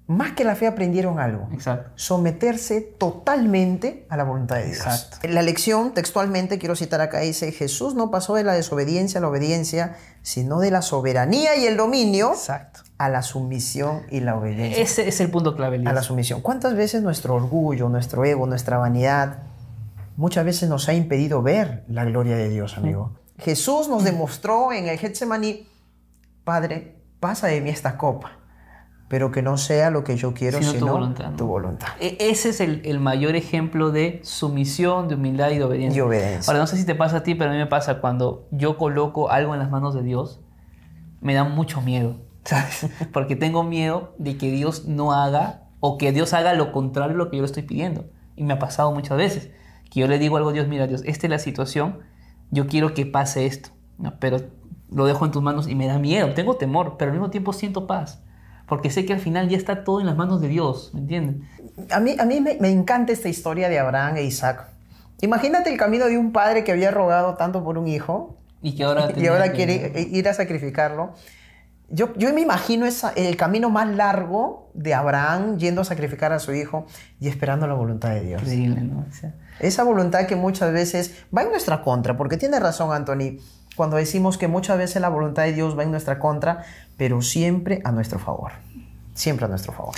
más 0.06 0.32
que 0.32 0.44
la 0.44 0.54
fe, 0.54 0.66
aprendieron 0.66 1.18
algo. 1.18 1.48
Exacto. 1.52 1.90
Someterse 1.96 2.80
totalmente 2.80 4.06
a 4.08 4.16
la 4.16 4.24
voluntad 4.24 4.56
de 4.56 4.66
Dios. 4.66 4.78
Exacto. 4.78 5.28
La 5.28 5.42
lección, 5.42 5.94
textualmente, 5.94 6.58
quiero 6.58 6.76
citar 6.76 7.00
acá, 7.00 7.20
dice, 7.20 7.50
Jesús 7.52 7.94
no 7.94 8.10
pasó 8.10 8.34
de 8.34 8.44
la 8.44 8.52
desobediencia 8.52 9.18
a 9.18 9.20
la 9.20 9.28
obediencia, 9.28 9.96
sino 10.22 10.60
de 10.60 10.70
la 10.70 10.82
soberanía 10.82 11.56
y 11.56 11.66
el 11.66 11.76
dominio 11.76 12.30
Exacto. 12.30 12.80
a 12.98 13.08
la 13.08 13.22
sumisión 13.22 14.02
y 14.10 14.20
la 14.20 14.36
obediencia. 14.36 14.82
Ese 14.82 15.08
es 15.08 15.20
el 15.20 15.30
punto 15.30 15.56
clave. 15.56 15.82
A 15.84 15.92
la 15.92 16.02
sumisión. 16.02 16.40
¿Cuántas 16.40 16.74
veces 16.74 17.02
nuestro 17.02 17.34
orgullo, 17.34 17.88
nuestro 17.88 18.24
ego, 18.24 18.46
nuestra 18.46 18.78
vanidad 18.78 19.38
muchas 20.16 20.44
veces 20.44 20.68
nos 20.68 20.88
ha 20.88 20.94
impedido 20.94 21.42
ver 21.42 21.84
la 21.88 22.04
gloria 22.04 22.36
de 22.36 22.48
Dios, 22.48 22.76
amigo. 22.76 23.12
Jesús 23.38 23.88
nos 23.88 24.04
demostró 24.04 24.72
en 24.72 24.88
el 24.88 24.98
Getsemaní, 24.98 25.68
Padre, 26.44 26.96
pasa 27.20 27.48
de 27.48 27.60
mí 27.60 27.70
esta 27.70 27.96
copa, 27.98 28.32
pero 29.08 29.30
que 29.30 29.42
no 29.42 29.56
sea 29.56 29.90
lo 29.90 30.02
que 30.02 30.16
yo 30.16 30.34
quiero, 30.34 30.60
sino, 30.60 30.80
tu, 31.36 31.46
voluntad, 31.46 31.88
e, 32.00 32.16
ese 32.18 32.48
es 32.48 32.60
el, 32.60 32.98
mayor 32.98 33.36
ejemplo 33.36 33.92
de 33.92 34.20
sumisión, 34.24 35.08
de 35.08 35.14
humildad 35.14 35.50
y 35.50 35.58
de 35.58 35.64
obediencia. 35.64 35.98
Y 35.98 36.00
obediencia. 36.00 36.50
Ahora, 36.50 36.60
no 36.60 36.66
sé 36.66 36.76
si 36.76 36.84
te 36.84 36.94
pasa 36.94 37.18
a 37.18 37.22
ti, 37.22 37.34
pero 37.34 37.50
a 37.50 37.52
mí 37.52 37.58
me 37.58 37.66
pasa 37.66 38.00
cuando 38.00 38.48
yo 38.50 38.76
coloco 38.78 39.30
algo 39.30 39.54
en 39.54 39.60
las 39.60 39.70
manos 39.70 39.94
de 39.94 40.02
Dios, 40.02 40.40
me 41.20 41.34
da 41.34 41.44
mucho 41.44 41.80
miedo, 41.80 42.16
¿sabes? 42.44 42.88
Porque 43.12 43.36
tengo 43.36 43.62
miedo 43.62 44.14
de 44.18 44.36
que 44.36 44.50
Dios 44.50 44.86
no 44.86 45.12
haga 45.12 45.62
o 45.80 45.98
que 45.98 46.12
Dios 46.12 46.32
haga 46.32 46.52
lo 46.54 46.72
contrario 46.72 47.14
a 47.14 47.18
lo 47.18 47.30
que 47.30 47.36
yo 47.36 47.42
le 47.42 47.46
estoy 47.46 47.62
pidiendo. 47.62 48.06
Y 48.34 48.44
me 48.44 48.54
ha 48.54 48.58
pasado 48.58 48.92
muchas 48.92 49.16
veces 49.16 49.50
que 49.90 50.00
yo 50.00 50.08
le 50.08 50.18
digo 50.18 50.36
algo 50.36 50.50
a 50.50 50.52
Dios, 50.52 50.66
mira 50.66 50.86
Dios, 50.86 51.02
esta 51.06 51.26
es 51.26 51.30
la 51.30 51.38
situación, 51.38 52.00
yo 52.50 52.66
quiero 52.66 52.94
que 52.94 53.06
pase 53.06 53.46
esto, 53.46 53.70
pero 54.18 54.38
lo 54.90 55.06
dejo 55.06 55.24
en 55.24 55.30
tus 55.30 55.42
manos 55.42 55.68
y 55.68 55.74
me 55.74 55.86
da 55.86 55.98
miedo, 55.98 56.32
tengo 56.34 56.56
temor, 56.56 56.96
pero 56.98 57.10
al 57.10 57.16
mismo 57.16 57.30
tiempo 57.30 57.52
siento 57.52 57.86
paz, 57.86 58.22
porque 58.66 58.90
sé 58.90 59.04
que 59.04 59.12
al 59.12 59.20
final 59.20 59.48
ya 59.48 59.56
está 59.56 59.84
todo 59.84 60.00
en 60.00 60.06
las 60.06 60.16
manos 60.16 60.40
de 60.40 60.48
Dios, 60.48 60.90
¿me 60.94 61.00
entienden? 61.00 61.48
A 61.90 62.00
mí, 62.00 62.16
a 62.18 62.24
mí 62.24 62.40
me, 62.40 62.56
me 62.60 62.70
encanta 62.70 63.12
esta 63.12 63.28
historia 63.28 63.68
de 63.68 63.78
Abraham 63.78 64.16
e 64.16 64.24
Isaac. 64.24 64.68
Imagínate 65.20 65.70
el 65.70 65.78
camino 65.78 66.06
de 66.06 66.18
un 66.18 66.32
padre 66.32 66.64
que 66.64 66.72
había 66.72 66.90
rogado 66.90 67.34
tanto 67.34 67.64
por 67.64 67.78
un 67.78 67.88
hijo 67.88 68.36
y 68.62 68.74
que 68.74 68.84
ahora, 68.84 69.08
y 69.16 69.26
ahora 69.26 69.52
quiere 69.52 70.08
ir 70.10 70.28
a 70.28 70.34
sacrificarlo. 70.34 71.14
Yo, 71.88 72.12
yo 72.16 72.32
me 72.34 72.40
imagino 72.40 72.84
esa, 72.84 73.10
el 73.10 73.36
camino 73.36 73.70
más 73.70 73.88
largo 73.94 74.70
de 74.74 74.92
Abraham 74.92 75.56
yendo 75.56 75.82
a 75.82 75.84
sacrificar 75.84 76.32
a 76.32 76.40
su 76.40 76.52
hijo 76.52 76.86
y 77.20 77.28
esperando 77.28 77.68
la 77.68 77.74
voluntad 77.74 78.10
de 78.10 78.22
Dios. 78.22 78.42
Increíble, 78.42 78.80
¿no? 78.80 79.06
esa 79.60 79.84
voluntad 79.84 80.26
que 80.26 80.34
muchas 80.34 80.72
veces 80.72 81.24
va 81.34 81.42
en 81.42 81.50
nuestra 81.50 81.82
contra, 81.82 82.16
porque 82.16 82.36
tiene 82.36 82.58
razón 82.58 82.92
Anthony 82.92 83.38
cuando 83.76 83.96
decimos 83.96 84.38
que 84.38 84.48
muchas 84.48 84.78
veces 84.78 85.00
la 85.02 85.08
voluntad 85.08 85.44
de 85.44 85.52
Dios 85.52 85.78
va 85.78 85.82
en 85.82 85.90
nuestra 85.90 86.18
contra, 86.18 86.64
pero 86.96 87.22
siempre 87.22 87.80
a 87.84 87.92
nuestro 87.92 88.18
favor. 88.18 88.52
Siempre 89.14 89.44
a 89.44 89.48
nuestro 89.48 89.72
favor. 89.72 89.94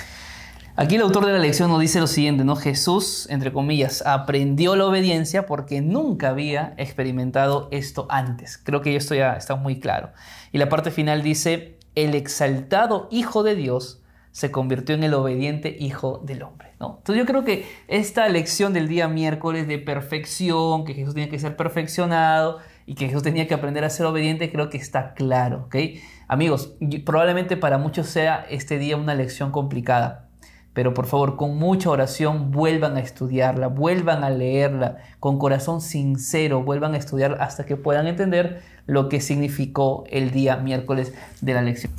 Aquí 0.75 0.95
el 0.95 1.01
autor 1.01 1.25
de 1.25 1.33
la 1.33 1.39
lección 1.39 1.69
nos 1.69 1.81
dice 1.81 1.99
lo 1.99 2.07
siguiente, 2.07 2.45
¿no? 2.45 2.55
Jesús, 2.55 3.27
entre 3.29 3.51
comillas, 3.51 4.01
aprendió 4.05 4.77
la 4.77 4.85
obediencia 4.85 5.45
porque 5.45 5.81
nunca 5.81 6.29
había 6.29 6.73
experimentado 6.77 7.67
esto 7.71 8.07
antes. 8.09 8.57
Creo 8.57 8.81
que 8.81 8.95
esto 8.95 9.13
ya 9.13 9.33
está 9.33 9.55
muy 9.55 9.79
claro. 9.81 10.11
Y 10.53 10.57
la 10.57 10.69
parte 10.69 10.91
final 10.91 11.21
dice, 11.21 11.77
el 11.95 12.15
exaltado 12.15 13.09
Hijo 13.11 13.43
de 13.43 13.55
Dios 13.55 14.01
se 14.31 14.51
convirtió 14.51 14.95
en 14.95 15.03
el 15.03 15.13
obediente 15.15 15.75
Hijo 15.79 16.21
del 16.23 16.43
Hombre. 16.43 16.69
¿no? 16.79 16.95
Entonces 16.99 17.23
yo 17.23 17.25
creo 17.25 17.43
que 17.43 17.65
esta 17.89 18.29
lección 18.29 18.71
del 18.71 18.87
día 18.87 19.09
miércoles 19.09 19.67
de 19.67 19.79
perfección, 19.79 20.85
que 20.85 20.93
Jesús 20.93 21.13
tenía 21.13 21.29
que 21.29 21.39
ser 21.39 21.57
perfeccionado 21.57 22.59
y 22.89 22.95
que 22.95 23.05
Jesús 23.05 23.21
tenía 23.21 23.47
que 23.47 23.53
aprender 23.53 23.85
a 23.85 23.89
ser 23.91 24.07
obediente, 24.07 24.51
creo 24.51 24.71
que 24.71 24.77
está 24.77 25.13
claro. 25.13 25.65
¿okay? 25.67 26.01
Amigos, 26.27 26.73
probablemente 27.05 27.55
para 27.55 27.77
muchos 27.77 28.07
sea 28.07 28.43
este 28.49 28.79
día 28.79 28.97
una 28.97 29.13
lección 29.13 29.51
complicada. 29.51 30.27
Pero 30.73 30.95
por 30.95 31.05
favor, 31.05 31.35
con 31.35 31.55
mucha 31.59 31.91
oración, 31.91 32.49
vuelvan 32.49 32.97
a 32.97 33.01
estudiarla, 33.01 33.67
vuelvan 33.67 34.23
a 34.23 34.31
leerla, 34.31 34.97
con 35.19 35.37
corazón 35.37 35.81
sincero, 35.81 36.63
vuelvan 36.63 36.95
a 36.95 36.97
estudiar 36.97 37.37
hasta 37.41 37.63
que 37.63 37.75
puedan 37.75 38.07
entender 38.07 38.63
lo 38.87 39.07
que 39.07 39.21
significó 39.21 40.03
el 40.09 40.31
día 40.31 40.57
miércoles 40.57 41.13
de 41.41 41.53
la 41.53 41.61
lección. 41.61 41.93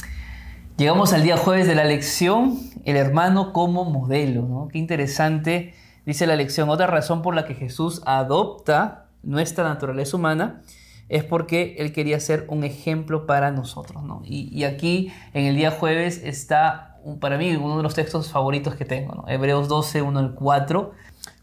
Llegamos 0.77 1.13
al 1.13 1.23
día 1.23 1.37
jueves 1.37 1.69
de 1.69 1.77
la 1.77 1.85
lección, 1.85 2.59
el 2.85 2.97
hermano 2.97 3.53
como 3.53 3.85
modelo, 3.85 4.43
¿no? 4.43 4.67
Qué 4.67 4.79
interesante, 4.79 5.73
dice 6.05 6.27
la 6.27 6.35
lección. 6.35 6.69
Otra 6.69 6.89
razón 6.89 7.23
por 7.23 7.37
la 7.37 7.45
que 7.45 7.55
Jesús 7.55 8.03
adopta 8.07 9.07
nuestra 9.23 9.63
naturaleza 9.63 10.17
humana 10.17 10.63
es 11.11 11.25
porque 11.25 11.75
Él 11.79 11.93
quería 11.93 12.21
ser 12.21 12.47
un 12.49 12.63
ejemplo 12.63 13.27
para 13.27 13.51
nosotros, 13.51 14.05
¿no? 14.05 14.23
Y, 14.25 14.65
aquí 14.65 15.13
en 15.35 15.45
el 15.45 15.57
día 15.57 15.73
jueves 15.73 16.23
está, 16.25 16.99
para 17.21 17.37
mí, 17.37 17.55
uno 17.57 17.77
de 17.77 17.83
los 17.83 17.95
textos 17.95 18.31
favoritos 18.31 18.77
que 18.77 18.85
tengo, 18.85 19.15
¿no? 19.15 19.29
Hebreos 19.29 19.67
12, 19.69 20.03
1 20.03 20.19
al 20.19 20.35
4. 20.35 20.93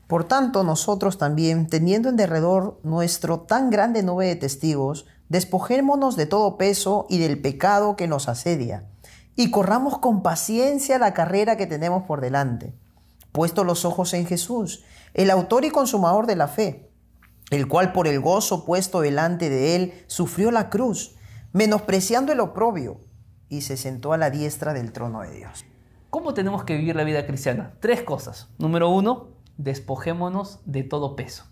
Por 0.07 0.23
tanto, 0.23 0.63
nosotros 0.63 1.17
también, 1.17 1.67
teniendo 1.67 2.07
en 2.07 2.15
derredor 2.15 2.79
nuestro 2.83 3.41
tan 3.41 3.69
grande 3.69 4.03
nube 4.03 4.27
de 4.27 4.37
testigos, 4.37 5.05
despojémonos 5.27 6.15
de 6.15 6.27
todo 6.27 6.55
peso 6.55 7.05
y 7.09 7.17
del 7.17 7.41
pecado 7.41 7.97
que 7.97 8.07
nos 8.07 8.29
asedia 8.29 8.85
y 9.35 9.51
corramos 9.51 9.99
con 9.99 10.23
paciencia 10.23 10.97
la 10.97 11.13
carrera 11.13 11.57
que 11.57 11.67
tenemos 11.67 12.03
por 12.03 12.21
delante, 12.21 12.73
puesto 13.33 13.65
los 13.65 13.83
ojos 13.83 14.13
en 14.13 14.25
Jesús, 14.25 14.85
el 15.13 15.29
autor 15.29 15.65
y 15.65 15.71
consumador 15.71 16.25
de 16.25 16.37
la 16.37 16.47
fe, 16.47 16.86
el 17.49 17.67
cual 17.67 17.93
por 17.93 18.07
el 18.07 18.19
gozo 18.19 18.65
puesto 18.65 19.01
delante 19.01 19.49
de 19.49 19.75
él 19.75 19.93
sufrió 20.07 20.51
la 20.51 20.69
cruz, 20.69 21.15
menospreciando 21.53 22.31
el 22.31 22.39
oprobio, 22.39 22.99
y 23.49 23.61
se 23.61 23.77
sentó 23.77 24.13
a 24.13 24.17
la 24.17 24.29
diestra 24.29 24.73
del 24.73 24.91
trono 24.91 25.21
de 25.21 25.31
Dios. 25.31 25.65
¿Cómo 26.09 26.33
tenemos 26.33 26.63
que 26.63 26.75
vivir 26.75 26.95
la 26.95 27.03
vida 27.03 27.25
cristiana? 27.25 27.73
Tres 27.79 28.03
cosas. 28.03 28.49
Número 28.57 28.89
uno, 28.89 29.29
despojémonos 29.57 30.59
de 30.65 30.83
todo 30.83 31.15
peso. 31.15 31.45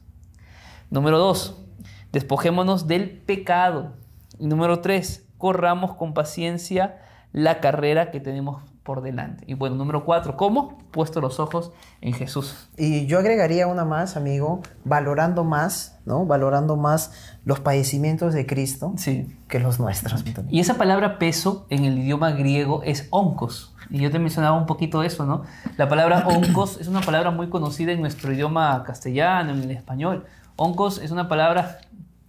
Número 0.89 1.17
dos, 1.17 1.63
despojémonos 2.11 2.87
del 2.87 3.21
pecado. 3.21 3.93
Y 4.39 4.47
número 4.47 4.81
tres, 4.81 5.25
corramos 5.37 5.95
con 5.95 6.13
paciencia 6.13 7.01
la 7.31 7.59
carrera 7.59 8.11
que 8.11 8.19
tenemos 8.19 8.63
por 8.85 9.01
delante. 9.01 9.43
Y 9.47 9.55
bueno, 9.55 9.75
número 9.75 10.05
cuatro, 10.05 10.37
¿cómo? 10.37 10.77
Puesto 10.91 11.19
los 11.19 11.39
ojos 11.39 11.71
en 12.01 12.13
Jesús. 12.13 12.69
Y 12.77 13.07
yo 13.07 13.17
agregaría 13.17 13.65
una 13.65 13.83
más, 13.83 14.15
amigo, 14.15 14.61
valorando 14.83 15.43
más, 15.43 15.97
¿no? 16.05 16.27
Valorando 16.27 16.77
más 16.77 17.11
los 17.45 17.59
padecimientos 17.59 18.35
de 18.35 18.45
Cristo 18.45 18.93
sí. 18.95 19.35
que 19.47 19.59
los 19.59 19.79
nuestros. 19.79 20.23
Y 20.49 20.59
esa 20.59 20.75
palabra 20.75 21.17
peso 21.17 21.65
en 21.71 21.83
el 21.83 21.97
idioma 21.97 22.31
griego 22.31 22.83
es 22.83 23.07
oncos. 23.09 23.73
Y 23.89 24.01
yo 24.01 24.11
te 24.11 24.19
mencionaba 24.19 24.55
un 24.55 24.67
poquito 24.67 25.01
eso, 25.01 25.25
¿no? 25.25 25.41
La 25.77 25.89
palabra 25.89 26.27
oncos 26.27 26.79
es 26.79 26.87
una 26.87 27.01
palabra 27.01 27.31
muy 27.31 27.49
conocida 27.49 27.91
en 27.91 28.01
nuestro 28.01 28.31
idioma 28.31 28.83
castellano, 28.83 29.51
en 29.51 29.63
el 29.63 29.71
español. 29.71 30.25
Oncos 30.57 30.99
es 30.99 31.09
una 31.09 31.27
palabra, 31.27 31.79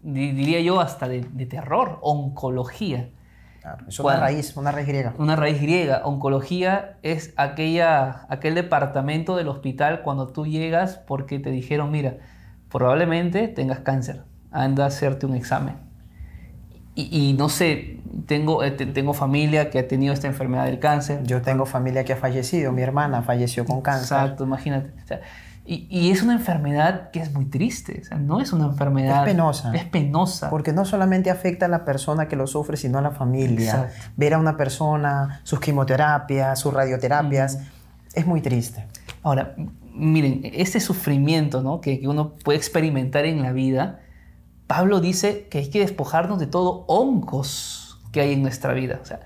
diría 0.02 0.62
yo, 0.62 0.80
hasta 0.80 1.06
de, 1.06 1.20
de 1.20 1.44
terror, 1.44 1.98
oncología 2.00 3.10
es 3.88 3.98
una 4.00 4.16
raíz, 4.16 4.56
una 4.56 4.72
raíz 4.72 4.86
griega. 4.86 5.14
Una 5.18 5.36
raíz 5.36 5.60
griega. 5.60 6.02
Oncología 6.04 6.98
es 7.02 7.32
aquella, 7.36 8.26
aquel 8.28 8.54
departamento 8.54 9.36
del 9.36 9.48
hospital 9.48 10.02
cuando 10.02 10.28
tú 10.28 10.46
llegas 10.46 10.98
porque 11.06 11.38
te 11.38 11.50
dijeron, 11.50 11.90
mira, 11.90 12.18
probablemente 12.70 13.48
tengas 13.48 13.80
cáncer, 13.80 14.24
anda 14.50 14.84
a 14.84 14.88
hacerte 14.88 15.26
un 15.26 15.34
examen. 15.34 15.86
Y, 16.98 17.34
no 17.34 17.50
sé, 17.50 18.00
tengo, 18.24 18.64
eh, 18.64 18.70
tengo 18.70 19.12
familia 19.12 19.68
que 19.68 19.78
ha 19.78 19.86
tenido 19.86 20.14
esta 20.14 20.28
enfermedad 20.28 20.64
del 20.64 20.78
cáncer. 20.78 21.22
Yo 21.24 21.42
tengo 21.42 21.66
familia 21.66 22.06
que 22.06 22.14
ha 22.14 22.16
fallecido, 22.16 22.72
mi 22.72 22.80
hermana 22.80 23.20
falleció 23.20 23.66
con 23.66 23.82
cáncer. 23.82 24.16
Exacto, 24.16 24.44
imagínate. 24.44 24.92
Y, 25.68 26.10
es 26.10 26.22
una 26.22 26.34
enfermedad 26.34 27.10
que 27.10 27.18
es 27.18 27.32
muy 27.32 27.46
triste, 27.46 28.02
no 28.20 28.40
es 28.40 28.52
una 28.52 28.66
enfermedad... 28.66 29.26
Es 29.26 29.34
penosa. 29.34 29.72
Es 29.74 29.84
penosa. 29.84 30.48
Porque 30.48 30.72
no 30.72 30.84
solamente 30.84 31.28
afecta 31.28 31.66
a 31.66 31.68
la 31.68 31.84
persona 31.84 32.28
que 32.28 32.36
lo 32.36 32.46
sufre, 32.46 32.76
sino 32.76 32.98
a 32.98 33.02
la 33.02 33.10
familia. 33.10 33.90
Ver 34.16 34.34
a 34.34 34.38
una 34.38 34.56
persona, 34.56 35.40
sus 35.42 35.58
quimioterapias, 35.58 36.60
sus 36.60 36.72
radioterapias, 36.72 37.58
es 38.14 38.26
muy 38.26 38.40
triste. 38.40 38.86
Ahora, 39.24 39.56
miren, 39.92 40.42
este 40.44 40.78
sufrimiento 40.78 41.62
¿no? 41.62 41.80
que, 41.80 42.00
uno 42.04 42.34
puede 42.44 42.58
experimentar 42.58 43.24
en 43.24 43.42
la 43.42 43.50
vida, 43.50 44.00
Pablo 44.68 45.00
dice 45.00 45.48
que 45.50 45.58
hay 45.58 45.70
que 45.70 45.80
despojarnos 45.80 46.38
de 46.38 46.46
todo 46.46 46.84
hongos 46.86 48.00
que 48.12 48.20
hay 48.20 48.34
en 48.34 48.42
nuestra 48.42 48.72
vida. 48.72 49.00
O 49.02 49.04
sea, 49.04 49.20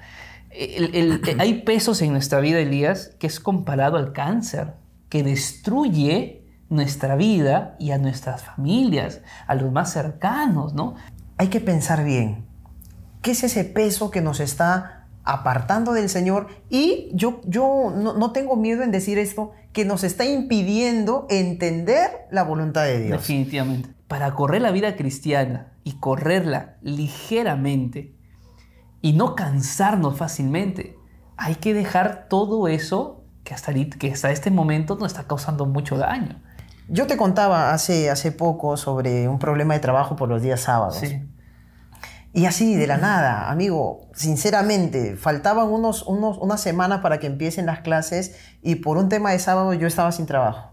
hay 1.39 1.63
pesos 1.67 2.01
en 2.01 2.13
nuestra 2.13 2.41
vida, 2.41 2.61
Elías, 2.61 3.15
que 3.19 3.27
es 3.27 3.41
comparado 3.41 3.99
al 3.99 4.13
cáncer 4.13 4.81
que 5.11 5.23
destruye 5.23 6.41
nuestra 6.71 7.17
vida 7.17 7.77
y 7.79 7.91
a 7.91 7.99
nuestras 7.99 8.45
familias, 8.45 9.21
a 9.47 9.55
los 9.57 9.71
más 9.73 9.93
cercanos, 9.93 10.73
¿no? 10.73 10.95
Hay 11.37 11.49
que 11.49 11.61
pensar 11.61 12.05
bien, 12.05 12.47
¿qué 13.21 13.33
es 13.33 13.45
ese 13.45 13.65
peso 13.65 14.11
que 14.11 14.21
nos 14.23 14.41
está 14.41 15.09
apartando 15.25 15.93
del 15.93 16.09
Señor? 16.09 16.47
Y 16.71 17.11
yo, 17.13 17.41
yo 17.45 17.93
no, 17.95 18.33
tengo 18.33 18.57
miedo 18.57 18.83
en 18.83 18.93
decir 18.93 19.19
esto, 19.19 19.51
que 19.73 19.85
nos 19.85 20.05
está 20.05 20.25
impidiendo 20.25 21.27
entender 21.29 22.11
la 22.31 22.45
voluntad 22.45 22.85
de 22.85 23.01
Dios. 23.01 23.19
Definitivamente. 23.19 23.91
Para 24.07 24.35
correr 24.35 24.63
la 24.63 24.71
vida 24.71 24.97
cristiana 24.97 25.73
y 25.83 25.95
correrla 25.95 26.77
ligeramente 26.83 28.15
y 29.03 29.13
no 29.13 29.35
cansarnos 29.35 30.17
fácilmente, 30.17 30.97
hay 31.37 31.57
que 31.57 31.75
dejar 31.75 32.27
todo 32.29 32.69
eso 32.69 33.20
que 33.45 33.55
hasta, 33.55 33.73
que 33.73 34.13
hasta 34.13 34.31
este 34.31 34.51
momento 34.51 34.97
nos 34.97 35.13
está 35.13 35.25
causando 35.25 35.67
mucho 35.67 35.97
daño. 35.97 36.41
Yo 36.89 37.07
te 37.07 37.17
contaba 37.17 37.73
hace, 37.73 38.11
hace 38.11 38.33
poco 38.33 38.77
sobre 38.77 39.29
un 39.29 39.39
problema 39.39 39.75
de 39.75 39.81
trabajo 39.81 40.17
por 40.17 40.29
los 40.29 40.43
días 40.43 40.61
sábados. 40.61 40.97
Sí. 40.97 41.23
Y 42.33 42.47
así, 42.47 42.77
de 42.77 42.87
la 42.87 42.97
nada, 42.97 43.51
amigo, 43.51 44.09
sinceramente, 44.15 45.17
faltaban 45.17 45.69
unos, 45.69 46.05
unos, 46.05 46.39
unas 46.39 46.61
semanas 46.61 47.01
para 47.01 47.19
que 47.19 47.27
empiecen 47.27 47.67
las 47.67 47.81
clases 47.81 48.37
y 48.63 48.77
por 48.77 48.97
un 48.99 49.09
tema 49.09 49.33
de 49.33 49.39
sábado 49.41 49.75
yo 49.75 49.87
estaba 49.87 50.13
sin 50.13 50.27
trabajo. 50.27 50.71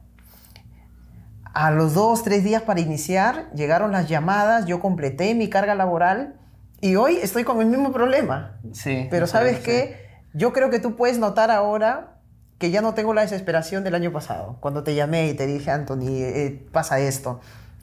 A 1.54 1.72
los 1.72 1.96
dos, 1.96 2.24
tres 2.24 2.44
días 2.44 2.62
para 2.62 2.80
iniciar, 2.80 3.52
llegaron 3.56 3.92
las 3.92 4.08
llamadas, 4.08 4.68
yo 4.68 4.80
completé 4.80 5.34
mi 5.34 5.50
carga 5.50 5.74
laboral 5.74 6.36
y 6.80 6.96
hoy 6.96 7.18
estoy 7.24 7.44
con 7.44 7.60
el 7.60 7.68
mismo 7.68 7.92
problema. 7.92 8.60
Sí. 8.74 9.08
Pero 9.10 9.26
¿sabes 9.26 9.60
qué? 9.60 10.06
Yo 10.34 10.54
creo 10.54 10.70
que 10.70 10.78
tú 10.80 10.96
puedes 10.96 11.18
notar 11.18 11.50
ahora 11.50 12.17
que 12.58 12.72
ya 12.72 12.82
no 12.82 12.94
tengo 12.94 13.14
la 13.14 13.22
desesperación 13.22 13.84
del 13.84 13.96
año 13.96 14.12
pasado, 14.12 14.58
cuando 14.60 14.84
te 14.84 14.96
llamé 14.96 15.30
y 15.30 15.34
te 15.34 15.46
dije, 15.46 15.70
Anthony, 15.72 16.08
eh, 16.10 16.68
pasa 16.72 17.00
esto, 17.00 17.40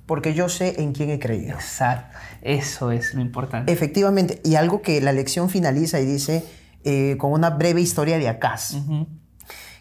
porque 0.07 0.35
yo 0.35 0.49
sé 0.49 0.81
en 0.83 0.93
quién 0.93 1.11
he 1.11 1.19
creído. 1.19 1.55
Exacto, 1.55 2.17
eso 2.43 2.91
es 2.91 3.15
lo 3.15 3.21
importante. 3.21 3.73
Efectivamente, 3.73 4.41
y 4.45 4.57
algo 4.57 4.83
que 4.83 5.01
la 5.01 5.13
lección 5.13 5.49
finaliza 5.49 6.01
y 6.01 6.07
dice 6.07 6.45
eh, 6.85 7.17
con 7.19 7.33
una 7.33 7.51
breve 7.51 7.81
historia 7.81 8.19
de 8.19 8.29
Acaz, 8.29 8.75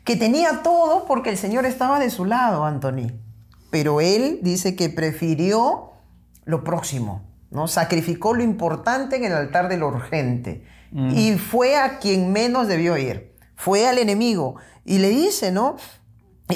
que 0.03 0.15
tenía 0.15 0.61
todo 0.63 1.05
porque 1.05 1.29
el 1.29 1.37
Señor 1.37 1.65
estaba 1.65 1.99
de 1.99 2.09
su 2.09 2.25
lado, 2.25 2.63
Anthony, 2.63 3.11
pero 3.71 4.01
él 4.01 4.39
dice 4.41 4.75
que 4.75 4.89
prefirió 4.89 5.91
lo 6.45 6.63
próximo, 6.63 7.23
¿no? 7.49 7.67
Sacrificó 7.67 8.33
lo 8.33 8.43
importante 8.43 9.15
en 9.15 9.25
el 9.25 9.33
altar 9.33 9.69
de 9.69 9.77
lo 9.77 9.87
urgente 9.87 10.63
y 10.93 11.33
fue 11.33 11.75
a 11.75 11.97
quien 11.97 12.31
menos 12.31 12.67
debió 12.67 12.97
ir, 12.97 13.33
fue 13.55 13.87
al 13.87 13.97
enemigo 13.97 14.57
y 14.85 14.97
le 14.97 15.09
dice, 15.09 15.51
¿no? 15.51 15.77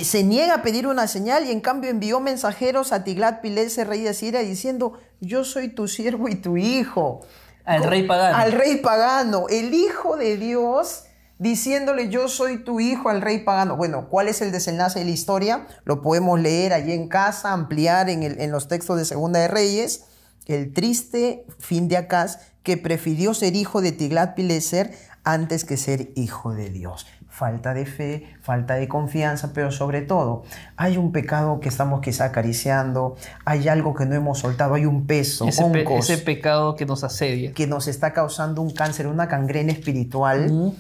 Se 0.04 0.24
niega 0.24 0.56
a 0.56 0.62
pedir 0.62 0.86
una 0.86 1.08
señal 1.08 1.46
y 1.46 1.52
en 1.52 1.62
cambio 1.62 1.90
envió 1.90 2.20
mensajeros 2.20 2.92
a 2.92 3.04
Tiglat 3.04 3.42
Pileser, 3.42 3.88
rey 3.88 4.02
de 4.02 4.14
Siria, 4.14 4.42
diciendo, 4.42 5.00
yo 5.22 5.44
soy 5.44 5.70
tu 5.70 5.88
siervo 5.88 6.28
y 6.28 6.36
tu 6.36 6.58
hijo. 6.58 7.22
Al 7.64 7.84
rey 7.84 8.04
pagano. 8.04 8.38
Al 8.38 8.52
rey 8.52 8.78
pagano, 8.78 9.46
el 9.50 9.74
hijo 9.74 10.18
de 10.18 10.38
Dios 10.38 11.04
diciéndole 11.40 12.10
yo 12.10 12.28
soy 12.28 12.64
tu 12.64 12.80
hijo 12.80 13.10
al 13.10 13.22
rey 13.22 13.40
pagano. 13.40 13.78
Bueno, 13.78 14.10
¿cuál 14.10 14.28
es 14.28 14.42
el 14.42 14.52
desenlace 14.52 15.00
de 15.00 15.06
la 15.06 15.12
historia? 15.12 15.68
Lo 15.86 16.02
podemos 16.02 16.40
leer 16.40 16.74
allí 16.74 16.92
en 16.92 17.08
casa, 17.08 17.54
ampliar 17.54 18.10
en, 18.10 18.24
en 18.24 18.52
los 18.52 18.68
textos 18.68 18.98
de 18.98 19.06
Segunda 19.06 19.40
de 19.40 19.48
Reyes. 19.48 20.06
El 20.46 20.74
triste 20.74 21.46
fin 21.60 21.88
de 21.88 21.98
Acaz 21.98 22.40
que 22.64 22.78
prefirió 22.78 23.34
ser 23.34 23.56
hijo 23.56 23.82
de 23.82 23.92
Tiglat 23.92 24.36
Pileser 24.36 24.94
antes 25.24 25.66
que 25.66 25.78
ser 25.78 26.12
hijo 26.16 26.54
de 26.54 26.70
Dios 26.70 27.06
falta 27.38 27.76
de 27.76 27.86
fe, 27.86 28.26
falta 28.42 28.74
de 28.74 28.88
confianza, 28.88 29.52
pero 29.54 29.72
sobre 29.72 30.02
todo 30.02 30.44
hay 30.76 30.98
un 30.98 31.12
pecado 31.12 31.60
que 31.60 31.70
estamos 31.70 32.02
quizá 32.02 32.26
acariciando, 32.26 33.16
hay 33.46 33.68
algo 33.68 33.94
que 33.94 34.08
no 34.08 34.16
hemos 34.16 34.40
soltado, 34.40 34.74
hay 34.74 34.88
un 34.88 35.06
peso, 35.06 35.48
ese, 35.48 35.64
ese 36.00 36.18
pecado 36.18 36.76
que 36.76 36.88
nos 36.88 37.04
asedia. 37.04 37.54
Que 37.54 37.68
nos 37.68 37.88
está 37.88 38.12
causando 38.12 38.64
un 38.64 38.72
cáncer, 38.72 39.06
una 39.06 39.28
cangrena 39.28 39.72
espiritual. 39.72 40.74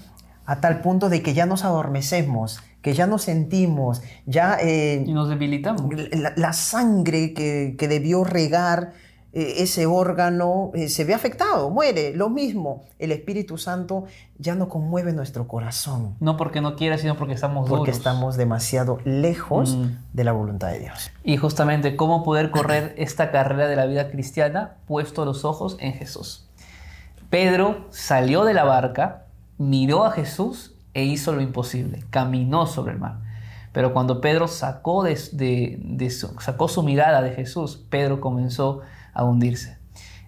a 0.47 0.59
tal 0.59 0.81
punto 0.81 1.09
de 1.09 1.21
que 1.21 1.35
ya 1.35 1.45
nos 1.45 1.63
adormecemos, 1.63 2.59
que 2.81 2.93
ya 2.93 3.05
nos 3.05 3.21
sentimos, 3.21 4.01
ya... 4.25 4.57
Eh, 4.59 5.03
y 5.05 5.13
nos 5.13 5.29
debilitamos. 5.29 5.83
La, 6.37 6.53
sangre 6.53 7.33
que, 7.33 7.75
que, 7.77 7.87
debió 7.87 8.23
regar 8.23 8.93
ese 9.37 9.85
órgano 9.85 10.71
eh, 10.73 10.89
se 10.89 11.03
ve 11.03 11.13
afectado, 11.13 11.69
muere. 11.69 12.15
Lo 12.15 12.29
mismo, 12.29 12.85
el 12.97 13.11
Espíritu 13.11 13.59
Santo 13.59 14.05
ya 14.39 14.55
no 14.55 14.67
conmueve 14.67 15.13
nuestro 15.13 15.47
corazón. 15.47 16.15
No 16.19 16.37
porque 16.37 16.59
no 16.59 16.75
quiera, 16.75 16.97
sino 16.97 17.17
porque 17.17 17.33
estamos 17.33 17.69
Porque 17.69 17.91
estamos 17.91 18.35
demasiado 18.35 18.99
lejos 19.05 19.75
mm. 19.75 19.87
de 20.13 20.23
la 20.23 20.31
voluntad 20.31 20.69
de 20.69 20.79
Dios. 20.79 21.11
Y 21.23 21.37
justamente, 21.37 21.95
¿cómo 21.95 22.23
poder 22.23 22.49
correr 22.49 22.95
esta 22.97 23.29
carrera 23.29 23.67
de 23.67 23.75
la 23.75 23.85
vida 23.85 24.09
cristiana 24.09 24.77
puesto 24.87 25.23
los 25.23 25.45
ojos 25.45 25.77
en 25.79 25.93
Jesús? 25.93 26.47
Pedro 27.29 27.85
salió 27.91 28.43
de 28.43 28.55
la 28.55 28.63
barca, 28.63 29.25
miró 29.59 30.03
a 30.05 30.11
Jesús 30.11 30.73
e 30.95 31.03
hizo 31.03 31.33
lo 31.33 31.41
imposible, 31.41 32.03
caminó 32.09 32.65
sobre 32.65 32.93
el 32.93 32.99
mar. 32.99 33.19
Pero 33.71 33.93
cuando 33.93 34.21
Pedro 34.21 34.47
sacó, 34.47 35.03
de, 35.03 35.15
sacó 36.39 36.67
su 36.67 36.81
mirada 36.81 37.21
de 37.21 37.31
Jesús, 37.31 37.85
Pedro 37.91 38.19
comenzó 38.19 38.81
a 38.81 38.96
hundirse. 39.23 39.77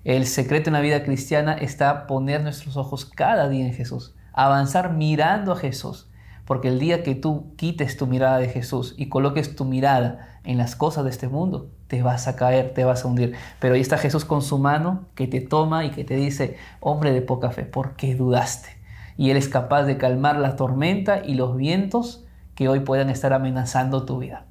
El 0.03 0.25
secreto 0.25 0.69
en 0.69 0.73
la 0.73 0.81
vida 0.81 1.03
cristiana 1.03 1.53
está 1.53 2.07
poner 2.07 2.41
nuestros 2.41 2.77
ojos 2.77 3.05
cada 3.05 3.49
día 3.49 3.65
en 3.65 3.73
Jesús, 3.73 4.15
avanzar 4.33 4.93
mirando 4.93 5.51
a 5.51 5.57
Jesús, 5.57 6.09
porque 6.45 6.69
el 6.69 6.79
día 6.79 7.03
que 7.03 7.15
tú 7.15 7.53
quites 7.57 7.97
tu 7.97 8.07
mirada 8.07 8.37
de 8.37 8.49
Jesús 8.49 8.95
y 8.97 9.09
coloques 9.09 9.55
tu 9.55 9.65
mirada 9.65 10.39
en 10.43 10.57
las 10.57 10.75
cosas 10.75 11.03
de 11.03 11.11
este 11.11 11.27
mundo, 11.27 11.69
te 11.87 12.01
vas 12.01 12.27
a 12.27 12.35
caer, 12.35 12.73
te 12.73 12.85
vas 12.85 13.03
a 13.03 13.07
hundir. 13.07 13.35
Pero 13.59 13.75
ahí 13.75 13.81
está 13.81 13.97
Jesús 13.97 14.25
con 14.25 14.41
su 14.41 14.57
mano 14.57 15.05
que 15.15 15.27
te 15.27 15.41
toma 15.41 15.85
y 15.85 15.91
que 15.91 16.03
te 16.03 16.15
dice, 16.15 16.57
hombre 16.79 17.11
de 17.11 17.21
poca 17.21 17.51
fe, 17.51 17.63
¿por 17.63 17.95
qué 17.95 18.15
dudaste? 18.15 18.79
y 19.19 19.31
Él 19.31 19.35
es 19.35 19.49
capaz 19.49 19.83
de 19.83 19.97
calmar 19.97 20.37
la 20.37 20.55
tormenta 20.55 21.21
y 21.25 21.33
los 21.33 21.57
vientos 21.57 22.23
que 22.55 22.69
hoy 22.69 22.79
puedan 22.79 23.09
estar 23.09 23.33
amenazando 23.33 24.05
tu 24.05 24.17
vida. 24.17 24.45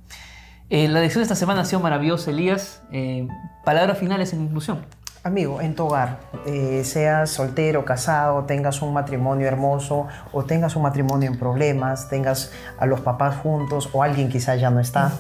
Eh, 0.71 0.87
la 0.87 1.01
lección 1.01 1.21
de 1.21 1.25
esta 1.25 1.35
semana 1.35 1.63
ha 1.63 1.65
sido 1.65 1.81
maravillosa, 1.81 2.31
Elías. 2.31 2.83
Eh, 2.93 3.27
palabras 3.65 3.99
finales 3.99 4.33
en 4.33 4.41
conclusión. 4.41 4.85
Amigo, 5.25 5.61
en 5.61 5.75
tu 5.75 5.85
hogar, 5.85 6.21
eh, 6.47 6.83
seas 6.85 7.31
soltero, 7.31 7.85
casado, 7.85 8.45
tengas 8.45 8.83
un 8.83 8.93
matrimonio 8.93 9.47
hermoso 9.47 10.07
o 10.33 10.45
tengas 10.45 10.77
un 10.77 10.83
matrimonio 10.83 11.29
en 11.29 11.39
problemas, 11.39 12.09
tengas 12.09 12.53
a 12.79 12.87
los 12.87 13.01
papás 13.01 13.37
juntos 13.37 13.91
o 13.93 14.03
alguien 14.03 14.29
quizás 14.29 14.61
ya 14.61 14.71
no 14.71 14.79
está. 14.79 15.13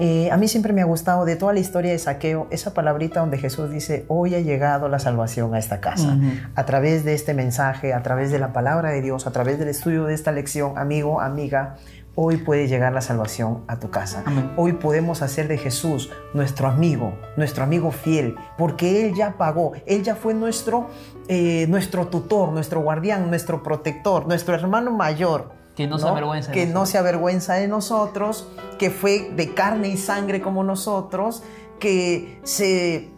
Eh, 0.00 0.30
a 0.30 0.36
mí 0.36 0.46
siempre 0.48 0.72
me 0.72 0.82
ha 0.82 0.84
gustado 0.84 1.24
de 1.24 1.36
toda 1.36 1.52
la 1.52 1.60
historia 1.60 1.90
de 1.92 1.98
saqueo 1.98 2.46
esa 2.50 2.74
palabrita 2.74 3.20
donde 3.20 3.38
Jesús 3.38 3.70
dice, 3.70 4.04
hoy 4.08 4.34
ha 4.34 4.40
llegado 4.40 4.88
la 4.88 4.98
salvación 4.98 5.54
a 5.54 5.58
esta 5.58 5.80
casa. 5.80 6.16
A 6.54 6.64
través 6.66 7.04
de 7.04 7.14
este 7.14 7.34
mensaje, 7.34 7.94
a 7.94 8.02
través 8.02 8.30
de 8.30 8.38
la 8.38 8.52
palabra 8.52 8.90
de 8.90 9.00
Dios, 9.00 9.26
a 9.26 9.32
través 9.32 9.58
del 9.58 9.68
estudio 9.68 10.04
de 10.04 10.14
esta 10.14 10.30
lección, 10.32 10.76
amigo, 10.78 11.20
amiga, 11.20 11.76
hoy 12.20 12.36
puede 12.36 12.66
llegar 12.66 12.92
la 12.92 13.00
salvación 13.00 13.62
a 13.68 13.78
tu 13.78 13.90
casa. 13.90 14.24
Hoy 14.56 14.72
podemos 14.72 15.22
hacer 15.22 15.46
de 15.46 15.56
Jesús 15.56 16.10
nuestro 16.34 16.66
amigo, 16.66 17.16
nuestro 17.36 17.62
amigo 17.62 17.92
fiel, 17.92 18.34
porque 18.56 19.06
Él 19.06 19.14
ya 19.14 19.38
pagó, 19.38 19.74
Él 19.86 20.02
ya 20.02 20.16
fue 20.16 20.34
nuestro, 20.34 20.88
eh, 21.28 21.66
nuestro 21.68 22.08
tutor, 22.08 22.50
nuestro 22.50 22.80
guardián, 22.80 23.28
nuestro 23.28 23.62
protector, 23.62 24.26
nuestro 24.26 24.56
hermano 24.56 24.90
mayor. 24.90 25.52
Que 25.76 25.86
no, 25.86 25.96
se 25.96 26.08
avergüenza. 26.08 26.50
Que 26.50 26.66
no 26.66 26.86
se 26.86 26.98
avergüenza 26.98 27.54
de 27.54 27.68
nosotros, 27.68 28.48
que 28.80 28.90
fue 28.90 29.30
de 29.36 29.54
carne 29.54 29.86
y 29.86 29.96
sangre 29.96 30.40
como 30.40 30.64
nosotros, 30.64 31.44
que 31.78 32.40
se, 32.42 33.10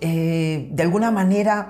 eh, 0.00 0.68
de 0.72 0.82
alguna 0.82 1.12
manera, 1.12 1.68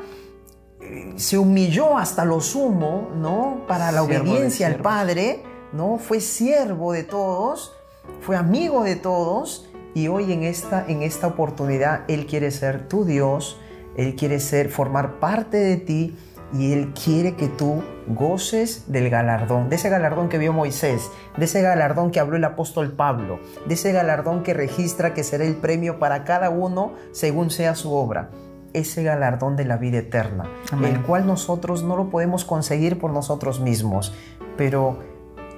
eh, 0.81 1.13
se 1.17 1.37
humilló 1.37 1.99
hasta 1.99 2.25
lo 2.25 2.41
sumo, 2.41 3.11
¿no? 3.17 3.67
Para 3.69 3.93
la 3.93 4.03
obediencia 4.03 4.67
al 4.67 4.77
Padre, 4.77 5.43
¿no? 5.73 5.99
Fue 5.99 6.21
siervo 6.21 6.93
de 6.93 7.05
todos, 7.05 7.75
fue 8.21 8.37
amigo 8.37 8.85
de 8.85 8.97
todos, 8.97 9.69
y 9.95 10.09
hoy 10.09 10.33
en 10.33 10.45
esta, 10.45 10.85
en 10.87 11.03
esta 11.03 11.27
oportunidad 11.27 12.05
Él 12.09 12.27
quiere 12.27 12.51
ser 12.51 12.89
tu 12.89 13.05
Dios, 13.05 13.59
Él 13.97 14.15
quiere 14.15 14.41
ser, 14.41 14.71
formar 14.71 15.19
parte 15.19 15.57
de 15.57 15.77
ti, 15.77 16.17
y 16.53 16.73
Él 16.73 16.93
quiere 16.93 17.37
que 17.37 17.49
tú 17.49 17.83
goces 18.09 18.91
del 18.91 19.09
galardón, 19.09 19.69
de 19.69 19.77
ese 19.77 19.89
galardón 19.89 20.29
que 20.29 20.39
vio 20.39 20.53
Moisés, 20.53 21.11
de 21.37 21.45
ese 21.45 21.63
galardón 21.63 22.11
que 22.11 22.21
habló 22.21 22.37
el 22.37 22.45
apóstol 22.45 22.93
Pablo, 22.93 23.39
de 23.67 23.75
ese 23.75 23.93
galardón 23.93 24.43
que 24.43 24.55
registra 24.55 25.15
que 25.15 25.23
será 25.23 25.45
el 25.45 25.57
premio 25.57 25.99
para 25.99 26.25
cada 26.25 26.51
uno 26.51 26.95
según 27.13 27.51
sea 27.51 27.75
su 27.75 27.93
obra. 27.95 28.31
Ese 28.73 29.03
galardón 29.03 29.57
de 29.57 29.65
la 29.65 29.77
vida 29.77 29.99
eterna, 29.99 30.45
el 30.85 31.03
cual 31.03 31.27
nosotros 31.27 31.83
no 31.83 31.97
lo 31.97 32.09
podemos 32.09 32.45
conseguir 32.45 33.01
por 33.01 33.13
nosotros 33.13 33.59
mismos, 33.59 34.15
pero 34.57 35.01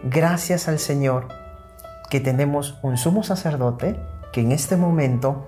gracias 0.02 0.68
al 0.68 0.78
Señor 0.78 1.28
que 2.10 2.20
tenemos 2.20 2.78
un 2.82 2.96
sumo 2.96 3.22
sacerdote 3.22 3.98
que 4.32 4.40
en 4.40 4.52
este 4.52 4.76
momento 4.76 5.46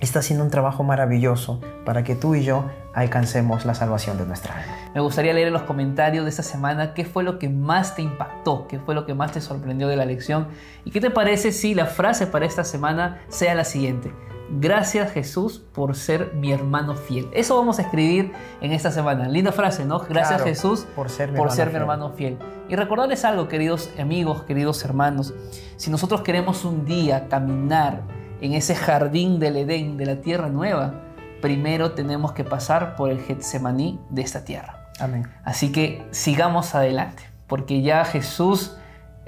está 0.00 0.20
haciendo 0.20 0.44
un 0.44 0.50
trabajo 0.50 0.82
maravilloso 0.82 1.60
para 1.84 2.02
que 2.04 2.14
tú 2.14 2.34
y 2.34 2.42
yo 2.42 2.64
alcancemos 2.94 3.64
la 3.64 3.74
salvación 3.74 4.18
de 4.18 4.26
nuestra 4.26 4.54
alma. 4.54 4.74
Me 4.94 5.00
gustaría 5.00 5.32
leer 5.32 5.48
en 5.48 5.52
los 5.52 5.62
comentarios 5.62 6.24
de 6.24 6.30
esta 6.30 6.42
semana 6.42 6.94
qué 6.94 7.04
fue 7.04 7.22
lo 7.22 7.38
que 7.38 7.48
más 7.48 7.94
te 7.94 8.02
impactó, 8.02 8.66
qué 8.66 8.80
fue 8.80 8.94
lo 8.94 9.06
que 9.06 9.14
más 9.14 9.32
te 9.32 9.40
sorprendió 9.40 9.88
de 9.88 9.96
la 9.96 10.04
lección 10.04 10.48
y 10.84 10.90
qué 10.90 11.00
te 11.00 11.10
parece 11.10 11.52
si 11.52 11.74
la 11.74 11.86
frase 11.86 12.26
para 12.26 12.46
esta 12.46 12.64
semana 12.64 13.20
sea 13.28 13.54
la 13.54 13.64
siguiente. 13.64 14.12
Gracias 14.52 15.12
Jesús 15.12 15.62
por 15.72 15.94
ser 15.94 16.34
mi 16.34 16.52
hermano 16.52 16.96
fiel. 16.96 17.28
Eso 17.32 17.56
vamos 17.56 17.78
a 17.78 17.82
escribir 17.82 18.32
en 18.60 18.72
esta 18.72 18.90
semana. 18.90 19.28
Linda 19.28 19.52
frase, 19.52 19.84
¿no? 19.84 20.00
Gracias 20.00 20.42
Jesús 20.42 20.86
por 20.96 21.08
ser, 21.08 21.30
mi, 21.30 21.38
por 21.38 21.46
hermano 21.46 21.56
ser 21.56 21.68
mi 21.68 21.76
hermano 21.76 22.10
fiel. 22.10 22.38
Y 22.68 22.74
recordarles 22.74 23.24
algo, 23.24 23.46
queridos 23.46 23.90
amigos, 23.98 24.42
queridos 24.42 24.84
hermanos. 24.84 25.32
Si 25.76 25.90
nosotros 25.90 26.22
queremos 26.22 26.64
un 26.64 26.84
día 26.84 27.28
caminar 27.28 28.02
en 28.40 28.54
ese 28.54 28.74
jardín 28.74 29.38
del 29.38 29.56
Edén, 29.56 29.96
de 29.96 30.06
la 30.06 30.16
tierra 30.16 30.48
nueva, 30.48 30.94
primero 31.40 31.92
tenemos 31.92 32.32
que 32.32 32.42
pasar 32.42 32.96
por 32.96 33.10
el 33.10 33.20
Getsemaní 33.20 34.00
de 34.10 34.22
esta 34.22 34.44
tierra. 34.44 34.88
Amén. 34.98 35.28
Así 35.44 35.70
que 35.70 36.06
sigamos 36.10 36.74
adelante, 36.74 37.22
porque 37.46 37.82
ya 37.82 38.04
Jesús, 38.04 38.76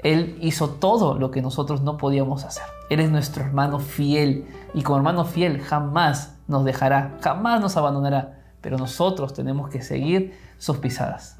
Él 0.03 0.37
hizo 0.41 0.69
todo 0.69 1.17
lo 1.17 1.31
que 1.31 1.41
nosotros 1.41 1.81
no 1.81 1.97
podíamos 1.97 2.43
hacer. 2.43 2.65
Él 2.89 2.99
es 2.99 3.09
nuestro 3.09 3.43
hermano 3.43 3.79
fiel 3.79 4.45
y 4.73 4.83
como 4.83 4.97
hermano 4.97 5.25
fiel 5.25 5.61
jamás 5.61 6.35
nos 6.47 6.65
dejará, 6.65 7.17
jamás 7.21 7.61
nos 7.61 7.77
abandonará, 7.77 8.39
pero 8.61 8.77
nosotros 8.77 9.33
tenemos 9.33 9.69
que 9.69 9.81
seguir 9.81 10.37
sus 10.57 10.77
pisadas. 10.77 11.37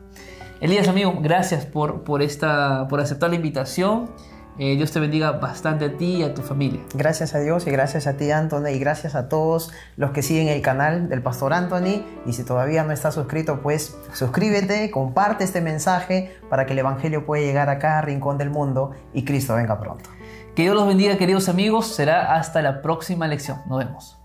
Elías, 0.61 0.87
amigo, 0.87 1.13
gracias 1.21 1.65
por, 1.65 2.03
por, 2.03 2.21
esta, 2.21 2.87
por 2.87 3.01
aceptar 3.01 3.29
la 3.29 3.35
invitación. 3.35 4.09
Eh, 4.59 4.75
Dios 4.75 4.91
te 4.91 4.99
bendiga 4.99 5.31
bastante 5.31 5.85
a 5.85 5.97
ti 5.97 6.17
y 6.17 6.23
a 6.23 6.33
tu 6.33 6.41
familia. 6.43 6.81
Gracias 6.93 7.33
a 7.33 7.39
Dios 7.39 7.65
y 7.65 7.71
gracias 7.71 8.05
a 8.05 8.17
ti, 8.17 8.29
Anthony, 8.29 8.69
y 8.73 8.79
gracias 8.79 9.15
a 9.15 9.27
todos 9.27 9.71
los 9.97 10.11
que 10.11 10.21
siguen 10.21 10.47
el 10.47 10.61
canal 10.61 11.09
del 11.09 11.23
Pastor 11.23 11.53
Anthony. 11.53 12.03
Y 12.25 12.33
si 12.33 12.43
todavía 12.43 12.83
no 12.83 12.91
estás 12.91 13.15
suscrito, 13.15 13.61
pues 13.61 13.97
suscríbete, 14.13 14.91
comparte 14.91 15.43
este 15.43 15.61
mensaje 15.61 16.37
para 16.49 16.65
que 16.65 16.73
el 16.73 16.79
Evangelio 16.79 17.25
pueda 17.25 17.43
llegar 17.43 17.69
a 17.69 17.79
cada 17.79 18.01
rincón 18.01 18.37
del 18.37 18.51
mundo 18.51 18.91
y 19.13 19.25
Cristo 19.25 19.55
venga 19.55 19.79
pronto. 19.79 20.09
Que 20.55 20.63
Dios 20.63 20.75
los 20.75 20.87
bendiga, 20.87 21.17
queridos 21.17 21.49
amigos. 21.49 21.87
Será 21.87 22.35
hasta 22.35 22.61
la 22.61 22.83
próxima 22.83 23.27
lección. 23.27 23.61
Nos 23.67 23.79
vemos. 23.79 24.22